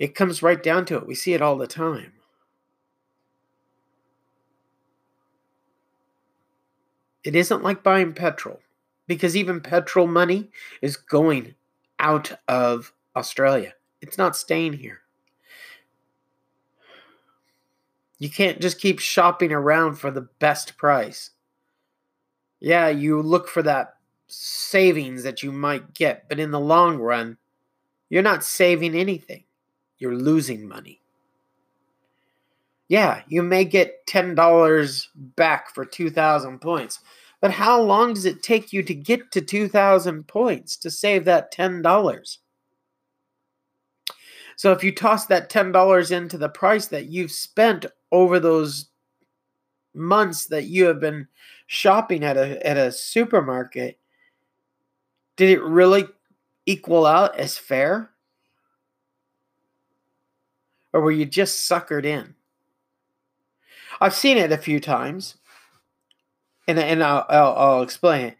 It 0.00 0.16
comes 0.16 0.42
right 0.42 0.60
down 0.60 0.86
to 0.86 0.96
it. 0.96 1.06
We 1.06 1.14
see 1.14 1.34
it 1.34 1.42
all 1.42 1.56
the 1.56 1.68
time. 1.68 2.15
It 7.26 7.34
isn't 7.34 7.64
like 7.64 7.82
buying 7.82 8.12
petrol 8.12 8.60
because 9.08 9.36
even 9.36 9.60
petrol 9.60 10.06
money 10.06 10.48
is 10.80 10.96
going 10.96 11.56
out 11.98 12.30
of 12.46 12.92
Australia. 13.16 13.74
It's 14.00 14.16
not 14.16 14.36
staying 14.36 14.74
here. 14.74 15.00
You 18.20 18.30
can't 18.30 18.60
just 18.60 18.80
keep 18.80 19.00
shopping 19.00 19.50
around 19.50 19.96
for 19.96 20.12
the 20.12 20.28
best 20.38 20.76
price. 20.76 21.30
Yeah, 22.60 22.90
you 22.90 23.20
look 23.20 23.48
for 23.48 23.62
that 23.64 23.96
savings 24.28 25.24
that 25.24 25.42
you 25.42 25.50
might 25.50 25.94
get, 25.94 26.28
but 26.28 26.38
in 26.38 26.52
the 26.52 26.60
long 26.60 26.96
run, 26.96 27.38
you're 28.08 28.22
not 28.22 28.44
saving 28.44 28.94
anything. 28.94 29.42
You're 29.98 30.14
losing 30.14 30.68
money. 30.68 31.00
Yeah, 32.88 33.22
you 33.26 33.42
may 33.42 33.64
get 33.64 34.06
$10 34.06 35.08
back 35.14 35.74
for 35.74 35.84
2,000 35.84 36.60
points, 36.60 37.00
but 37.40 37.50
how 37.50 37.80
long 37.80 38.14
does 38.14 38.24
it 38.24 38.42
take 38.42 38.72
you 38.72 38.82
to 38.84 38.94
get 38.94 39.32
to 39.32 39.40
2,000 39.40 40.26
points 40.28 40.76
to 40.78 40.90
save 40.90 41.24
that 41.24 41.52
$10? 41.52 42.38
So 44.56 44.72
if 44.72 44.82
you 44.82 44.92
toss 44.92 45.26
that 45.26 45.50
$10 45.50 46.10
into 46.10 46.38
the 46.38 46.48
price 46.48 46.86
that 46.88 47.06
you've 47.06 47.32
spent 47.32 47.86
over 48.10 48.40
those 48.40 48.86
months 49.94 50.46
that 50.46 50.64
you 50.64 50.84
have 50.86 51.00
been 51.00 51.26
shopping 51.66 52.22
at 52.22 52.36
a 52.36 52.64
at 52.66 52.76
a 52.76 52.92
supermarket, 52.92 53.98
did 55.36 55.50
it 55.50 55.62
really 55.62 56.06
equal 56.66 57.06
out 57.06 57.38
as 57.38 57.58
fair? 57.58 58.10
Or 60.92 61.00
were 61.00 61.12
you 61.12 61.26
just 61.26 61.70
suckered 61.70 62.04
in? 62.04 62.34
I've 64.00 64.14
seen 64.14 64.36
it 64.36 64.52
a 64.52 64.58
few 64.58 64.80
times, 64.80 65.36
and 66.68 66.78
and 66.78 67.02
I'll, 67.02 67.26
I'll, 67.28 67.54
I'll 67.56 67.82
explain 67.82 68.26
it. 68.26 68.36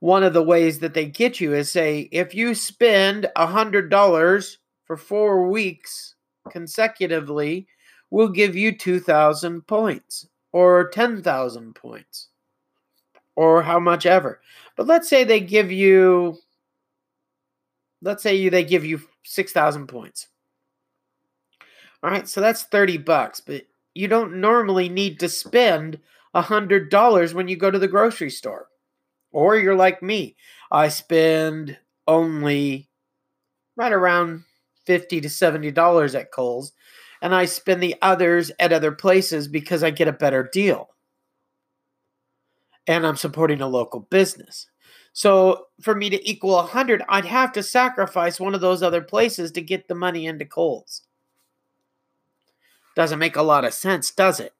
One 0.00 0.22
of 0.22 0.34
the 0.34 0.42
ways 0.42 0.80
that 0.80 0.94
they 0.94 1.06
get 1.06 1.40
you 1.40 1.54
is 1.54 1.70
say 1.70 2.08
if 2.12 2.34
you 2.34 2.54
spend 2.54 3.26
a 3.36 3.46
hundred 3.46 3.90
dollars 3.90 4.58
for 4.84 4.96
four 4.96 5.48
weeks 5.48 6.14
consecutively, 6.50 7.66
we'll 8.10 8.28
give 8.28 8.54
you 8.54 8.76
two 8.76 9.00
thousand 9.00 9.66
points 9.66 10.26
or 10.52 10.88
ten 10.90 11.22
thousand 11.22 11.74
points 11.74 12.28
or 13.36 13.62
how 13.62 13.80
much 13.80 14.06
ever. 14.06 14.40
But 14.76 14.86
let's 14.86 15.08
say 15.08 15.24
they 15.24 15.40
give 15.40 15.72
you, 15.72 16.38
let's 18.02 18.22
say 18.22 18.34
you 18.34 18.50
they 18.50 18.64
give 18.64 18.84
you 18.84 19.00
six 19.24 19.52
thousand 19.52 19.86
points. 19.86 20.28
All 22.02 22.10
right, 22.10 22.28
so 22.28 22.42
that's 22.42 22.64
30 22.64 22.98
bucks, 22.98 23.40
but 23.40 23.62
you 23.94 24.08
don't 24.08 24.40
normally 24.40 24.88
need 24.88 25.20
to 25.20 25.28
spend 25.28 25.98
a 26.34 26.42
$100 26.42 27.34
when 27.34 27.48
you 27.48 27.56
go 27.56 27.70
to 27.70 27.78
the 27.78 27.88
grocery 27.88 28.30
store. 28.30 28.68
Or 29.32 29.56
you're 29.56 29.76
like 29.76 30.02
me. 30.02 30.36
I 30.70 30.88
spend 30.88 31.78
only 32.06 32.88
right 33.76 33.92
around 33.92 34.44
50 34.86 35.20
to 35.20 35.28
$70 35.28 36.14
at 36.14 36.32
Coles 36.32 36.72
and 37.22 37.34
I 37.34 37.46
spend 37.46 37.82
the 37.82 37.96
others 38.02 38.50
at 38.58 38.72
other 38.72 38.92
places 38.92 39.48
because 39.48 39.82
I 39.82 39.90
get 39.90 40.08
a 40.08 40.12
better 40.12 40.48
deal. 40.52 40.90
And 42.86 43.06
I'm 43.06 43.16
supporting 43.16 43.62
a 43.62 43.66
local 43.66 44.00
business. 44.00 44.66
So 45.14 45.68
for 45.80 45.94
me 45.94 46.10
to 46.10 46.28
equal 46.28 46.56
100, 46.56 47.02
I'd 47.08 47.24
have 47.24 47.52
to 47.52 47.62
sacrifice 47.62 48.38
one 48.38 48.54
of 48.54 48.60
those 48.60 48.82
other 48.82 49.00
places 49.00 49.52
to 49.52 49.62
get 49.62 49.88
the 49.88 49.94
money 49.94 50.26
into 50.26 50.44
Coles. 50.44 51.02
Doesn't 52.94 53.18
make 53.18 53.36
a 53.36 53.42
lot 53.42 53.64
of 53.64 53.74
sense, 53.74 54.10
does 54.10 54.40
it? 54.40 54.52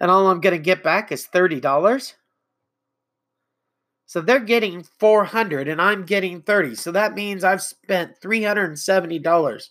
And 0.00 0.10
all 0.10 0.28
I'm 0.28 0.40
going 0.40 0.56
to 0.56 0.62
get 0.62 0.82
back 0.82 1.12
is 1.12 1.28
$30. 1.32 2.14
So 4.06 4.20
they're 4.20 4.40
getting 4.40 4.82
400 4.98 5.68
and 5.68 5.80
I'm 5.80 6.04
getting 6.04 6.42
30. 6.42 6.74
So 6.74 6.90
that 6.92 7.14
means 7.14 7.44
I've 7.44 7.62
spent 7.62 8.20
$370 8.20 9.68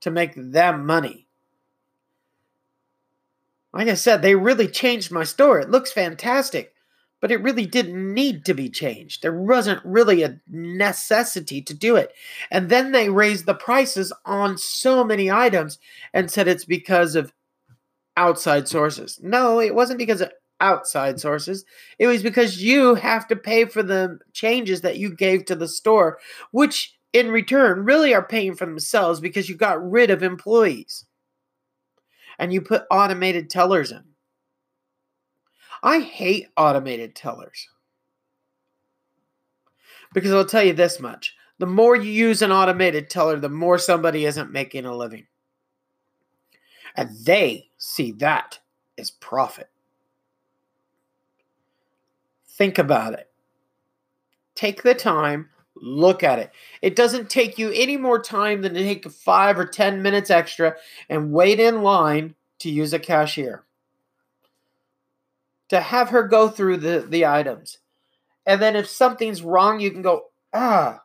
to 0.00 0.10
make 0.10 0.34
them 0.36 0.86
money. 0.86 1.26
Like 3.72 3.88
I 3.88 3.94
said, 3.94 4.20
they 4.20 4.34
really 4.34 4.68
changed 4.68 5.10
my 5.10 5.24
store. 5.24 5.58
It 5.58 5.70
looks 5.70 5.90
fantastic. 5.90 6.74
But 7.22 7.30
it 7.30 7.40
really 7.40 7.64
didn't 7.64 8.12
need 8.12 8.44
to 8.44 8.52
be 8.52 8.68
changed. 8.68 9.22
There 9.22 9.40
wasn't 9.40 9.80
really 9.84 10.24
a 10.24 10.40
necessity 10.50 11.62
to 11.62 11.72
do 11.72 11.94
it. 11.94 12.12
And 12.50 12.68
then 12.68 12.90
they 12.90 13.08
raised 13.10 13.46
the 13.46 13.54
prices 13.54 14.12
on 14.26 14.58
so 14.58 15.04
many 15.04 15.30
items 15.30 15.78
and 16.12 16.28
said 16.28 16.48
it's 16.48 16.64
because 16.64 17.14
of 17.14 17.32
outside 18.16 18.66
sources. 18.66 19.20
No, 19.22 19.60
it 19.60 19.72
wasn't 19.72 20.00
because 20.00 20.20
of 20.20 20.32
outside 20.60 21.20
sources. 21.20 21.64
It 22.00 22.08
was 22.08 22.24
because 22.24 22.60
you 22.60 22.96
have 22.96 23.28
to 23.28 23.36
pay 23.36 23.66
for 23.66 23.84
the 23.84 24.18
changes 24.32 24.80
that 24.80 24.98
you 24.98 25.14
gave 25.14 25.44
to 25.44 25.54
the 25.54 25.68
store, 25.68 26.18
which 26.50 26.98
in 27.12 27.30
return 27.30 27.84
really 27.84 28.12
are 28.14 28.26
paying 28.26 28.56
for 28.56 28.66
themselves 28.66 29.20
because 29.20 29.48
you 29.48 29.54
got 29.54 29.88
rid 29.88 30.10
of 30.10 30.24
employees 30.24 31.04
and 32.40 32.52
you 32.52 32.60
put 32.60 32.82
automated 32.90 33.48
tellers 33.48 33.92
in. 33.92 34.11
I 35.82 36.00
hate 36.00 36.48
automated 36.56 37.14
tellers. 37.14 37.68
Because 40.14 40.32
I'll 40.32 40.44
tell 40.44 40.62
you 40.62 40.74
this 40.74 41.00
much 41.00 41.34
the 41.58 41.66
more 41.66 41.94
you 41.94 42.10
use 42.10 42.42
an 42.42 42.50
automated 42.50 43.08
teller, 43.08 43.38
the 43.38 43.48
more 43.48 43.78
somebody 43.78 44.24
isn't 44.24 44.50
making 44.50 44.84
a 44.84 44.96
living. 44.96 45.26
And 46.96 47.10
they 47.24 47.70
see 47.78 48.12
that 48.12 48.58
as 48.98 49.12
profit. 49.12 49.70
Think 52.48 52.78
about 52.78 53.14
it. 53.14 53.30
Take 54.54 54.82
the 54.82 54.94
time, 54.94 55.50
look 55.76 56.22
at 56.22 56.38
it. 56.38 56.50
It 56.82 56.96
doesn't 56.96 57.30
take 57.30 57.58
you 57.58 57.70
any 57.70 57.96
more 57.96 58.20
time 58.20 58.62
than 58.62 58.74
to 58.74 58.82
take 58.82 59.08
five 59.10 59.58
or 59.58 59.64
10 59.64 60.02
minutes 60.02 60.30
extra 60.30 60.74
and 61.08 61.32
wait 61.32 61.60
in 61.60 61.82
line 61.82 62.34
to 62.58 62.70
use 62.70 62.92
a 62.92 62.98
cashier 62.98 63.64
to 65.72 65.80
have 65.80 66.10
her 66.10 66.22
go 66.22 66.50
through 66.50 66.76
the, 66.76 67.00
the 67.08 67.24
items. 67.24 67.78
And 68.44 68.60
then 68.60 68.76
if 68.76 68.86
something's 68.86 69.40
wrong, 69.40 69.80
you 69.80 69.90
can 69.90 70.02
go, 70.02 70.24
ah, 70.52 71.00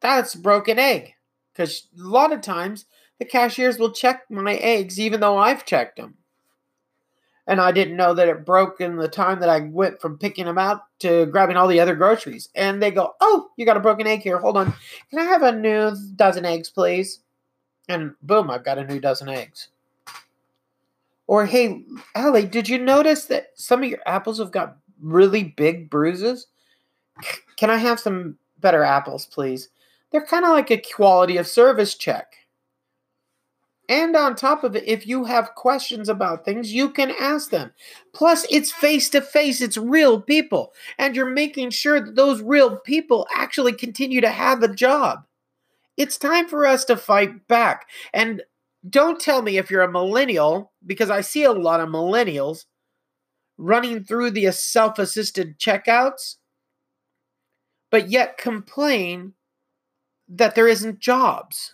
that's 0.00 0.36
broken 0.36 0.78
egg. 0.78 1.14
Because 1.52 1.88
a 1.98 2.06
lot 2.06 2.32
of 2.32 2.40
times 2.40 2.84
the 3.18 3.24
cashiers 3.24 3.76
will 3.76 3.90
check 3.90 4.22
my 4.30 4.54
eggs 4.54 5.00
even 5.00 5.18
though 5.18 5.36
I've 5.36 5.66
checked 5.66 5.96
them. 5.96 6.18
And 7.44 7.60
I 7.60 7.72
didn't 7.72 7.96
know 7.96 8.14
that 8.14 8.28
it 8.28 8.46
broke 8.46 8.80
in 8.80 8.98
the 8.98 9.08
time 9.08 9.40
that 9.40 9.48
I 9.48 9.58
went 9.58 10.00
from 10.00 10.16
picking 10.16 10.44
them 10.44 10.58
out 10.58 10.82
to 11.00 11.26
grabbing 11.26 11.56
all 11.56 11.66
the 11.66 11.80
other 11.80 11.96
groceries. 11.96 12.50
And 12.54 12.80
they 12.80 12.92
go, 12.92 13.14
Oh, 13.20 13.48
you 13.56 13.66
got 13.66 13.76
a 13.76 13.80
broken 13.80 14.06
egg 14.06 14.20
here. 14.20 14.38
Hold 14.38 14.56
on. 14.56 14.74
Can 15.10 15.18
I 15.18 15.24
have 15.24 15.42
a 15.42 15.50
new 15.50 15.92
dozen 16.14 16.44
eggs, 16.44 16.70
please? 16.70 17.18
And 17.88 18.14
boom, 18.22 18.48
I've 18.48 18.64
got 18.64 18.78
a 18.78 18.86
new 18.86 19.00
dozen 19.00 19.28
eggs. 19.28 19.70
Or, 21.26 21.46
hey, 21.46 21.84
Allie, 22.14 22.46
did 22.46 22.68
you 22.68 22.78
notice 22.78 23.26
that 23.26 23.48
some 23.54 23.82
of 23.82 23.88
your 23.88 24.00
apples 24.06 24.38
have 24.38 24.50
got 24.50 24.76
really 25.00 25.44
big 25.44 25.88
bruises? 25.88 26.46
Can 27.56 27.70
I 27.70 27.76
have 27.76 28.00
some 28.00 28.36
better 28.60 28.82
apples, 28.82 29.26
please? 29.26 29.68
They're 30.10 30.24
kind 30.24 30.44
of 30.44 30.50
like 30.50 30.70
a 30.70 30.78
quality 30.78 31.36
of 31.38 31.46
service 31.46 31.94
check. 31.94 32.34
And 33.88 34.16
on 34.16 34.34
top 34.34 34.64
of 34.64 34.76
it, 34.76 34.84
if 34.86 35.06
you 35.06 35.24
have 35.24 35.54
questions 35.54 36.08
about 36.08 36.44
things, 36.44 36.72
you 36.72 36.88
can 36.88 37.12
ask 37.20 37.50
them. 37.50 37.72
Plus, 38.14 38.46
it's 38.50 38.72
face 38.72 39.10
to 39.10 39.20
face, 39.20 39.60
it's 39.60 39.76
real 39.76 40.20
people. 40.20 40.72
And 40.98 41.14
you're 41.14 41.30
making 41.30 41.70
sure 41.70 42.00
that 42.00 42.16
those 42.16 42.40
real 42.40 42.78
people 42.78 43.26
actually 43.34 43.74
continue 43.74 44.22
to 44.22 44.30
have 44.30 44.62
a 44.62 44.74
job. 44.74 45.26
It's 45.96 46.16
time 46.16 46.48
for 46.48 46.66
us 46.66 46.84
to 46.86 46.96
fight 46.96 47.46
back. 47.46 47.88
And 48.14 48.42
don't 48.88 49.20
tell 49.20 49.42
me 49.42 49.56
if 49.56 49.70
you're 49.70 49.82
a 49.82 49.90
millennial, 49.90 50.72
because 50.84 51.10
I 51.10 51.20
see 51.22 51.44
a 51.44 51.52
lot 51.52 51.80
of 51.80 51.88
millennials 51.88 52.64
running 53.56 54.04
through 54.04 54.32
the 54.32 54.50
self 54.52 54.98
assisted 54.98 55.58
checkouts, 55.58 56.36
but 57.90 58.10
yet 58.10 58.36
complain 58.36 59.34
that 60.28 60.54
there 60.54 60.68
isn't 60.68 60.98
jobs. 60.98 61.72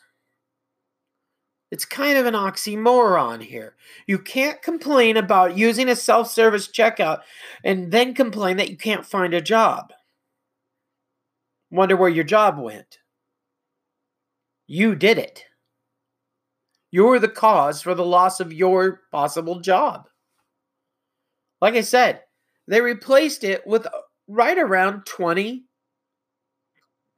It's 1.71 1.85
kind 1.85 2.19
of 2.19 2.27
an 2.27 2.35
oxymoron 2.35 3.43
here. 3.43 3.77
You 4.07 4.19
can't 4.19 4.61
complain 4.61 5.17
about 5.17 5.57
using 5.57 5.89
a 5.89 5.97
self 5.97 6.31
service 6.31 6.69
checkout 6.69 7.21
and 7.65 7.93
then 7.93 8.15
complain 8.15 8.57
that 8.57 8.71
you 8.71 8.77
can't 8.77 9.07
find 9.07 9.35
a 9.35 9.41
job. 9.41 9.93
Wonder 11.71 11.97
where 11.97 12.09
your 12.09 12.25
job 12.25 12.59
went. 12.59 12.99
You 14.67 14.97
did 14.97 15.19
it. 15.19 15.45
You're 16.91 17.19
the 17.19 17.29
cause 17.29 17.81
for 17.81 17.95
the 17.95 18.05
loss 18.05 18.41
of 18.41 18.53
your 18.53 19.03
possible 19.13 19.61
job. 19.61 20.09
Like 21.61 21.75
I 21.75 21.83
said, 21.83 22.23
they 22.67 22.81
replaced 22.81 23.45
it 23.45 23.67
with 23.67 23.87
right 24.27 24.59
around 24.59 25.07
20 25.07 25.65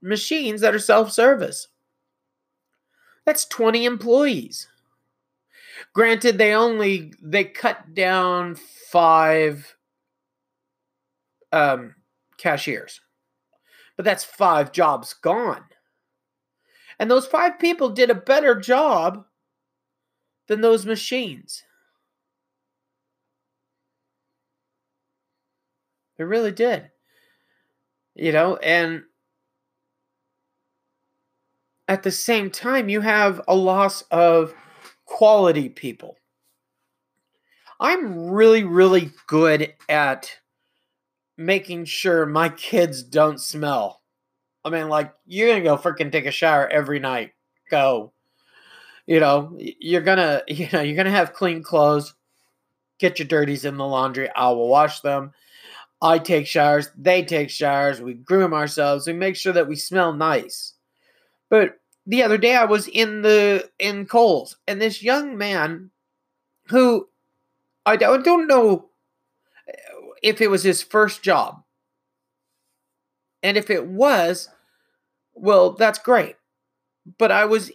machines 0.03 0.61
that 0.61 0.75
are 0.75 0.79
self 0.81 1.13
service. 1.13 1.69
That's 3.25 3.45
20 3.47 3.85
employees. 3.85 4.69
Granted, 5.95 6.39
they 6.39 6.55
only 6.55 7.13
they 7.23 7.45
cut 7.45 7.95
down 7.95 8.57
five 8.91 9.77
um, 11.51 11.95
cashiers, 12.37 13.01
but 13.97 14.05
that's 14.05 14.25
five 14.25 14.73
jobs 14.73 15.15
gone. 15.15 15.65
And 16.99 17.11
those 17.11 17.27
five 17.27 17.59
people 17.59 17.91
did 17.91 18.11
a 18.11 18.15
better 18.15 18.59
job 18.59 19.25
than 20.49 20.61
those 20.61 20.85
machines. 20.87 21.63
It 26.19 26.25
really 26.25 26.53
did. 26.53 26.91
You 28.15 28.33
know, 28.33 28.57
and 28.57 29.05
at 31.89 32.03
the 32.03 32.11
same 32.11 32.51
time, 32.51 32.89
you 32.89 33.01
have 33.01 33.41
a 33.49 33.55
loss 33.55 34.03
of 34.11 34.55
quality 35.05 35.69
people. 35.69 36.17
I'm 37.81 38.31
really, 38.31 38.63
really 38.63 39.11
good 39.27 39.75
at 39.89 40.31
making 41.37 41.87
sure 41.87 42.25
my 42.27 42.49
kids 42.51 43.03
don't 43.03 43.41
smell. 43.41 44.01
I 44.65 44.71
mean, 44.71 44.89
like, 44.89 45.13
you're 45.27 45.49
going 45.49 45.63
to 45.63 45.69
go 45.69 45.77
freaking 45.77 46.13
take 46.13 46.27
a 46.27 46.31
shower 46.31 46.69
every 46.69 47.01
night. 47.01 47.33
Go 47.71 48.13
you 49.07 49.21
know, 49.21 49.57
you're 49.59 50.03
gonna, 50.03 50.43
you 50.49 50.69
know, 50.73 50.81
you're 50.81 50.97
gonna 50.97 51.11
have 51.11 51.33
clean 51.33 51.63
clothes. 51.63 52.15
Get 52.99 53.19
your 53.19 53.27
dirties 53.27 53.65
in 53.65 53.77
the 53.77 53.87
laundry. 53.87 54.31
I 54.35 54.49
will 54.51 54.69
wash 54.69 55.01
them. 55.01 55.33
I 56.01 56.19
take 56.19 56.47
showers. 56.47 56.91
They 56.97 57.25
take 57.25 57.51
showers. 57.51 58.01
We 58.01 58.15
groom 58.15 58.53
ourselves. 58.53 59.07
We 59.07 59.13
make 59.13 59.37
sure 59.37 59.53
that 59.53 59.69
we 59.69 59.77
smell 59.77 60.13
nice. 60.13 60.75
But 61.49 61.79
the 62.07 62.23
other 62.23 62.39
day, 62.39 62.57
I 62.57 62.65
was 62.65 62.89
in 62.89 63.23
the 63.23 63.71
in 63.79 64.07
Coles, 64.07 64.57
and 64.67 64.81
this 64.81 65.03
young 65.03 65.39
man, 65.39 65.91
who 66.67 67.09
I 67.87 67.97
don't, 67.97 68.49
know 68.49 68.91
eh, 69.69 69.73
if 70.23 70.41
it 70.41 70.51
was 70.51 70.65
his 70.65 70.83
first 70.83 71.23
job, 71.23 71.63
and 73.43 73.57
if 73.57 73.71
it 73.71 73.87
was, 73.87 74.49
well, 75.35 75.73
that's 75.73 75.99
great. 75.99 76.37
But 77.19 77.31
I 77.31 77.45
was 77.45 77.71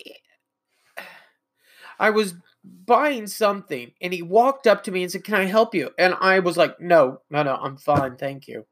I 2.00 2.10
was 2.10 2.36
buying 2.64 3.28
something 3.28 3.91
and 4.02 4.14
he 4.14 4.22
walked 4.22 4.68
up 4.68 4.84
to 4.84 4.91
me 4.91 5.04
and 5.04 5.12
said, 5.12 5.24
Can 5.24 5.36
I 5.36 5.45
help 5.45 5.74
you? 5.74 5.91
And 5.98 6.16
I 6.20 6.39
was 6.39 6.58
like, 6.58 6.80
No, 6.80 7.22
no, 7.30 7.43
no, 7.43 7.56
I'm 7.56 7.78
fine. 7.78 8.18
Thank 8.18 8.48
you. 8.48 8.66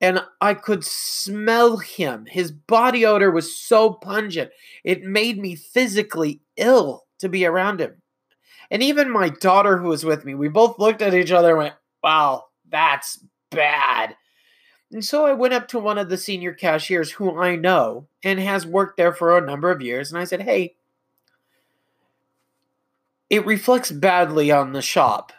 And 0.00 0.20
I 0.42 0.54
could 0.54 0.84
smell 0.84 1.78
him. 1.78 2.26
His 2.28 2.52
body 2.52 3.06
odor 3.06 3.30
was 3.30 3.58
so 3.58 3.92
pungent, 3.92 4.50
it 4.84 5.02
made 5.02 5.38
me 5.38 5.54
physically 5.54 6.42
ill 6.56 7.04
to 7.20 7.28
be 7.28 7.46
around 7.46 7.80
him. 7.80 8.02
And 8.70 8.82
even 8.82 9.10
my 9.10 9.28
daughter, 9.28 9.78
who 9.78 9.88
was 9.88 10.04
with 10.04 10.24
me, 10.24 10.34
we 10.34 10.48
both 10.48 10.78
looked 10.78 11.02
at 11.02 11.14
each 11.14 11.32
other 11.32 11.50
and 11.50 11.58
went, 11.58 11.74
Wow, 12.02 12.44
that's 12.68 13.24
bad. 13.50 14.16
And 14.92 15.04
so 15.04 15.26
I 15.26 15.32
went 15.32 15.54
up 15.54 15.66
to 15.68 15.78
one 15.78 15.98
of 15.98 16.08
the 16.08 16.16
senior 16.16 16.52
cashiers 16.52 17.10
who 17.10 17.40
I 17.40 17.56
know 17.56 18.08
and 18.22 18.38
has 18.38 18.66
worked 18.66 18.96
there 18.96 19.12
for 19.12 19.36
a 19.36 19.44
number 19.44 19.70
of 19.70 19.82
years. 19.82 20.10
And 20.10 20.18
I 20.18 20.24
said, 20.24 20.42
Hey, 20.42 20.75
it 23.28 23.44
reflects 23.46 23.90
badly 23.90 24.50
on 24.50 24.72
the 24.72 24.82
shop 24.82 25.32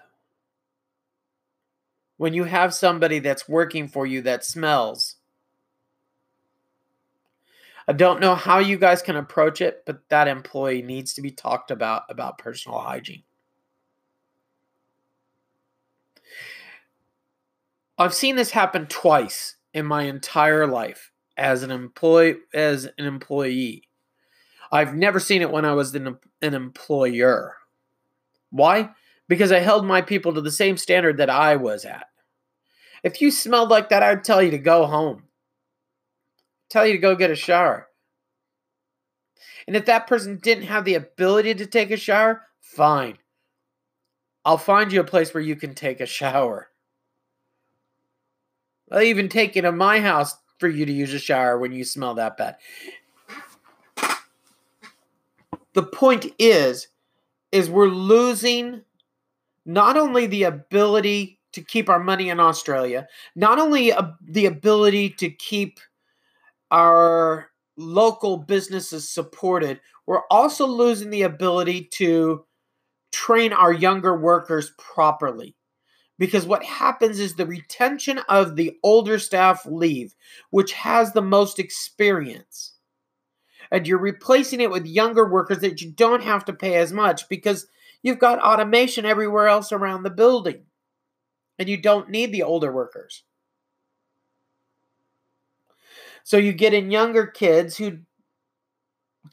when 2.18 2.34
you 2.34 2.46
have 2.46 2.74
somebody 2.74 3.20
that's 3.20 3.48
working 3.48 3.88
for 3.88 4.06
you 4.06 4.22
that 4.22 4.44
smells. 4.44 5.16
I 7.88 7.94
don't 7.94 8.20
know 8.20 8.36
how 8.36 8.60
you 8.60 8.78
guys 8.78 9.02
can 9.02 9.16
approach 9.16 9.62
it, 9.62 9.84
but 9.86 10.10
that 10.10 10.28
employee 10.28 10.82
needs 10.82 11.14
to 11.14 11.22
be 11.22 11.32
talked 11.32 11.72
about 11.72 12.04
about 12.10 12.38
personal 12.38 12.80
hygiene. 12.80 13.24
I've 17.98 18.14
seen 18.14 18.36
this 18.36 18.52
happen 18.52 18.88
twice 18.88 19.56
in 19.74 19.86
my 19.86 20.04
entire 20.04 20.68
life 20.68 21.12
as 21.38 21.64
an 21.64 21.72
employee 21.72 22.38
as 22.54 22.90
an 22.98 23.06
employee. 23.06 23.84
I've 24.70 24.94
never 24.94 25.20
seen 25.20 25.42
it 25.42 25.50
when 25.50 25.64
I 25.64 25.74
was 25.74 25.96
an, 25.96 26.18
an 26.42 26.54
employer. 26.54 27.56
Why? 28.50 28.90
Because 29.28 29.52
I 29.52 29.60
held 29.60 29.86
my 29.86 30.02
people 30.02 30.34
to 30.34 30.42
the 30.42 30.52
same 30.52 30.78
standard 30.78 31.18
that 31.18 31.30
I 31.30 31.56
was 31.56 31.86
at. 31.86 32.08
If 33.04 33.22
you 33.22 33.32
smelled 33.32 33.70
like 33.70 33.90
that, 33.90 34.04
I'd 34.04 34.24
tell 34.24 34.42
you 34.42 34.52
to 34.52 34.58
go 34.58 34.86
home. 34.86 35.24
Tell 36.70 36.86
you 36.86 36.94
to 36.94 37.00
go 37.00 37.16
get 37.16 37.32
a 37.32 37.36
shower. 37.36 37.88
And 39.68 39.76
if 39.76 39.86
that 39.86 40.08
person 40.08 40.38
didn't 40.38 40.66
have 40.66 40.86
the 40.86 40.96
ability 40.96 41.56
to 41.56 41.66
take 41.66 41.92
a 41.92 41.98
shower, 41.98 42.44
fine. 42.62 43.18
I'll 44.46 44.58
find 44.58 44.92
you 44.92 45.02
a 45.02 45.06
place 45.06 45.34
where 45.34 45.44
you 45.44 45.58
can 45.58 45.76
take 45.76 46.00
a 46.00 46.06
shower. 46.06 46.70
I'll 48.90 49.02
even 49.02 49.28
take 49.28 49.56
you 49.58 49.62
to 49.64 49.72
my 49.74 50.00
house 50.00 50.38
for 50.60 50.70
you 50.70 50.86
to 50.86 50.92
use 50.92 51.14
a 51.14 51.20
shower 51.20 51.58
when 51.58 51.74
you 51.74 51.84
smell 51.84 52.14
that 52.16 52.38
bad. 52.38 52.56
The 55.74 55.84
point 55.84 56.28
is, 56.40 56.88
is 57.52 57.70
we're 57.70 57.88
losing 57.88 58.82
not 59.66 59.98
only 59.98 60.28
the 60.28 60.44
ability 60.44 61.40
to 61.54 61.62
keep 61.62 61.90
our 61.90 62.00
money 62.00 62.30
in 62.30 62.40
Australia, 62.40 63.08
not 63.36 63.60
only 63.60 63.92
uh, 63.92 64.12
the 64.22 64.46
ability 64.46 65.10
to 65.10 65.30
keep 65.30 65.80
our 66.72 67.50
local 67.78 68.38
businesses 68.38 69.10
supported, 69.10 69.80
we're 70.06 70.26
also 70.30 70.66
losing 70.66 71.10
the 71.10 71.24
ability 71.24 71.90
to 71.94 72.46
train 73.12 73.54
our 73.54 73.74
younger 73.74 74.16
workers 74.18 74.72
properly. 74.78 75.56
Because 76.20 76.46
what 76.46 76.64
happens 76.64 77.20
is 77.20 77.36
the 77.36 77.46
retention 77.46 78.20
of 78.28 78.56
the 78.56 78.78
older 78.84 79.20
staff 79.20 79.66
leave, 79.66 80.16
which 80.50 80.74
has 80.74 81.14
the 81.14 81.22
most 81.22 81.60
experience. 81.60 82.74
And 83.72 83.88
you're 83.88 84.00
replacing 84.00 84.62
it 84.62 84.72
with 84.72 84.86
younger 84.86 85.28
workers 85.28 85.60
that 85.60 85.82
you 85.82 85.92
don't 85.92 86.24
have 86.24 86.46
to 86.46 86.54
pay 86.54 86.76
as 86.76 86.94
much 86.94 87.28
because 87.30 87.68
you've 88.02 88.20
got 88.20 88.40
automation 88.40 89.06
everywhere 89.06 89.48
else 89.48 89.72
around 89.72 90.04
the 90.04 90.10
building. 90.10 90.64
And 91.60 91.68
you 91.68 91.78
don't 91.78 92.10
need 92.10 92.32
the 92.32 92.44
older 92.44 92.72
workers. 92.72 93.24
So 96.24 96.38
you 96.38 96.54
get 96.54 96.74
in 96.74 96.92
younger 96.92 97.26
kids 97.26 97.78
who 97.78 98.00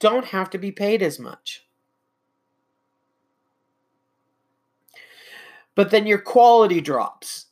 don't 0.01 0.27
have 0.27 0.51
to 0.51 0.59
be 0.59 0.73
paid 0.73 1.03
as 1.03 1.19
much. 1.19 1.65
But 5.75 5.91
then 5.91 6.07
your 6.07 6.21
quality 6.21 6.81
drops 6.81 7.47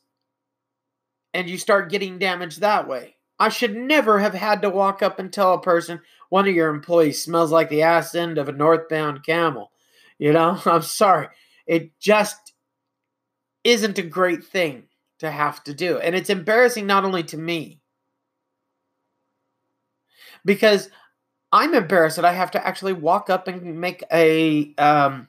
and 1.33 1.49
you 1.49 1.57
start 1.57 1.91
getting 1.91 2.19
damaged 2.19 2.61
that 2.61 2.87
way. 2.87 3.15
I 3.43 3.49
should 3.49 3.75
never 3.75 4.19
have 4.19 4.33
had 4.33 4.61
to 4.61 4.69
walk 4.69 5.03
up 5.03 5.19
and 5.19 5.31
tell 5.31 5.53
a 5.53 5.61
person 5.61 5.99
one 6.29 6.47
of 6.47 6.55
your 6.55 6.69
employees 6.69 7.21
smells 7.21 7.51
like 7.51 7.67
the 7.67 7.81
ass 7.81 8.15
end 8.15 8.37
of 8.37 8.47
a 8.47 8.53
northbound 8.53 9.25
camel. 9.25 9.69
You 10.17 10.31
know, 10.31 10.61
I'm 10.65 10.81
sorry. 10.81 11.27
It 11.67 11.99
just 11.99 12.53
isn't 13.65 13.97
a 13.97 14.01
great 14.03 14.45
thing 14.45 14.83
to 15.19 15.29
have 15.29 15.61
to 15.65 15.73
do. 15.73 15.97
And 15.97 16.15
it's 16.15 16.29
embarrassing 16.29 16.87
not 16.87 17.03
only 17.03 17.21
to 17.23 17.37
me, 17.37 17.81
because 20.45 20.89
I'm 21.51 21.73
embarrassed 21.73 22.15
that 22.15 22.23
I 22.23 22.31
have 22.31 22.51
to 22.51 22.65
actually 22.65 22.93
walk 22.93 23.29
up 23.29 23.49
and 23.49 23.81
make 23.81 24.05
a 24.09 24.73
um, 24.77 25.27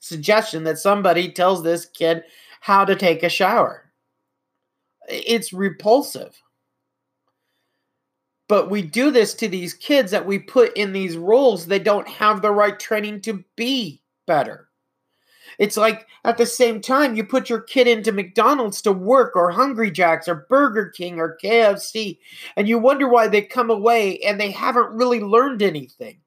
suggestion 0.00 0.64
that 0.64 0.78
somebody 0.78 1.30
tells 1.30 1.62
this 1.62 1.86
kid 1.86 2.24
how 2.60 2.84
to 2.84 2.96
take 2.96 3.22
a 3.22 3.28
shower. 3.28 3.92
It's 5.08 5.52
repulsive. 5.52 6.42
But 8.48 8.70
we 8.70 8.82
do 8.82 9.10
this 9.10 9.34
to 9.34 9.48
these 9.48 9.74
kids 9.74 10.12
that 10.12 10.26
we 10.26 10.38
put 10.38 10.76
in 10.76 10.92
these 10.92 11.16
roles. 11.16 11.66
They 11.66 11.80
don't 11.80 12.08
have 12.08 12.42
the 12.42 12.52
right 12.52 12.78
training 12.78 13.22
to 13.22 13.44
be 13.56 14.02
better. 14.26 14.68
It's 15.58 15.76
like 15.76 16.06
at 16.24 16.36
the 16.36 16.46
same 16.46 16.80
time, 16.80 17.16
you 17.16 17.24
put 17.24 17.48
your 17.48 17.60
kid 17.60 17.88
into 17.88 18.12
McDonald's 18.12 18.82
to 18.82 18.92
work, 18.92 19.34
or 19.36 19.50
Hungry 19.50 19.90
Jack's, 19.90 20.28
or 20.28 20.46
Burger 20.48 20.90
King, 20.90 21.18
or 21.18 21.38
KFC, 21.42 22.18
and 22.56 22.68
you 22.68 22.78
wonder 22.78 23.08
why 23.08 23.28
they 23.28 23.42
come 23.42 23.70
away 23.70 24.18
and 24.20 24.38
they 24.38 24.50
haven't 24.50 24.90
really 24.90 25.20
learned 25.20 25.62
anything 25.62 26.20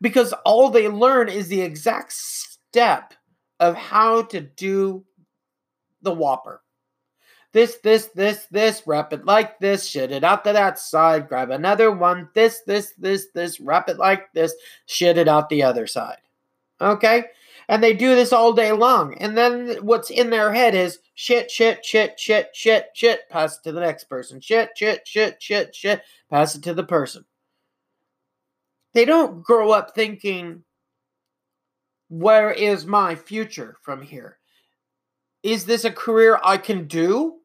because 0.00 0.32
all 0.44 0.68
they 0.68 0.88
learn 0.88 1.28
is 1.28 1.48
the 1.48 1.62
exact 1.62 2.12
step 2.12 3.14
of 3.60 3.76
how 3.76 4.22
to 4.22 4.40
do 4.40 5.04
the 6.02 6.12
Whopper. 6.12 6.60
This, 7.52 7.76
this, 7.76 8.06
this, 8.06 8.46
this, 8.50 8.82
wrap 8.86 9.12
it 9.12 9.26
like 9.26 9.58
this, 9.58 9.86
shit 9.86 10.10
it 10.10 10.24
out 10.24 10.42
to 10.44 10.52
that 10.54 10.78
side, 10.78 11.28
grab 11.28 11.50
another 11.50 11.90
one, 11.90 12.30
this, 12.34 12.60
this, 12.66 12.92
this, 12.92 13.26
this, 13.34 13.60
wrap 13.60 13.90
it 13.90 13.98
like 13.98 14.32
this, 14.32 14.54
shit 14.86 15.18
it 15.18 15.28
out 15.28 15.50
the 15.50 15.62
other 15.62 15.86
side. 15.86 16.16
Okay? 16.80 17.24
And 17.68 17.82
they 17.82 17.92
do 17.92 18.14
this 18.14 18.32
all 18.32 18.54
day 18.54 18.72
long. 18.72 19.14
And 19.18 19.36
then 19.36 19.76
what's 19.82 20.10
in 20.10 20.30
their 20.30 20.52
head 20.52 20.74
is 20.74 20.98
shit, 21.14 21.50
shit, 21.50 21.84
shit, 21.84 22.18
shit, 22.18 22.48
shit, 22.54 22.86
shit, 22.94 23.28
pass 23.28 23.58
it 23.58 23.64
to 23.64 23.72
the 23.72 23.80
next 23.80 24.04
person. 24.04 24.40
Shit, 24.40 24.70
shit, 24.74 25.06
shit, 25.06 25.40
shit, 25.42 25.74
shit, 25.74 26.02
pass 26.30 26.54
it 26.56 26.62
to 26.64 26.74
the 26.74 26.84
person. 26.84 27.24
They 28.94 29.04
don't 29.04 29.42
grow 29.42 29.70
up 29.70 29.94
thinking, 29.94 30.64
where 32.08 32.50
is 32.50 32.84
my 32.86 33.14
future 33.14 33.76
from 33.82 34.02
here? 34.02 34.38
Is 35.42 35.64
this 35.64 35.84
a 35.84 35.90
career 35.90 36.38
I 36.44 36.56
can 36.56 36.86
do? 36.86 37.38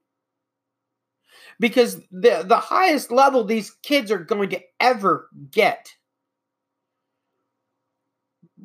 Because 1.60 1.96
the, 2.12 2.44
the 2.46 2.58
highest 2.58 3.12
level 3.12 3.44
these 3.44 3.72
kids 3.84 4.12
are 4.12 4.20
going 4.20 4.50
to 4.50 4.62
ever 4.80 5.30
get 5.52 5.90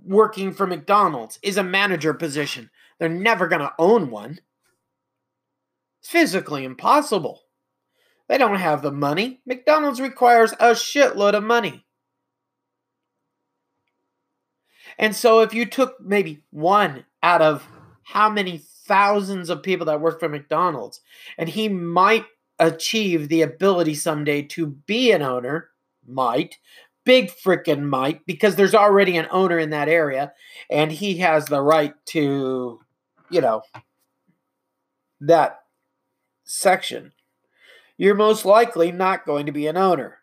working 0.04 0.52
for 0.52 0.66
McDonald's 0.66 1.38
is 1.42 1.56
a 1.56 1.62
manager 1.62 2.12
position. 2.12 2.70
They're 2.98 3.08
never 3.08 3.48
going 3.48 3.62
to 3.62 3.72
own 3.78 4.10
one. 4.10 4.40
It's 6.00 6.10
physically 6.10 6.64
impossible. 6.64 7.42
They 8.28 8.38
don't 8.38 8.56
have 8.56 8.82
the 8.82 8.92
money. 8.92 9.40
McDonald's 9.46 10.00
requires 10.00 10.52
a 10.52 10.72
shitload 10.72 11.34
of 11.34 11.44
money. 11.44 11.84
And 14.98 15.16
so 15.16 15.40
if 15.40 15.54
you 15.54 15.66
took 15.66 16.00
maybe 16.00 16.42
one 16.50 17.04
out 17.22 17.42
of 17.42 17.66
how 18.02 18.28
many 18.28 18.62
thousands 18.86 19.48
of 19.48 19.62
people 19.62 19.86
that 19.86 20.00
work 20.00 20.20
for 20.20 20.28
McDonald's, 20.28 21.00
and 21.38 21.48
he 21.48 21.68
might 21.68 22.26
achieve 22.62 23.28
the 23.28 23.42
ability 23.42 23.94
someday 23.94 24.42
to 24.42 24.66
be 24.66 25.10
an 25.12 25.22
owner, 25.22 25.70
might, 26.06 26.58
big 27.04 27.30
freaking 27.30 27.82
might, 27.82 28.24
because 28.26 28.56
there's 28.56 28.74
already 28.74 29.16
an 29.16 29.26
owner 29.30 29.58
in 29.58 29.70
that 29.70 29.88
area, 29.88 30.32
and 30.70 30.92
he 30.92 31.18
has 31.18 31.46
the 31.46 31.60
right 31.60 31.94
to, 32.06 32.80
you 33.30 33.40
know, 33.40 33.62
that 35.20 35.60
section. 36.44 37.12
You're 37.98 38.14
most 38.14 38.44
likely 38.44 38.92
not 38.92 39.26
going 39.26 39.46
to 39.46 39.52
be 39.52 39.66
an 39.66 39.76
owner. 39.76 40.18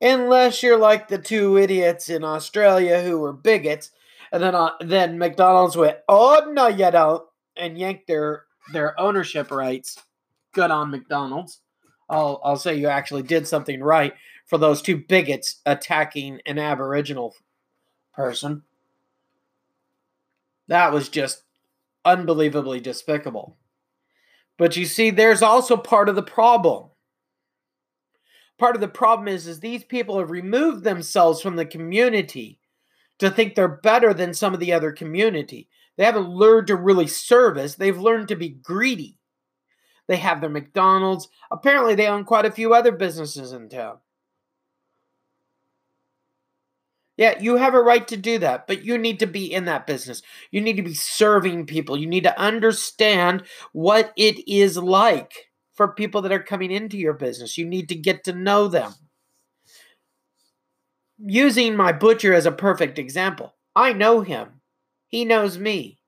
Unless 0.00 0.62
you're 0.62 0.78
like 0.78 1.08
the 1.08 1.18
two 1.18 1.56
idiots 1.56 2.08
in 2.08 2.24
Australia 2.24 3.00
who 3.00 3.18
were 3.18 3.32
bigots, 3.32 3.90
and 4.32 4.42
then 4.42 4.54
uh, 4.54 4.72
then 4.80 5.18
McDonald's 5.18 5.76
went, 5.76 5.98
"Oh 6.08 6.50
no, 6.50 6.66
you 6.66 6.90
don't," 6.90 7.22
and 7.56 7.78
yanked 7.78 8.06
their 8.06 8.44
their 8.72 8.98
ownership 9.00 9.50
rights. 9.50 9.96
Good 10.54 10.70
on 10.70 10.90
McDonald's. 10.90 11.60
I'll 12.08 12.40
I'll 12.44 12.56
say 12.56 12.76
you 12.76 12.88
actually 12.88 13.22
did 13.22 13.46
something 13.46 13.82
right 13.82 14.14
for 14.46 14.58
those 14.58 14.82
two 14.82 14.96
bigots 14.96 15.60
attacking 15.66 16.40
an 16.46 16.58
Aboriginal 16.58 17.34
person. 18.14 18.62
That 20.68 20.92
was 20.92 21.08
just 21.08 21.42
unbelievably 22.04 22.80
despicable. 22.80 23.56
But 24.56 24.76
you 24.76 24.86
see, 24.86 25.10
there's 25.10 25.42
also 25.42 25.76
part 25.76 26.08
of 26.08 26.14
the 26.14 26.22
problem 26.22 26.90
part 28.58 28.74
of 28.74 28.80
the 28.80 28.88
problem 28.88 29.28
is 29.28 29.46
is 29.46 29.60
these 29.60 29.84
people 29.84 30.18
have 30.18 30.30
removed 30.30 30.84
themselves 30.84 31.40
from 31.40 31.56
the 31.56 31.66
community 31.66 32.58
to 33.18 33.30
think 33.30 33.54
they're 33.54 33.68
better 33.68 34.12
than 34.12 34.34
some 34.34 34.54
of 34.54 34.60
the 34.60 34.72
other 34.72 34.92
community. 34.92 35.68
They 35.96 36.04
haven't 36.04 36.28
learned 36.28 36.66
to 36.68 36.76
really 36.76 37.06
service. 37.06 37.74
They've 37.74 37.98
learned 37.98 38.28
to 38.28 38.36
be 38.36 38.48
greedy. 38.48 39.18
They 40.06 40.16
have 40.16 40.40
their 40.40 40.50
McDonald's. 40.50 41.28
Apparently, 41.50 41.94
they 41.94 42.06
own 42.06 42.24
quite 42.24 42.44
a 42.44 42.50
few 42.50 42.74
other 42.74 42.92
businesses 42.92 43.52
in 43.52 43.68
town. 43.68 43.98
Yeah, 47.16 47.38
you 47.40 47.56
have 47.56 47.74
a 47.74 47.82
right 47.82 48.06
to 48.08 48.16
do 48.16 48.38
that, 48.38 48.66
but 48.66 48.84
you 48.84 48.98
need 48.98 49.20
to 49.20 49.26
be 49.26 49.52
in 49.52 49.66
that 49.66 49.86
business. 49.86 50.20
You 50.50 50.60
need 50.60 50.76
to 50.76 50.82
be 50.82 50.94
serving 50.94 51.66
people. 51.66 51.96
You 51.96 52.08
need 52.08 52.24
to 52.24 52.38
understand 52.38 53.44
what 53.72 54.12
it 54.16 54.48
is 54.48 54.76
like 54.76 55.32
for 55.74 55.88
people 55.88 56.22
that 56.22 56.32
are 56.32 56.42
coming 56.42 56.72
into 56.72 56.98
your 56.98 57.14
business. 57.14 57.56
You 57.56 57.66
need 57.66 57.88
to 57.90 57.94
get 57.94 58.24
to 58.24 58.32
know 58.32 58.66
them. 58.66 58.94
Using 61.18 61.76
my 61.76 61.92
butcher 61.92 62.34
as 62.34 62.46
a 62.46 62.52
perfect 62.52 62.98
example, 62.98 63.54
I 63.76 63.92
know 63.92 64.22
him. 64.22 64.60
He 65.06 65.24
knows 65.24 65.56
me. 65.56 66.00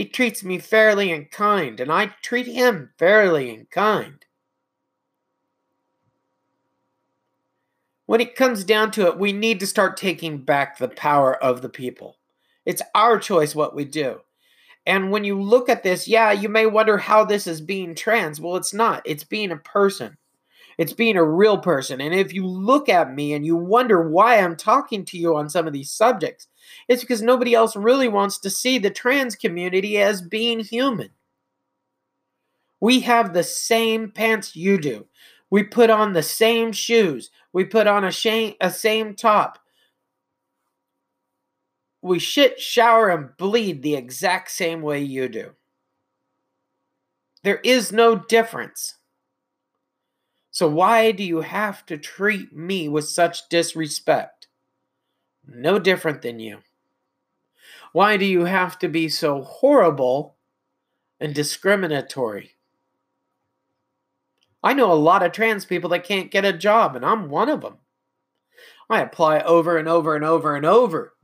He 0.00 0.06
treats 0.06 0.42
me 0.42 0.58
fairly 0.58 1.12
and 1.12 1.30
kind, 1.30 1.78
and 1.78 1.92
I 1.92 2.06
treat 2.22 2.46
him 2.46 2.88
fairly 2.96 3.54
and 3.54 3.68
kind. 3.68 4.24
When 8.06 8.22
it 8.22 8.34
comes 8.34 8.64
down 8.64 8.92
to 8.92 9.08
it, 9.08 9.18
we 9.18 9.34
need 9.34 9.60
to 9.60 9.66
start 9.66 9.98
taking 9.98 10.38
back 10.38 10.78
the 10.78 10.88
power 10.88 11.36
of 11.44 11.60
the 11.60 11.68
people. 11.68 12.16
It's 12.64 12.80
our 12.94 13.18
choice 13.18 13.54
what 13.54 13.74
we 13.74 13.84
do. 13.84 14.20
And 14.86 15.10
when 15.10 15.24
you 15.24 15.38
look 15.38 15.68
at 15.68 15.82
this, 15.82 16.08
yeah, 16.08 16.32
you 16.32 16.48
may 16.48 16.64
wonder 16.64 16.96
how 16.96 17.26
this 17.26 17.46
is 17.46 17.60
being 17.60 17.94
trans. 17.94 18.40
Well, 18.40 18.56
it's 18.56 18.72
not. 18.72 19.02
It's 19.04 19.24
being 19.24 19.50
a 19.50 19.58
person. 19.58 20.16
It's 20.78 20.94
being 20.94 21.18
a 21.18 21.22
real 21.22 21.58
person. 21.58 22.00
And 22.00 22.14
if 22.14 22.32
you 22.32 22.46
look 22.46 22.88
at 22.88 23.14
me 23.14 23.34
and 23.34 23.44
you 23.44 23.54
wonder 23.54 24.08
why 24.08 24.38
I'm 24.38 24.56
talking 24.56 25.04
to 25.04 25.18
you 25.18 25.36
on 25.36 25.50
some 25.50 25.66
of 25.66 25.74
these 25.74 25.90
subjects, 25.90 26.48
it's 26.88 27.02
because 27.02 27.22
nobody 27.22 27.54
else 27.54 27.76
really 27.76 28.08
wants 28.08 28.38
to 28.38 28.50
see 28.50 28.78
the 28.78 28.90
trans 28.90 29.34
community 29.34 29.98
as 29.98 30.22
being 30.22 30.60
human. 30.60 31.10
We 32.80 33.00
have 33.00 33.32
the 33.32 33.42
same 33.42 34.10
pants 34.10 34.56
you 34.56 34.78
do. 34.78 35.06
We 35.50 35.64
put 35.64 35.90
on 35.90 36.12
the 36.12 36.22
same 36.22 36.72
shoes. 36.72 37.30
We 37.52 37.64
put 37.64 37.86
on 37.86 38.04
a, 38.04 38.12
shame, 38.12 38.54
a 38.60 38.70
same 38.70 39.14
top. 39.14 39.58
We 42.02 42.18
shit, 42.18 42.58
shower, 42.58 43.10
and 43.10 43.36
bleed 43.36 43.82
the 43.82 43.96
exact 43.96 44.50
same 44.50 44.80
way 44.80 45.00
you 45.00 45.28
do. 45.28 45.50
There 47.42 47.60
is 47.64 47.92
no 47.92 48.16
difference. 48.16 48.96
So, 50.50 50.68
why 50.68 51.12
do 51.12 51.22
you 51.22 51.42
have 51.42 51.84
to 51.86 51.98
treat 51.98 52.54
me 52.54 52.88
with 52.88 53.08
such 53.08 53.48
disrespect? 53.48 54.39
No 55.50 55.78
different 55.78 56.22
than 56.22 56.38
you. 56.38 56.58
Why 57.92 58.16
do 58.16 58.24
you 58.24 58.44
have 58.44 58.78
to 58.78 58.88
be 58.88 59.08
so 59.08 59.42
horrible 59.42 60.36
and 61.18 61.34
discriminatory? 61.34 62.52
I 64.62 64.74
know 64.74 64.92
a 64.92 64.94
lot 64.94 65.24
of 65.24 65.32
trans 65.32 65.64
people 65.64 65.90
that 65.90 66.04
can't 66.04 66.30
get 66.30 66.44
a 66.44 66.52
job, 66.52 66.94
and 66.94 67.04
I'm 67.04 67.28
one 67.28 67.48
of 67.48 67.62
them. 67.62 67.78
I 68.88 69.00
apply 69.00 69.40
over 69.40 69.76
and 69.76 69.88
over 69.88 70.14
and 70.14 70.24
over 70.24 70.54
and 70.54 70.66
over, 70.66 71.14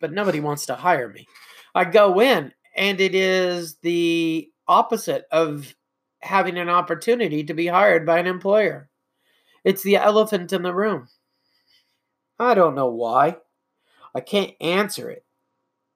but 0.00 0.12
nobody 0.12 0.40
wants 0.40 0.66
to 0.66 0.74
hire 0.74 1.08
me. 1.08 1.26
I 1.74 1.84
go 1.84 2.20
in, 2.20 2.52
and 2.76 3.00
it 3.00 3.14
is 3.14 3.76
the 3.76 4.50
opposite 4.66 5.26
of 5.30 5.74
having 6.20 6.58
an 6.58 6.68
opportunity 6.68 7.44
to 7.44 7.54
be 7.54 7.66
hired 7.66 8.04
by 8.04 8.18
an 8.18 8.26
employer. 8.26 8.88
It's 9.64 9.82
the 9.82 9.96
elephant 9.96 10.52
in 10.52 10.62
the 10.62 10.74
room. 10.74 11.08
I 12.38 12.54
don't 12.54 12.74
know 12.74 12.88
why. 12.88 13.36
I 14.18 14.20
can't 14.20 14.54
answer 14.60 15.08
it. 15.08 15.24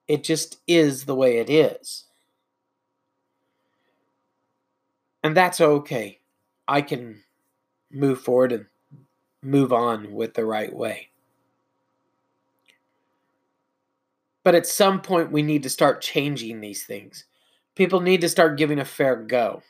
It 0.07 0.23
just 0.23 0.61
is 0.65 1.03
the 1.03 1.13
way 1.13 1.39
it 1.39 1.49
is. 1.49 2.05
And 5.21 5.35
that's 5.35 5.59
okay. 5.59 6.21
I 6.65 6.83
can 6.83 7.19
move 7.91 8.21
forward 8.21 8.53
and 8.53 8.67
move 9.41 9.73
on 9.73 10.13
with 10.13 10.35
the 10.35 10.45
right 10.45 10.73
way. 10.73 11.09
But 14.45 14.55
at 14.55 14.67
some 14.67 15.01
point, 15.01 15.33
we 15.33 15.41
need 15.41 15.63
to 15.63 15.69
start 15.69 16.01
changing 16.01 16.61
these 16.61 16.85
things. 16.85 17.25
People 17.75 17.99
need 17.99 18.21
to 18.21 18.29
start 18.29 18.57
giving 18.57 18.79
a 18.79 18.85
fair 18.85 19.17
go. 19.17 19.63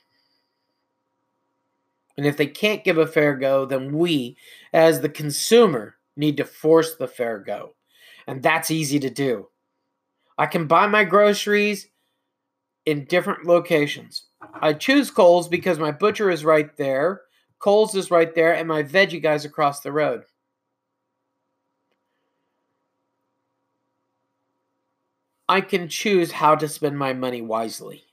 And 2.18 2.28
if 2.28 2.38
they 2.38 2.46
can't 2.46 2.84
give 2.84 3.00
a 3.00 3.08
fair 3.08 3.36
go, 3.36 3.66
then 3.66 3.98
we, 3.98 4.38
as 4.72 5.02
the 5.02 5.10
consumer, 5.10 5.96
need 6.16 6.38
to 6.38 6.46
force 6.46 6.94
the 6.94 7.08
fair 7.08 7.40
go. 7.40 7.74
And 8.28 8.42
that's 8.42 8.72
easy 8.72 9.00
to 9.00 9.10
do. 9.10 9.48
I 10.38 10.46
can 10.46 10.68
buy 10.68 10.88
my 10.88 11.04
groceries 11.04 11.88
in 12.86 13.06
different 13.06 13.46
locations. 13.46 14.24
I 14.62 14.74
choose 14.74 15.12
Coles 15.12 15.48
because 15.48 15.80
my 15.80 15.92
butcher 15.92 16.30
is 16.30 16.44
right 16.44 16.76
there, 16.78 17.22
Coles 17.60 17.96
is 17.96 18.12
right 18.12 18.34
there, 18.36 18.54
and 18.54 18.68
my 18.68 18.84
veggie 18.84 19.22
guy's 19.22 19.46
across 19.46 19.80
the 19.80 19.92
road. 19.92 20.24
I 25.48 25.62
can 25.62 25.88
choose 25.88 26.32
how 26.32 26.56
to 26.56 26.68
spend 26.68 26.98
my 26.98 27.14
money 27.14 27.42
wisely 27.42 28.06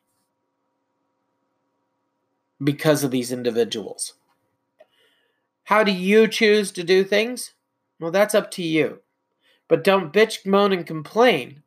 because 2.63 3.03
of 3.03 3.11
these 3.11 3.33
individuals. 3.33 4.15
How 5.65 5.85
do 5.85 5.93
you 5.93 6.29
choose 6.29 6.73
to 6.73 6.85
do 6.85 7.05
things? 7.05 7.55
Well, 7.99 8.11
that's 8.11 8.35
up 8.35 8.51
to 8.53 8.63
you. 8.63 9.01
But 9.71 9.85
don't 9.85 10.13
bitch, 10.13 10.45
moan, 10.45 10.73
and 10.73 10.85
complain 10.85 11.63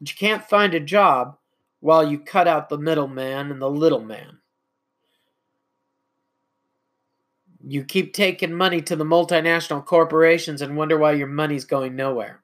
that 0.00 0.10
you 0.10 0.16
can't 0.16 0.42
find 0.42 0.74
a 0.74 0.80
job 0.80 1.38
while 1.78 2.10
you 2.10 2.18
cut 2.18 2.48
out 2.48 2.68
the 2.68 2.76
middleman 2.76 3.52
and 3.52 3.62
the 3.62 3.70
little 3.70 4.00
man. 4.00 4.38
You 7.64 7.84
keep 7.84 8.14
taking 8.14 8.52
money 8.52 8.82
to 8.82 8.96
the 8.96 9.04
multinational 9.04 9.84
corporations 9.84 10.60
and 10.60 10.76
wonder 10.76 10.98
why 10.98 11.12
your 11.12 11.28
money's 11.28 11.64
going 11.64 11.94
nowhere. 11.94 12.42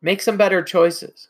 Make 0.00 0.22
some 0.22 0.36
better 0.36 0.62
choices. 0.62 1.26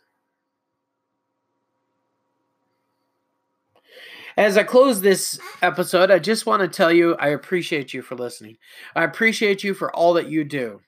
As 4.40 4.56
I 4.56 4.62
close 4.62 5.02
this 5.02 5.38
episode, 5.60 6.10
I 6.10 6.18
just 6.18 6.46
want 6.46 6.62
to 6.62 6.68
tell 6.68 6.90
you 6.90 7.14
I 7.16 7.28
appreciate 7.28 7.92
you 7.92 8.00
for 8.00 8.14
listening. 8.14 8.56
I 8.96 9.04
appreciate 9.04 9.62
you 9.62 9.74
for 9.74 9.94
all 9.94 10.14
that 10.14 10.30
you 10.30 10.44
do. 10.44 10.80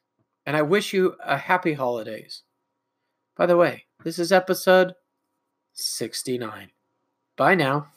And 0.47 0.57
I 0.57 0.63
wish 0.63 0.95
you 0.95 1.17
a 1.23 1.37
happy 1.37 1.75
holidays. 1.75 2.45
By 3.37 3.45
the 3.45 3.59
way, 3.59 3.85
this 4.05 4.19
is 4.19 4.33
episode 4.33 4.95
69. 5.75 6.71
Bye 7.37 7.55
now. 7.55 7.92